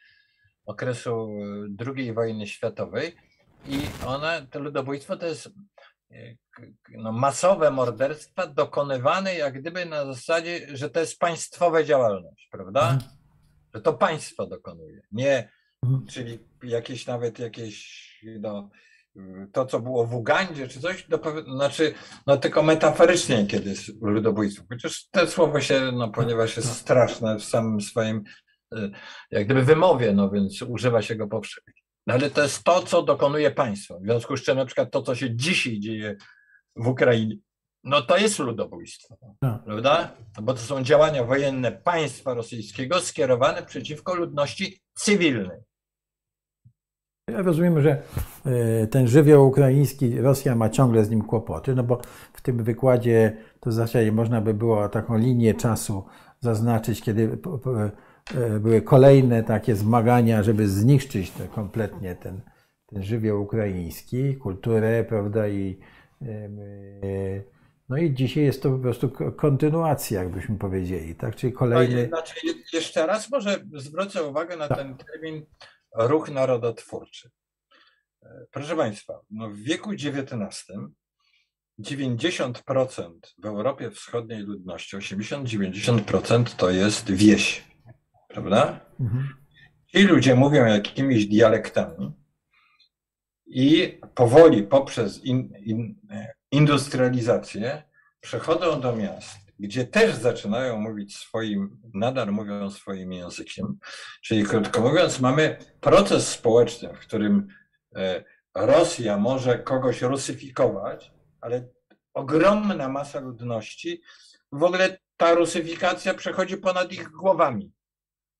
[0.67, 1.29] okresu
[1.97, 3.13] II wojny światowej
[3.67, 5.51] i ona, to ludobójstwo to jest
[6.91, 12.81] no, masowe morderstwa dokonywane jak gdyby na zasadzie, że to jest państwowa działalność, prawda?
[12.81, 13.01] Mhm.
[13.75, 15.51] Że to państwo dokonuje, nie,
[15.85, 16.07] mhm.
[16.07, 18.09] czyli jakieś nawet jakieś,
[18.41, 18.71] no,
[19.53, 21.21] to co było w Ugandzie czy coś, do,
[21.55, 21.95] znaczy,
[22.27, 27.45] no tylko metaforycznie kiedy jest ludobójstwo, chociaż te słowo się, no ponieważ jest straszne w
[27.45, 28.25] samym swoim
[28.73, 28.91] e,
[29.31, 31.88] jak gdyby wymowie, no więc używa się go powszechnie.
[32.09, 33.99] No ale to jest to, co dokonuje państwo.
[34.01, 36.17] W związku z czym na przykład to, co się dzisiaj dzieje
[36.77, 37.37] w Ukrainie,
[37.85, 39.59] no to jest ludobójstwo, no.
[39.65, 40.13] prawda?
[40.43, 45.61] Bo to są działania wojenne państwa rosyjskiego skierowane przeciwko ludności cywilnej.
[47.31, 48.03] Ja rozumiem, że
[48.47, 52.01] e, ten żywioł ukraiński, Rosja ma ciągle z nim kłopoty, no bo
[52.33, 56.05] w tym wykładzie to w zasadzie można by było taką linię czasu
[56.41, 57.39] zaznaczyć, kiedy
[58.61, 62.41] były kolejne takie zmagania, żeby zniszczyć to kompletnie ten,
[62.87, 65.79] ten żywioł ukraiński, kulturę, prawda, i
[66.23, 66.49] e,
[67.89, 71.37] no i dzisiaj jest to po prostu kontynuacja, jakbyśmy powiedzieli, tak?
[71.37, 72.07] Czyli kolejny...
[72.07, 72.35] Znaczy,
[72.73, 74.79] jeszcze raz może zwrócę uwagę na tak.
[74.79, 75.47] ten termin
[75.95, 77.31] ruch narodotwórczy.
[78.23, 80.67] E, proszę Państwa, no w wieku XIX
[81.81, 87.68] 90% w Europie Wschodniej ludności, 80-90% to jest wieś
[88.41, 88.81] prawda?
[89.01, 89.29] Mhm.
[89.87, 92.13] Ci ludzie mówią jakimiś dialektami
[93.47, 95.95] i powoli poprzez in, in,
[96.51, 97.83] industrializację
[98.21, 103.79] przechodzą do miast, gdzie też zaczynają mówić swoim, nadal mówią swoim językiem.
[104.23, 107.49] Czyli krótko mówiąc, mamy proces społeczny, w którym
[107.97, 108.25] e,
[108.55, 111.69] Rosja może kogoś rusyfikować, ale
[112.15, 114.03] ogromna masa ludności,
[114.53, 117.73] w ogóle ta rusyfikacja przechodzi ponad ich głowami.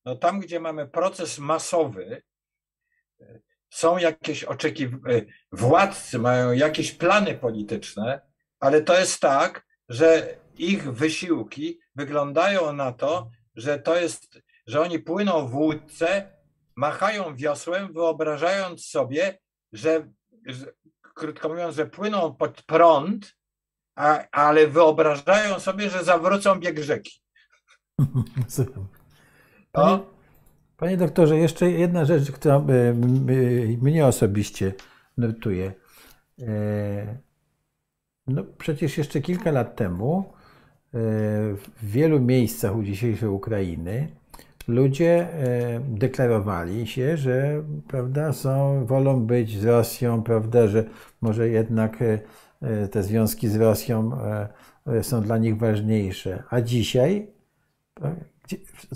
[0.05, 2.21] No tam, gdzie mamy proces masowy,
[3.69, 5.21] są jakieś oczekiwania,
[5.51, 8.21] władcy mają jakieś plany polityczne,
[8.59, 14.99] ale to jest tak, że ich wysiłki wyglądają na to, że to jest, że oni
[14.99, 16.31] płyną w łódce,
[16.75, 19.39] machają wiosłem, wyobrażając sobie,
[19.73, 20.09] że,
[20.45, 20.65] że
[21.01, 23.35] krótko mówiąc, że płyną pod prąd,
[23.95, 27.21] a, ale wyobrażają sobie, że zawrócą bieg rzeki.
[29.71, 29.99] Panie,
[30.77, 32.61] panie doktorze, jeszcze jedna rzecz, która
[33.81, 34.73] mnie osobiście
[35.17, 35.73] notuje.
[36.41, 37.17] E,
[38.27, 40.29] no, przecież jeszcze kilka lat temu e,
[40.93, 44.07] w wielu miejscach u dzisiejszej Ukrainy
[44.67, 50.83] ludzie e, deklarowali się, że prawda, są, wolą być z Rosją, prawda, że
[51.21, 52.03] może jednak
[52.91, 54.11] te związki z Rosją
[55.01, 56.43] są dla nich ważniejsze.
[56.49, 57.27] A dzisiaj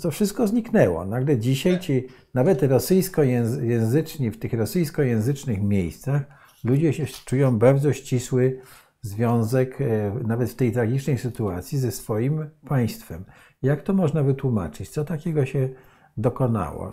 [0.02, 1.04] to wszystko zniknęło.
[1.04, 6.22] Nagle dzisiaj ci, nawet rosyjskojęzyczni, w tych rosyjskojęzycznych miejscach,
[6.64, 8.60] ludzie się czują bardzo ścisły
[9.02, 13.24] związek, e, nawet w tej tragicznej sytuacji, ze swoim państwem.
[13.62, 14.88] Jak to można wytłumaczyć?
[14.88, 15.68] Co takiego się
[16.16, 16.90] dokonało?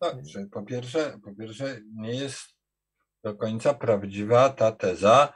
[0.00, 0.08] No,
[0.52, 2.40] po, pierwsze, po pierwsze, nie jest
[3.24, 5.32] do końca prawdziwa ta teza,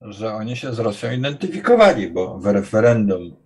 [0.00, 3.45] że oni się z Rosją identyfikowali, bo w referendum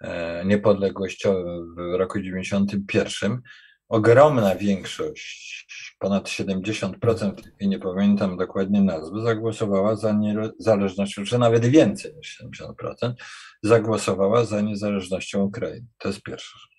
[0.00, 3.40] e, niepodległościowym w roku 91
[3.88, 12.14] ogromna większość, ponad 70%, i nie pamiętam dokładnie nazwy, zagłosowała za niezależnością, czy nawet więcej
[12.16, 13.12] niż 70%,
[13.62, 15.86] zagłosowała za niezależnością Ukrainy.
[15.98, 16.70] To jest pierwsza rzecz.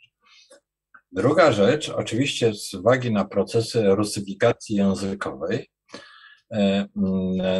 [1.11, 5.70] Druga rzecz, oczywiście z uwagi na procesy rusyfikacji językowej,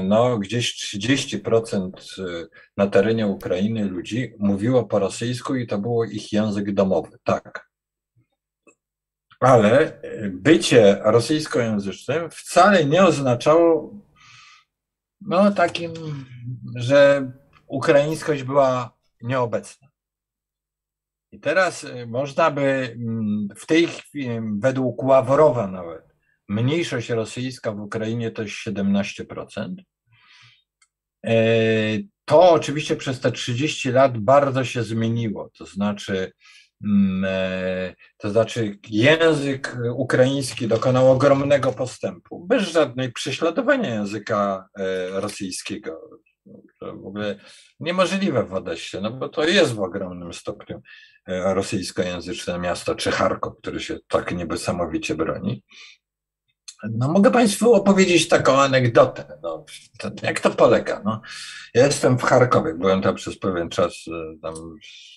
[0.04, 1.92] no, gdzieś 30%
[2.78, 7.18] na terenie Ukrainy ludzi mówiło po rosyjsku i to był ich język domowy.
[7.24, 7.72] Tak,
[9.40, 10.02] ale
[10.32, 13.94] bycie rosyjskojęzycznym wcale nie oznaczało
[15.22, 15.94] no, takim,
[16.76, 17.32] że
[17.68, 19.88] ukraińskość była nieobecna.
[21.32, 26.11] I teraz można by mm, w tej chwili, według Ławrowa nawet,
[26.52, 29.76] mniejszość rosyjska w Ukrainie to jest 17%.
[31.26, 31.34] E,
[32.26, 35.50] to oczywiście przez te 30 lat bardzo się zmieniło.
[35.58, 36.32] To znaczy,
[36.84, 46.20] Mm, e, to znaczy język ukraiński dokonał ogromnego postępu, bez żadnej prześladowania języka e, rosyjskiego.
[46.80, 47.40] To w ogóle
[47.80, 50.82] niemożliwe w Odessie, no bo to jest w ogromnym stopniu
[51.28, 55.64] rosyjskojęzyczne miasto, czy Charkow, który się tak niesamowicie broni.
[56.90, 59.40] No, mogę Państwu opowiedzieć taką anegdotę.
[59.44, 59.66] No,
[60.00, 61.02] to, jak to polega?
[61.06, 61.22] No,
[61.74, 64.54] ja jestem w Charkowie, byłem tam przez pewien czas, e, tam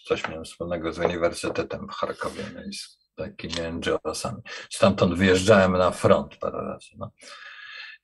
[0.05, 4.43] coś miałem wspólnego z Uniwersytetem w Charkowie, no i z takimi NGO-sami.
[4.70, 6.89] Stamtąd wyjeżdżałem na front parę razy.
[6.99, 7.11] No.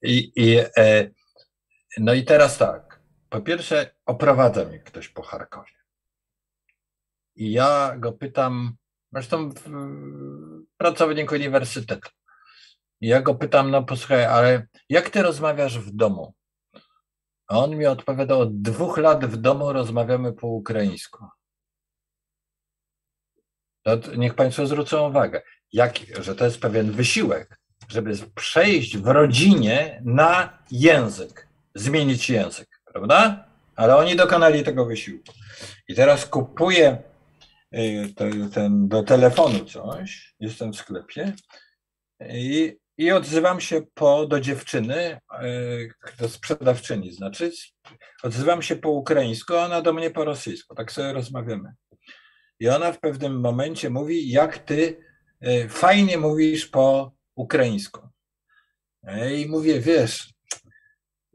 [0.02, 1.10] I, i, e,
[1.98, 3.00] no i teraz tak.
[3.28, 5.80] Po pierwsze, oprowadza mnie ktoś po Charkowie.
[7.36, 8.76] I ja go pytam,
[9.12, 9.50] zresztą
[10.76, 12.10] pracownik uniwersytetu.
[13.00, 16.34] Ja go pytam, no posłuchaj, ale jak ty rozmawiasz w domu?
[17.48, 21.24] A on mi odpowiada, od dwóch lat w domu rozmawiamy po ukraińsku.
[23.82, 30.02] To niech Państwo zwrócą uwagę, jak, że to jest pewien wysiłek, żeby przejść w rodzinie
[30.04, 33.48] na język, zmienić język, prawda?
[33.76, 35.32] Ale oni dokonali tego wysiłku.
[35.88, 37.02] I teraz kupuję
[37.74, 38.14] y,
[38.54, 41.32] ten, do telefonu coś, jestem w sklepie
[42.28, 45.48] i i odzywam się po, do dziewczyny, e,
[46.18, 47.52] do sprzedawczyni, znaczy
[48.22, 50.74] odzywam się po ukraińsku, a ona do mnie po rosyjsku.
[50.74, 51.74] Tak sobie rozmawiamy.
[52.58, 55.04] I ona w pewnym momencie mówi, jak ty
[55.40, 58.08] e, fajnie mówisz po ukraińsku.
[59.02, 60.34] E, I mówię, wiesz,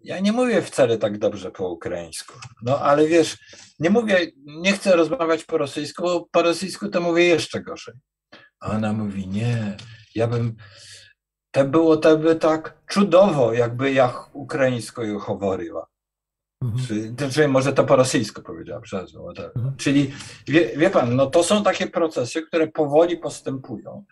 [0.03, 2.33] ja nie mówię wcale tak dobrze po ukraińsku.
[2.61, 3.37] No ale wiesz,
[3.79, 7.95] nie mówię, nie chcę rozmawiać po rosyjsku, bo po rosyjsku to mówię jeszcze gorzej.
[8.59, 9.77] A ona mówi, nie,
[10.15, 10.55] ja bym,
[11.55, 15.01] te było teby tak czudowo, jakby ja ukraińsko
[15.41, 15.87] mówiła.
[16.61, 17.31] Mhm.
[17.31, 19.21] Czyli, może to po rosyjsku powiedział, przepraszam.
[19.35, 19.55] Tak.
[19.55, 19.75] Mhm.
[19.77, 20.11] Czyli
[20.47, 24.05] wie, wie, pan, no to są takie procesy, które powoli postępują.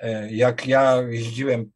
[0.00, 1.70] E, jak ja jeździłem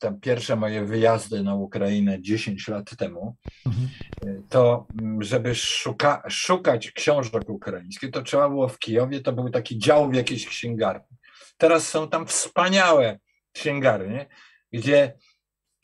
[0.00, 3.88] tam pierwsze moje wyjazdy na Ukrainę 10 lat temu, mhm.
[4.26, 9.50] E, to mm, żeby szuka, szukać książek ukraińskich, to trzeba było w Kijowie, to był
[9.50, 11.16] taki dział w jakiejś księgarni.
[11.58, 13.18] Teraz są tam wspaniałe
[13.52, 14.28] księgarnie,
[14.72, 15.18] gdzie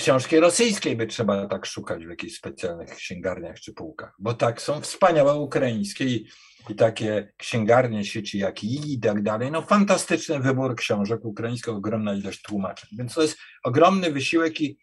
[0.01, 4.81] książki rosyjskiej by trzeba tak szukać w jakichś specjalnych księgarniach czy półkach, bo tak są
[4.81, 6.29] wspaniałe ukraińskie i,
[6.71, 9.51] i takie księgarnie sieci jak i i tak dalej.
[9.51, 12.91] No fantastyczny wybór książek ukraińskich, ogromna ilość tłumaczeń.
[12.99, 14.79] Więc to jest ogromny wysiłek i,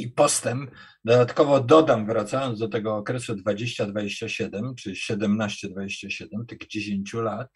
[0.00, 0.70] i postęp.
[1.04, 7.48] Dodatkowo dodam, wracając do tego okresu 20-27 czy 17-27, tych 10 lat,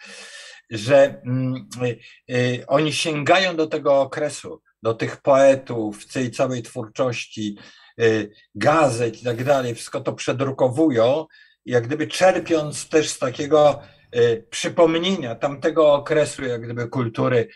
[0.70, 1.98] że mm, y,
[2.34, 7.56] y, oni sięgają do tego okresu, do tych poetów, tej całej twórczości,
[8.00, 11.26] y, gazet i tak dalej, wszystko to przedrukowują,
[11.66, 13.82] jak gdyby czerpiąc też z takiego
[14.50, 17.48] przypomnienia tamtego okresu, jak gdyby kultury,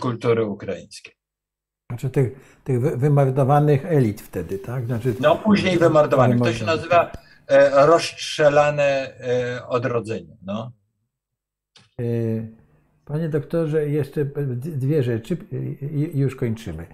[0.00, 1.21] kultury ukraińskiej.
[1.92, 4.86] Znaczy tych, tych wymordowanych elit wtedy, tak?
[4.86, 6.38] Znaczy, no później wymordowanych.
[6.38, 7.12] To się nazywa
[7.46, 10.36] e, rozstrzelane e, odrodzenie.
[10.42, 10.72] No.
[12.00, 12.04] E,
[13.04, 14.24] Panie doktorze, jeszcze
[14.56, 15.36] dwie rzeczy
[15.92, 16.86] i już kończymy.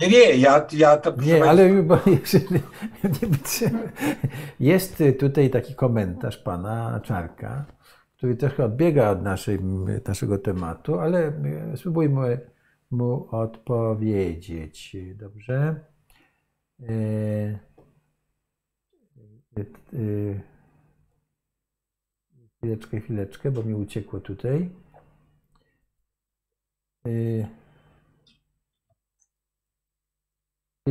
[0.00, 1.14] Nie, nie, ja, ja to.
[1.22, 2.38] Nie, ale bo jeszcze
[4.60, 7.64] Jest tutaj taki komentarz pana Czarka,
[8.16, 9.58] który trochę odbiega od naszej,
[10.08, 11.32] naszego tematu, ale
[11.76, 12.40] spróbujmy
[12.90, 14.96] mu odpowiedzieć.
[15.14, 15.84] Dobrze?
[16.82, 17.58] E,
[19.56, 20.40] e,
[22.58, 24.70] chwileczkę, chwileczkę, bo mi uciekło tutaj.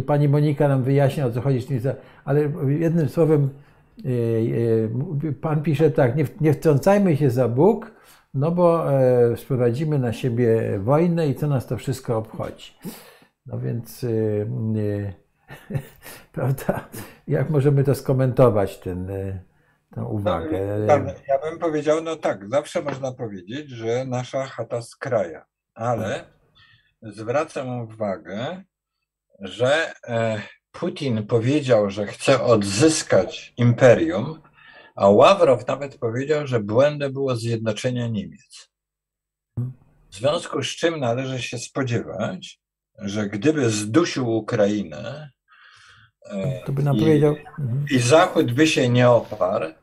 [0.08, 1.62] pani Monika nam wyjaśnia, o co chodzi
[2.26, 3.50] ale jednym słowem,
[5.42, 7.97] pan pisze tak, nie, nie wtrącajmy się za Bóg,
[8.38, 8.86] no bo
[9.36, 12.78] sprowadzimy na siebie wojnę i co nas to wszystko obchodzi.
[13.46, 14.06] No więc,
[16.32, 16.90] prawda,
[17.28, 20.60] jak możemy to skomentować, tę uwagę?
[20.88, 26.24] No, ja bym powiedział, no tak, zawsze można powiedzieć, że nasza chata z kraja, ale
[27.02, 28.64] zwracam uwagę,
[29.40, 30.42] że e,
[30.72, 34.42] Putin powiedział, że chce odzyskać imperium,
[34.98, 38.70] a Ławrow nawet powiedział, że błędem było zjednoczenie Niemiec.
[40.10, 42.60] W związku z czym należy się spodziewać,
[43.00, 45.32] że gdyby zdusił Ukrainę
[46.30, 46.64] e,
[47.90, 49.74] i, i Zachód by się nie oparł,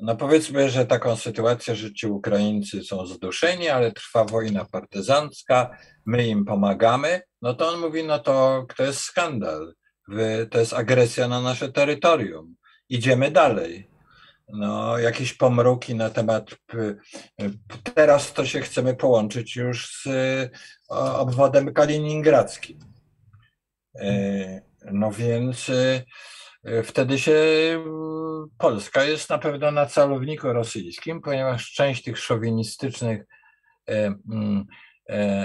[0.00, 6.26] no powiedzmy, że taką sytuację, że ci Ukraińcy są zduszeni, ale trwa wojna partyzancka, my
[6.26, 9.74] im pomagamy, no to on mówi, no to, to jest skandal,
[10.50, 12.54] to jest agresja na nasze terytorium,
[12.88, 13.97] idziemy dalej.
[14.48, 16.50] No, jakieś pomruki na temat.
[17.94, 20.08] Teraz to się chcemy połączyć już z
[20.88, 22.78] obwodem kaliningradzkim.
[23.94, 24.62] E,
[24.92, 25.70] no więc
[26.64, 27.34] e, wtedy się
[28.58, 33.24] Polska jest na pewno na celowniku rosyjskim, ponieważ część tych szowinistycznych
[33.88, 34.14] e,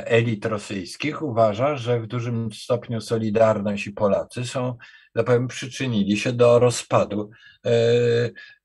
[0.06, 4.78] elit rosyjskich uważa, że w dużym stopniu Solidarność i Polacy są,
[5.14, 7.30] tak powiem, przyczynili się do rozpadu
[7.66, 7.72] e,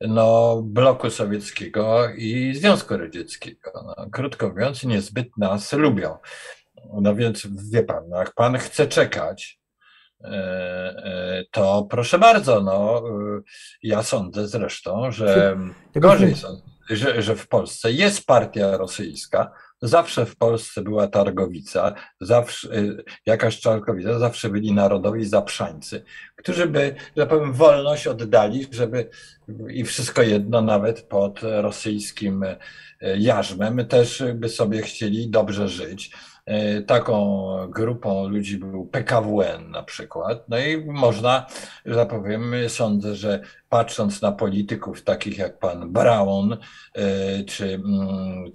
[0.00, 3.70] no, bloku sowieckiego i Związku Radzieckiego.
[3.74, 6.16] No, krótko mówiąc, niezbyt nas lubią.
[7.00, 9.60] No więc wie pan, no, jak pan chce czekać,
[10.24, 13.02] e, to proszę bardzo, no,
[13.82, 15.56] ja sądzę zresztą, że
[15.94, 16.34] gorzej
[16.90, 19.50] że, że w Polsce jest partia rosyjska,
[19.82, 26.04] Zawsze w Polsce była targowica, zawsze, y, jakaś targowica, zawsze byli narodowi zaprzańcy,
[26.36, 29.10] którzy by, że powiem, wolność oddali, żeby
[29.68, 32.56] i wszystko jedno, nawet pod rosyjskim y,
[33.18, 36.10] jarzmem, też by sobie chcieli dobrze żyć.
[36.78, 40.48] Y, taką grupą ludzi był PKWN na przykład.
[40.48, 41.46] No i można,
[41.86, 46.56] że tak powiem, sądzę, że patrząc na polityków takich jak pan Brown
[47.46, 48.52] czy, mm,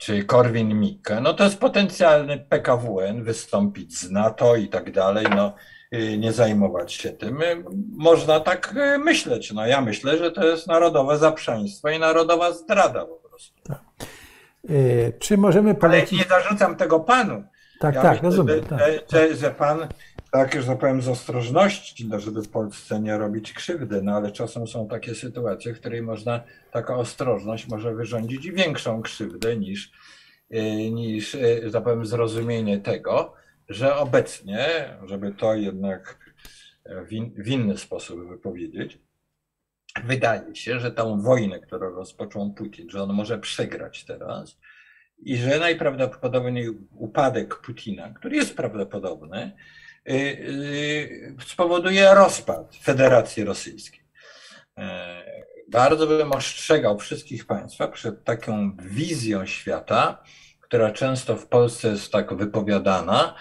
[0.00, 5.54] czy czy Korwin-Mikke, no to jest potencjalny PKWN, wystąpić z NATO i tak dalej, no
[5.94, 7.42] y, nie zajmować się tym.
[7.42, 7.64] Y,
[7.96, 9.52] można tak y, myśleć.
[9.52, 13.60] No ja myślę, że to jest narodowe zaprzeństwo i narodowa zdrada po prostu.
[13.62, 13.80] Tak.
[15.18, 16.12] Czy możemy polecić...
[16.12, 17.44] Ale nie zarzucam tego panu.
[17.80, 18.56] Tak, ja tak, myślę, rozumiem.
[18.56, 18.80] Że, tak.
[19.12, 19.88] Że, że pan
[20.30, 24.88] tak, już zapowiem z ostrożności, no żeby Polsce nie robić krzywdy, no ale czasem są
[24.88, 29.92] takie sytuacje, w której można, taka ostrożność może wyrządzić większą krzywdę niż,
[30.54, 33.34] y, niż y, zapowiem zrozumienie tego,
[33.68, 34.68] że obecnie,
[35.06, 36.18] żeby to jednak
[37.10, 38.98] in, w inny sposób wypowiedzieć,
[40.04, 44.58] wydaje się, że tą wojnę, którą rozpoczął Putin, że on może przegrać teraz
[45.18, 49.79] i że najprawdopodobniej upadek Putina, który jest prawdopodobny, Y, y,
[51.46, 54.00] spowoduje rozpad Federacji Rosyjskiej.
[54.78, 55.22] E,
[55.68, 60.22] bardzo bym ostrzegał wszystkich Państwa przed taką wizją świata,
[60.60, 63.34] która często w Polsce jest tak wypowiadana,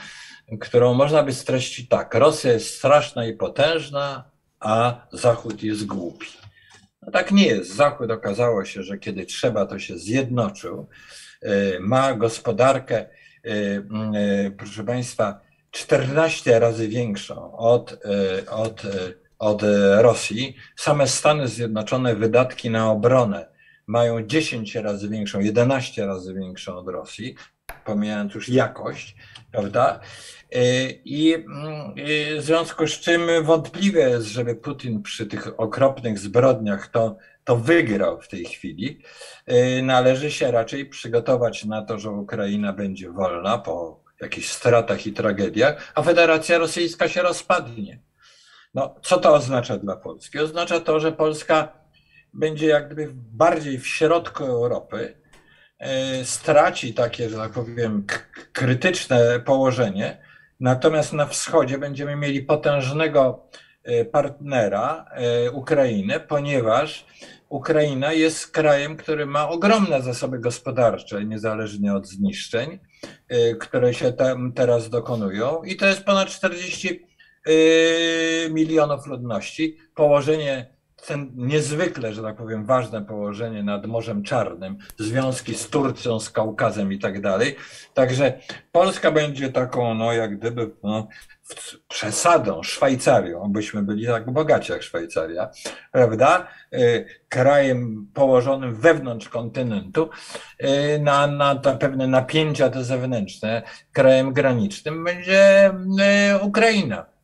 [0.59, 6.27] którą można by streścić tak: Rosja jest straszna i potężna, a Zachód jest głupi.
[7.01, 7.75] No tak nie jest.
[7.75, 10.89] Zachód okazało się, że kiedy trzeba, to się zjednoczył.
[11.41, 13.09] E, ma gospodarkę,
[13.45, 18.89] e, proszę Państwa, 14 razy większą od, e, od, e,
[19.39, 19.61] od
[19.97, 20.55] Rosji.
[20.75, 23.49] Same Stany Zjednoczone wydatki na obronę
[23.87, 27.35] mają 10 razy większą, 11 razy większą od Rosji,
[27.85, 29.15] pomijając już jakość,
[29.51, 29.99] prawda?
[30.51, 31.45] E, I
[32.37, 38.21] w związku z czym wątpliwe jest, żeby Putin przy tych okropnych zbrodniach to, to wygrał
[38.21, 39.01] w tej chwili.
[39.83, 45.91] Należy się raczej przygotować na to, że Ukraina będzie wolna po jakichś stratach i tragediach,
[45.95, 47.99] a Federacja Rosyjska się rozpadnie.
[48.73, 50.39] No, co to oznacza dla Polski?
[50.39, 51.79] Oznacza to, że Polska
[52.33, 55.17] będzie jak gdyby bardziej w środku Europy,
[55.79, 58.05] e, straci takie, że tak powiem,
[58.53, 60.17] krytyczne położenie,
[60.59, 63.49] natomiast na wschodzie będziemy mieli potężnego
[63.83, 67.05] e, partnera e, Ukrainy, ponieważ
[67.49, 72.79] Ukraina jest krajem, który ma ogromne zasoby gospodarcze, niezależnie od zniszczeń,
[73.31, 75.63] y, które się tam teraz dokonują.
[75.63, 77.05] I to jest ponad 40
[77.47, 79.77] y, milionów ludności.
[79.95, 86.29] Położenie ten niezwykle, że tak powiem, ważne położenie nad Morzem Czarnym, związki z Turcją, z
[86.29, 87.55] Kaukazem i tak dalej.
[87.93, 88.39] Także
[88.71, 91.07] Polska będzie taką, no jak gdyby, no,
[91.87, 95.49] przesadą, Szwajcarią, byśmy byli tak bogaci jak Szwajcaria,
[95.91, 96.47] prawda?
[96.73, 100.09] Y, krajem położonym wewnątrz kontynentu
[100.63, 103.61] y, na, na pewne napięcia te zewnętrzne,
[103.91, 105.73] krajem granicznym będzie y,
[106.41, 107.18] Ukraina.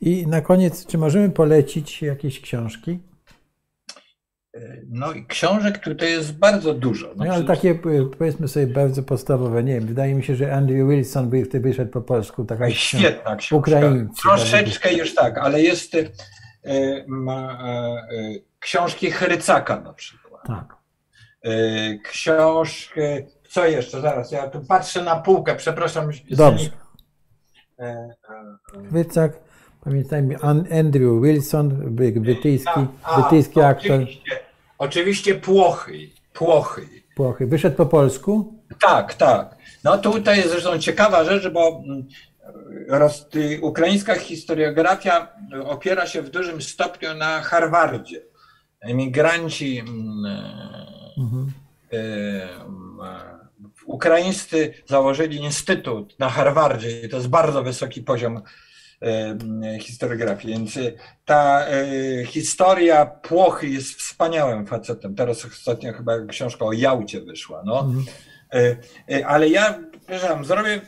[0.00, 3.00] I na koniec, czy możemy polecić jakieś książki?
[4.88, 7.08] No i książek tutaj jest bardzo dużo.
[7.16, 7.74] No, no ale takie
[8.18, 11.90] powiedzmy sobie bardzo podstawowe, nie wiem, wydaje mi się, że Andrew Wilson by wtedy wyszedł
[11.90, 12.44] po polsku.
[12.44, 13.80] Taka świetna książka.
[14.22, 16.10] Troszeczkę już tak, ale jest y,
[17.06, 17.58] ma,
[18.12, 20.42] y, książki Chrycaka na przykład.
[20.46, 20.76] Tak.
[21.46, 24.00] Y, książkę, co jeszcze?
[24.00, 26.10] Zaraz, ja tu patrzę na półkę, przepraszam.
[26.30, 26.70] Dobrze.
[28.90, 29.32] Chrycak,
[29.88, 30.36] pamiętajmy,
[30.80, 31.68] Andrew Wilson,
[32.20, 32.80] brytyjski,
[33.16, 34.00] brytyjski aktor.
[34.00, 34.48] Oczywiście
[34.78, 36.10] Oczywiście Płochy.
[36.32, 36.88] Płochy.
[37.16, 37.46] Płochy.
[37.46, 38.54] Wyszedł po polsku?
[38.80, 39.56] Tak, tak.
[39.84, 42.06] No tutaj jest zresztą ciekawa rzecz, bo mm,
[42.88, 43.28] roz,
[43.60, 45.28] ukraińska historiografia
[45.64, 48.20] opiera się w dużym stopniu na Harvardzie.
[48.80, 50.26] Emigranci mm,
[51.18, 51.52] mhm.
[51.92, 52.40] y,
[53.86, 58.42] ukraińscy założyli instytut na Harvardzie i to jest bardzo wysoki poziom
[59.80, 60.54] historiografii.
[60.54, 60.94] Więc y,
[61.24, 65.14] ta y, historia Płochy jest wspaniałym facetem.
[65.14, 67.62] Teraz ostatnio chyba książka o Jałcie wyszła.
[67.66, 67.80] No.
[67.80, 68.04] Mhm.
[69.10, 70.80] Y, ale ja, przepraszam, zrobię,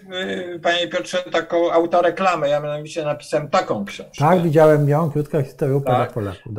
[0.63, 2.49] panie Piotrze, taką autoreklamę.
[2.49, 4.13] Ja mianowicie napisałem taką książkę.
[4.19, 6.13] Tak, widziałem ją, krótka historia UPA tak.
[6.13, 6.53] Polaków.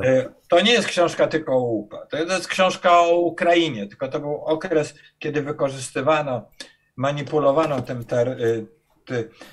[0.50, 2.06] To nie jest książka tylko o UPA.
[2.06, 6.50] To jest książka o Ukrainie, tylko to był okres, kiedy wykorzystywano,
[6.96, 8.38] manipulowano tym ter,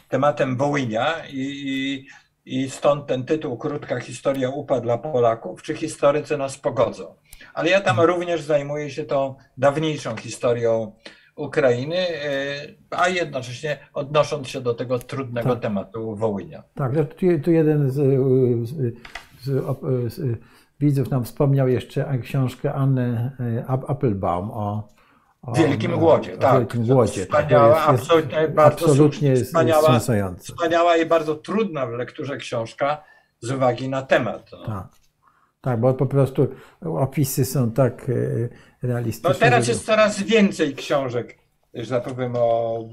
[0.08, 2.06] tematem Wołynia i,
[2.46, 7.14] i stąd ten tytuł Krótka historia UPA dla Polaków, czy historycy nas pogodzą.
[7.54, 8.08] Ale ja tam mhm.
[8.08, 10.92] również zajmuję się tą dawniejszą historią
[11.36, 12.30] Ukrainy, e,
[12.90, 15.60] a jednocześnie odnosząc się do tego trudnego tak.
[15.60, 16.62] tematu Wołynia.
[16.74, 17.94] Tak, tu, tu jeden z,
[18.68, 18.94] z,
[19.40, 20.38] z, z,
[20.80, 23.30] widzów nam wspomniał jeszcze książkę Anny
[23.66, 24.88] Applebaum o
[25.56, 26.58] Wielkim Głodzie, tak.
[26.58, 27.22] Wielkim Głodzie.
[27.22, 30.00] Wspaniała, jest, absolutnie, bardzo absolutnie wspaniała,
[30.38, 33.04] wspaniała i bardzo trudna w lekturze książka
[33.40, 34.50] z uwagi na temat.
[34.52, 34.66] No.
[34.66, 34.86] Tak.
[35.60, 36.48] tak, bo po prostu
[36.82, 38.06] opisy są tak
[38.82, 39.30] e, realistyczne.
[39.30, 41.38] No teraz jest coraz więcej książek,
[41.74, 42.84] że tak powiem, o,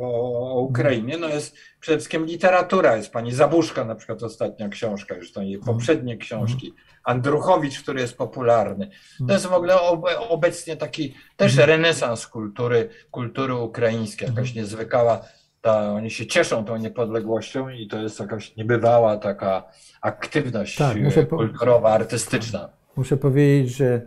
[0.00, 1.18] o, Ukrainie.
[1.18, 2.96] No jest przede wszystkim literatura.
[2.96, 5.74] Jest pani Zabuszka na przykład ostatnia książka, już to jej mhm.
[5.74, 6.66] poprzednie książki.
[6.66, 6.86] Mhm.
[7.04, 8.90] Andruchowicz, który jest popularny.
[9.28, 9.80] To jest w ogóle
[10.28, 11.68] obecnie taki też mhm.
[11.68, 15.20] renesans kultury, kultury ukraińskiej, jakaś niezwykła.
[15.60, 19.64] Ta, oni się cieszą tą niepodległością i to jest jakaś niebywała taka
[20.00, 20.96] aktywność tak,
[21.28, 22.68] kulturowa, artystyczna.
[22.96, 24.06] Muszę powiedzieć, że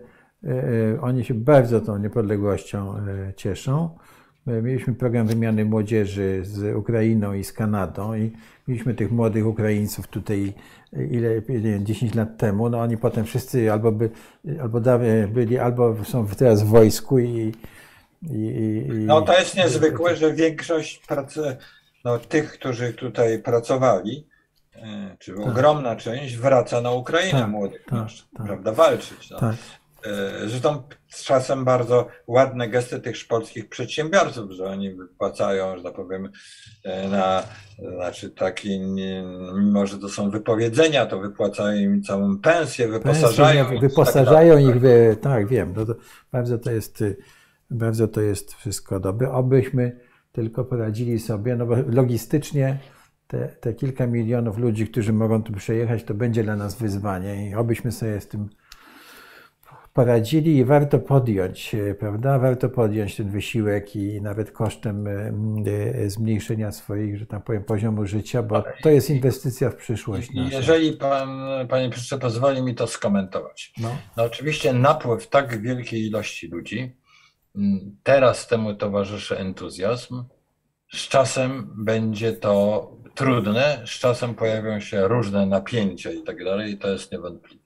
[1.02, 3.90] oni się bardzo tą niepodległością e, cieszą.
[4.48, 8.32] Mieliśmy program wymiany młodzieży z Ukrainą i z Kanadą i
[8.68, 10.54] mieliśmy tych młodych Ukraińców tutaj
[10.94, 14.10] ile, nie 10 lat temu, no oni potem wszyscy albo, by,
[14.62, 14.82] albo
[15.28, 17.54] byli, albo są teraz w wojsku i,
[18.24, 18.36] i,
[18.88, 21.58] i No to jest niezwykłe, że większość pracy,
[22.06, 24.28] no, tych, którzy tutaj pracowali,
[24.76, 25.48] e, czy tak.
[25.48, 28.08] ogromna część wraca na Ukrainę tak, młodych tak,
[28.38, 29.30] tak, prawda, walczyć.
[29.30, 29.40] No.
[29.40, 29.56] Tak.
[30.06, 35.96] E, zresztą z czasem bardzo ładne gesty tych polskich przedsiębiorców, że oni wypłacają, że tak
[35.96, 36.30] powiem,
[36.84, 37.44] e, na,
[37.96, 38.80] znaczy taki,
[39.56, 45.16] mimo że to są wypowiedzenia, to wypłacają im całą pensję, wyposażają pensję, Wyposażają ich, w,
[45.22, 45.96] tak wiem, no to
[46.32, 47.04] bardzo to jest,
[47.70, 49.32] bardzo to jest wszystko dobre.
[49.32, 50.00] Obyśmy
[50.32, 52.80] tylko poradzili sobie, no bo logistycznie
[53.28, 57.56] te, te kilka milionów ludzi, którzy mogą tu przejechać, to będzie dla nas wyzwanie i
[57.56, 58.50] obyśmy sobie z tym
[59.96, 62.40] poradzili i warto podjąć, e, prawda?
[62.40, 65.34] Warto podjąć ten wysiłek i nawet kosztem e,
[65.96, 70.34] e, zmniejszenia swoich, że tak powiem, poziomu życia, bo to jest inwestycja w przyszłość.
[70.34, 70.58] Nasza.
[70.58, 71.30] Jeżeli pan,
[71.68, 73.74] panie profesorze, pozwoli mi to skomentować.
[73.78, 73.98] No.
[74.18, 76.96] no oczywiście napływ tak wielkiej ilości ludzi,
[78.04, 80.24] teraz temu towarzyszy entuzjazm.
[80.94, 86.78] Z czasem będzie to trudne, z czasem pojawią się różne napięcia i tak dalej, i
[86.78, 87.65] to jest niewątpliwe.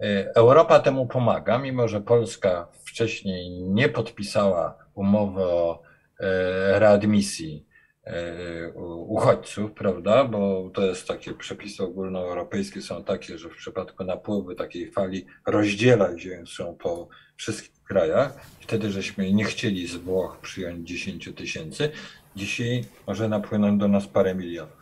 [0.00, 5.82] E, Europa temu pomaga, mimo że Polska wcześniej nie podpisała umowy o
[6.20, 7.66] e, readmisji
[8.04, 8.72] e,
[9.06, 10.24] uchodźców, prawda?
[10.24, 16.18] Bo to jest takie przepisy ogólnoeuropejskie są takie, że w przypadku napływu takiej fali rozdziela
[16.46, 18.40] się po wszystkich krajach.
[18.60, 21.90] Wtedy żeśmy nie chcieli z Włoch przyjąć 10 tysięcy.
[22.36, 24.80] Dzisiaj może napłynąć do nas parę milionów.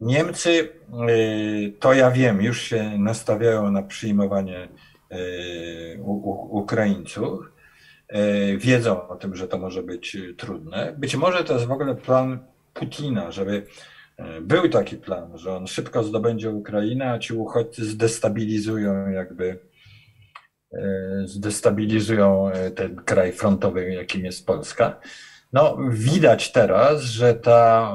[0.00, 0.68] Niemcy,
[1.08, 4.68] y, to ja wiem, już się nastawiają na przyjmowanie
[5.12, 5.98] y,
[6.50, 7.40] Ukraińców.
[8.14, 10.94] Y, wiedzą o tym, że to może być trudne.
[10.98, 12.38] Być może to jest w ogóle plan
[12.74, 13.66] Putina, żeby
[14.40, 19.58] był taki plan, że on szybko zdobędzie Ukrainę, a ci uchodźcy zdestabilizują jakby
[21.24, 25.00] zdestabilizują ten kraj frontowy, jakim jest Polska.
[25.52, 27.92] No, widać teraz, że ta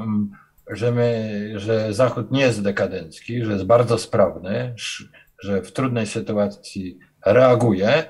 [0.70, 4.74] że, my, że Zachód nie jest dekadencki, że jest bardzo sprawny,
[5.38, 8.04] że w trudnej sytuacji reaguje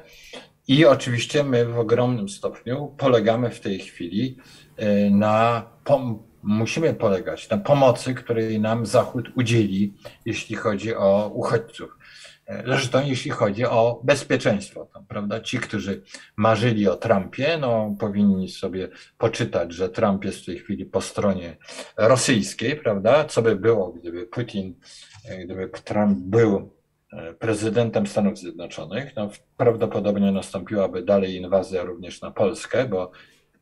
[0.69, 4.39] i oczywiście my w ogromnym stopniu polegamy w tej chwili
[4.77, 5.63] e, na,
[6.43, 9.95] musimy polegać na pomocy, której nam Zachód udzieli,
[10.27, 11.99] jeśli chodzi o uchodźców.
[12.49, 15.41] Zresztą jeśli chodzi o bezpieczeństwo, prawda?
[15.41, 16.03] Ci, którzy
[16.37, 18.89] marzyli o Trumpie, no, powinni sobie
[19.19, 21.57] poczytać, że Trump jest w tej chwili po stronie
[21.97, 23.25] rosyjskiej, prawda?
[23.25, 24.75] Co by było, gdyby Putin,
[25.45, 26.71] gdyby Trump był
[27.13, 33.11] e, prezydentem Stanów Zjednoczonych, no, prawdopodobnie nastąpiłaby dalej inwazja również na Polskę, bo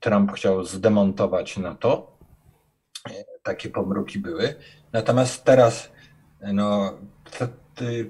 [0.01, 2.19] Trump chciał zdemontować NATO.
[3.11, 4.55] E, takie pomruki były.
[4.93, 5.93] Natomiast teraz
[6.53, 6.99] no,
[7.81, 8.05] E,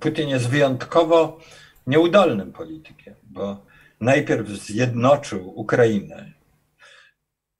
[0.00, 1.38] Putin jest wyjątkowo
[1.86, 3.66] nieudolnym politykiem, bo
[4.00, 6.32] najpierw zjednoczył Ukrainę.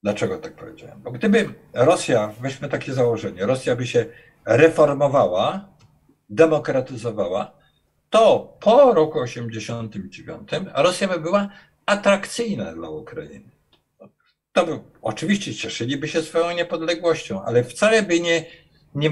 [0.02, 1.02] Dlaczego tak powiedziałem?
[1.02, 4.06] Bo gdyby Rosja, weźmy takie założenie, Rosja by się
[4.44, 5.68] reformowała,
[6.28, 7.52] demokratyzowała,
[8.10, 11.48] to po roku 89 Rosja by była
[11.86, 13.50] atrakcyjna dla Ukrainy.
[14.52, 18.44] To by, oczywiście cieszyliby się swoją niepodległością, ale wcale by nie
[18.96, 19.10] nie,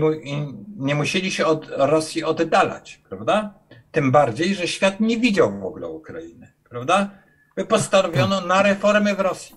[0.77, 3.55] nie musieli się od Rosji oddalać, prawda?
[3.93, 7.11] Tym bardziej, że świat nie widział w ogóle Ukrainy, prawda?
[7.57, 9.57] By postanowiono na reformy w Rosji.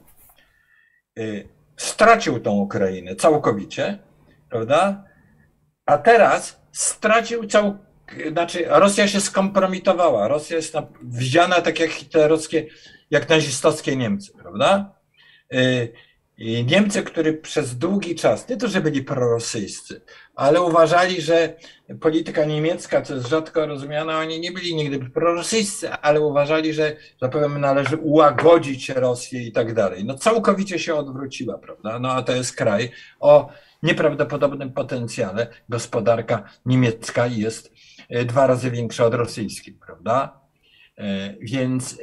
[1.19, 1.47] Y,
[1.77, 3.99] stracił tą Ukrainę całkowicie,
[4.49, 5.03] prawda?
[5.85, 7.77] A teraz stracił cał,
[8.31, 10.27] znaczy Rosja się skompromitowała.
[10.27, 12.65] Rosja jest wziana tak jak hitlerowskie,
[13.11, 14.95] jak nazistowskie Niemcy, prawda?
[16.37, 20.01] I Niemcy, którzy przez długi czas, nie to, że byli prorosyjscy,
[20.35, 21.55] ale uważali, że
[22.01, 26.95] polityka niemiecka, co jest rzadko rozumiana, oni nie byli nigdy prorosyjscy, ale uważali, że,
[27.31, 30.05] powiem, należy ułagodzić Rosję i tak dalej.
[30.05, 31.99] No całkowicie się odwróciła, prawda?
[31.99, 33.49] No a to jest kraj o
[33.83, 35.47] nieprawdopodobnym potencjale.
[35.69, 37.73] Gospodarka niemiecka jest
[38.09, 40.39] e, dwa razy większa od rosyjskiej, prawda?
[40.97, 41.97] E, więc e,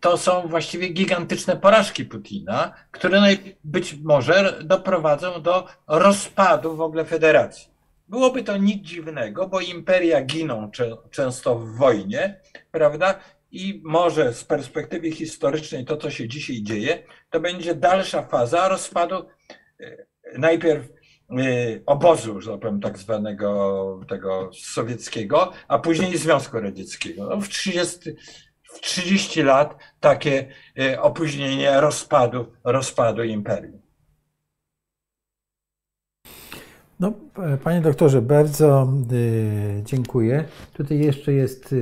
[0.00, 3.20] to są właściwie gigantyczne porażki Putina, które
[3.64, 7.68] być może doprowadzą do rozpadu w ogóle federacji.
[8.08, 10.70] Byłoby to nic dziwnego, bo imperia giną
[11.10, 12.40] często w wojnie,
[12.70, 13.18] prawda?
[13.50, 19.26] I może z perspektywy historycznej to, co się dzisiaj dzieje, to będzie dalsza faza rozpadu
[19.80, 20.06] e,
[20.38, 20.88] najpierw
[21.30, 21.34] e,
[21.86, 27.26] obozu, że tak powiem, tak zwanego tego sowieckiego, a później Związku Radzieckiego.
[27.26, 28.45] No w 30, w
[28.80, 30.48] 30 lat takie
[30.78, 33.80] e, opóźnienie rozpadu, rozpadu imperium.
[37.00, 37.12] No,
[37.64, 40.44] panie doktorze, bardzo e, dziękuję.
[40.72, 41.74] Tutaj jeszcze jest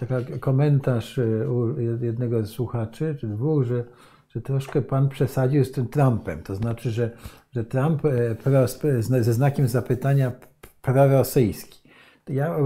[0.00, 1.20] e, taki komentarz
[2.00, 3.84] jednego z słuchaczy, czy dwóch, że,
[4.28, 6.42] że troszkę pan przesadził z tym Trumpem.
[6.42, 7.10] To znaczy, że,
[7.52, 8.02] że Trump
[9.00, 10.32] ze znakiem zapytania
[10.82, 11.79] prorosyjski.
[12.30, 12.56] Ja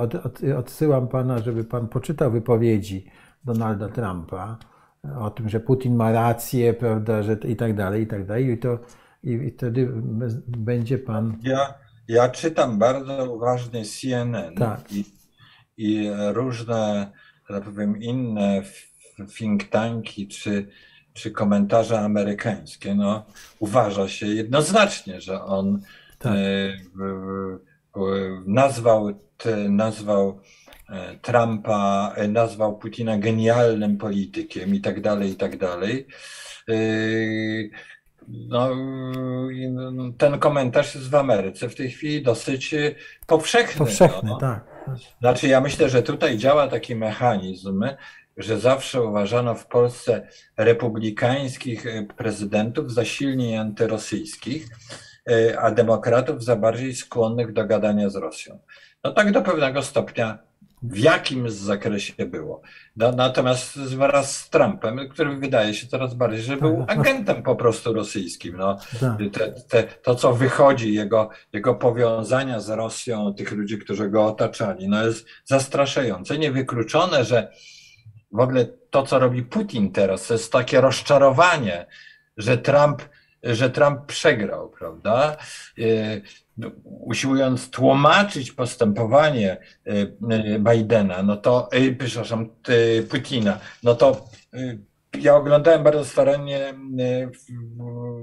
[0.00, 3.10] od, od, odsyłam pana, żeby pan poczytał wypowiedzi
[3.44, 4.58] Donalda Trumpa
[5.20, 8.50] o tym, że Putin ma rację, prawda, że i tak dalej, i tak dalej.
[8.50, 8.78] I, to,
[9.22, 9.88] i, i wtedy
[10.46, 11.38] będzie pan.
[11.42, 11.74] Ja,
[12.08, 14.92] ja czytam bardzo uważnie CNN tak.
[14.92, 15.04] i,
[15.76, 17.12] i różne,
[17.50, 18.62] że tak powiem, inne
[19.38, 20.68] think tanki czy,
[21.12, 22.94] czy komentarze amerykańskie.
[22.94, 23.24] No,
[23.58, 25.80] uważa się jednoznacznie, że on
[26.18, 26.32] tak.
[26.32, 26.38] e,
[28.46, 29.10] nazwał,
[29.68, 30.40] nazwał
[30.88, 36.06] e, Trumpa, e, nazwał Putina genialnym politykiem i tak dalej, i tak dalej.
[36.68, 36.74] E,
[38.28, 38.74] no,
[39.92, 42.74] no, ten komentarz jest w Ameryce w tej chwili dosyć
[43.26, 43.78] powszechny.
[43.78, 44.38] Powszechny, no.
[44.38, 44.64] tak.
[45.20, 47.84] Znaczy, ja myślę, że tutaj działa taki mechanizm,
[48.36, 51.84] że zawsze uważano w Polsce republikańskich
[52.16, 55.13] prezydentów za silniej antyrosyjskich E,
[55.60, 58.58] a demokratów za bardziej skłonnych do gadania z Rosją.
[59.04, 60.38] No tak do pewnego stopnia
[60.82, 62.62] w jakim zakresie było.
[62.96, 66.98] No, natomiast wraz z Trumpem, który wydaje się coraz bardziej, że był tak.
[66.98, 68.56] agentem po prostu rosyjskim.
[68.56, 69.18] No, tak.
[69.32, 74.88] te, te, to, co wychodzi, jego, jego powiązania z Rosją, tych ludzi, którzy go otaczali,
[74.88, 76.38] no jest zastraszające.
[76.38, 77.52] Niewykluczone, że
[78.32, 81.86] w ogóle to, co robi Putin teraz, to jest takie rozczarowanie,
[82.36, 83.02] że Trump
[83.44, 85.36] że Trump przegrał, prawda?
[85.78, 86.22] Y,
[86.84, 89.56] Usiłując tłumaczyć postępowanie
[89.86, 90.16] y,
[90.58, 92.48] Bidena, no to, y, przepraszam,
[93.10, 94.28] Putina, no to
[95.20, 96.74] ja oglądałem bardzo starannie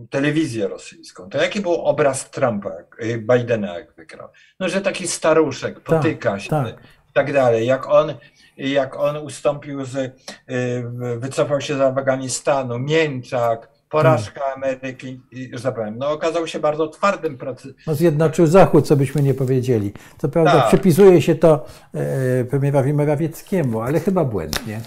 [0.10, 1.30] telewizję rosyjską.
[1.30, 2.72] To jaki był obraz Trumpa,
[3.18, 4.30] Bidena, jak wygrał?
[4.60, 6.68] No, że taki staruszek, potyka się tak.
[7.10, 7.68] i tak dalej.
[7.68, 8.14] Jak on,
[8.57, 10.22] jak on ustąpił z,
[11.18, 15.22] wycofał się z Afganistanu, Mięczak, porażka Ameryki,
[15.64, 17.74] tak powiem, no okazał się bardzo twardym proces.
[17.88, 19.94] No, zjednoczył Zachód, co byśmy nie powiedzieli.
[20.18, 20.68] Co prawda Tak.
[20.68, 24.82] przypisuje się to e, premierowi Morawieckiemu, ale chyba błędnie.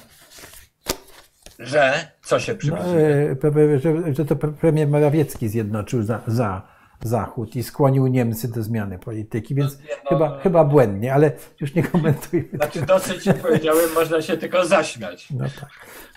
[1.59, 3.07] Że co się No, przypisuje?
[3.31, 6.63] e, pre- że, że to pre- premier Morawiecki zjednoczył za, za
[7.03, 11.75] Zachód i skłonił Niemcy do zmiany polityki, więc Nie, no, chyba, chyba błędnie, ale już
[11.75, 12.49] nie komentujmy.
[12.55, 15.29] Znaczy dosyć powiedziałem, można się tylko zaśmiać.
[15.31, 15.69] No tak.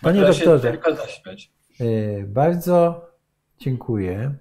[0.02, 1.52] Panie Można się doktorze, tylko zaśmiać.
[1.80, 3.06] E, bardzo
[3.60, 4.34] dziękuję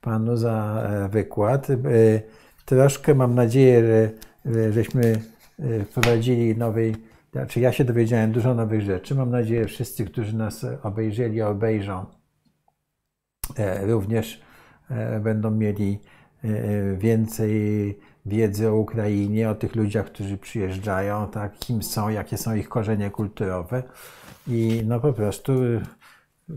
[0.00, 1.70] panu za e, wykład.
[1.70, 1.76] E,
[2.64, 4.10] Troszkę mam nadzieję, że
[4.44, 5.20] że żeśmy
[5.90, 6.94] wprowadzili nowej,
[7.32, 9.14] znaczy ja się dowiedziałem dużo nowych rzeczy.
[9.14, 12.06] Mam nadzieję, że wszyscy, którzy nas obejrzeli, obejrzą,
[13.82, 14.42] również
[15.20, 15.98] będą mieli
[16.98, 22.68] więcej wiedzy o Ukrainie, o tych ludziach, którzy przyjeżdżają, tak, kim są, jakie są ich
[22.68, 23.82] korzenie kulturowe
[24.46, 25.52] i no po prostu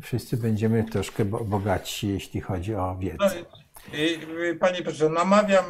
[0.02, 3.32] wszyscy będziemy troszkę bo- bogatsi, jeśli chodzi o No, wiedzę.
[3.94, 4.20] i,
[4.60, 5.66] panie profesorze, namawiam,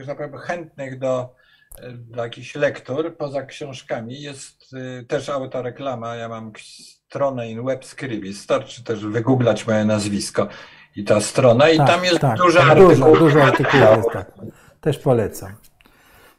[0.00, 1.34] e, że tak chętnych do,
[1.78, 4.20] e, do jakichś lektur poza książkami.
[4.22, 6.14] Jest e, też autoreklama.
[6.16, 8.40] Ja mam stronę in web scribis.
[8.42, 10.48] Starczy też wygooglać moje nazwisko
[10.96, 11.70] i ta strona.
[11.70, 12.98] I Tak, tam jest tak, dużo artykułów.
[12.98, 14.32] Dużo, dużo artykułów jest, tak.
[14.80, 15.52] Też polecam.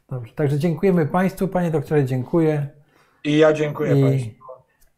[0.10, 1.48] Dobrze, także dziękujemy Państwu.
[1.48, 2.68] Panie doktorze, dziękuję
[3.24, 4.43] I ja dziękuję I- Państwu.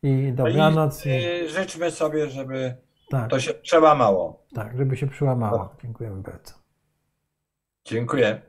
[0.05, 1.05] I dobranoc.
[1.05, 2.75] I, I, e, życzmy sobie, żeby
[3.09, 4.45] tak, to się przełamało.
[4.53, 5.75] tak, żeby się przełamało.
[5.81, 6.53] Dziękujemy bardzo.
[7.85, 8.41] Dziękuję.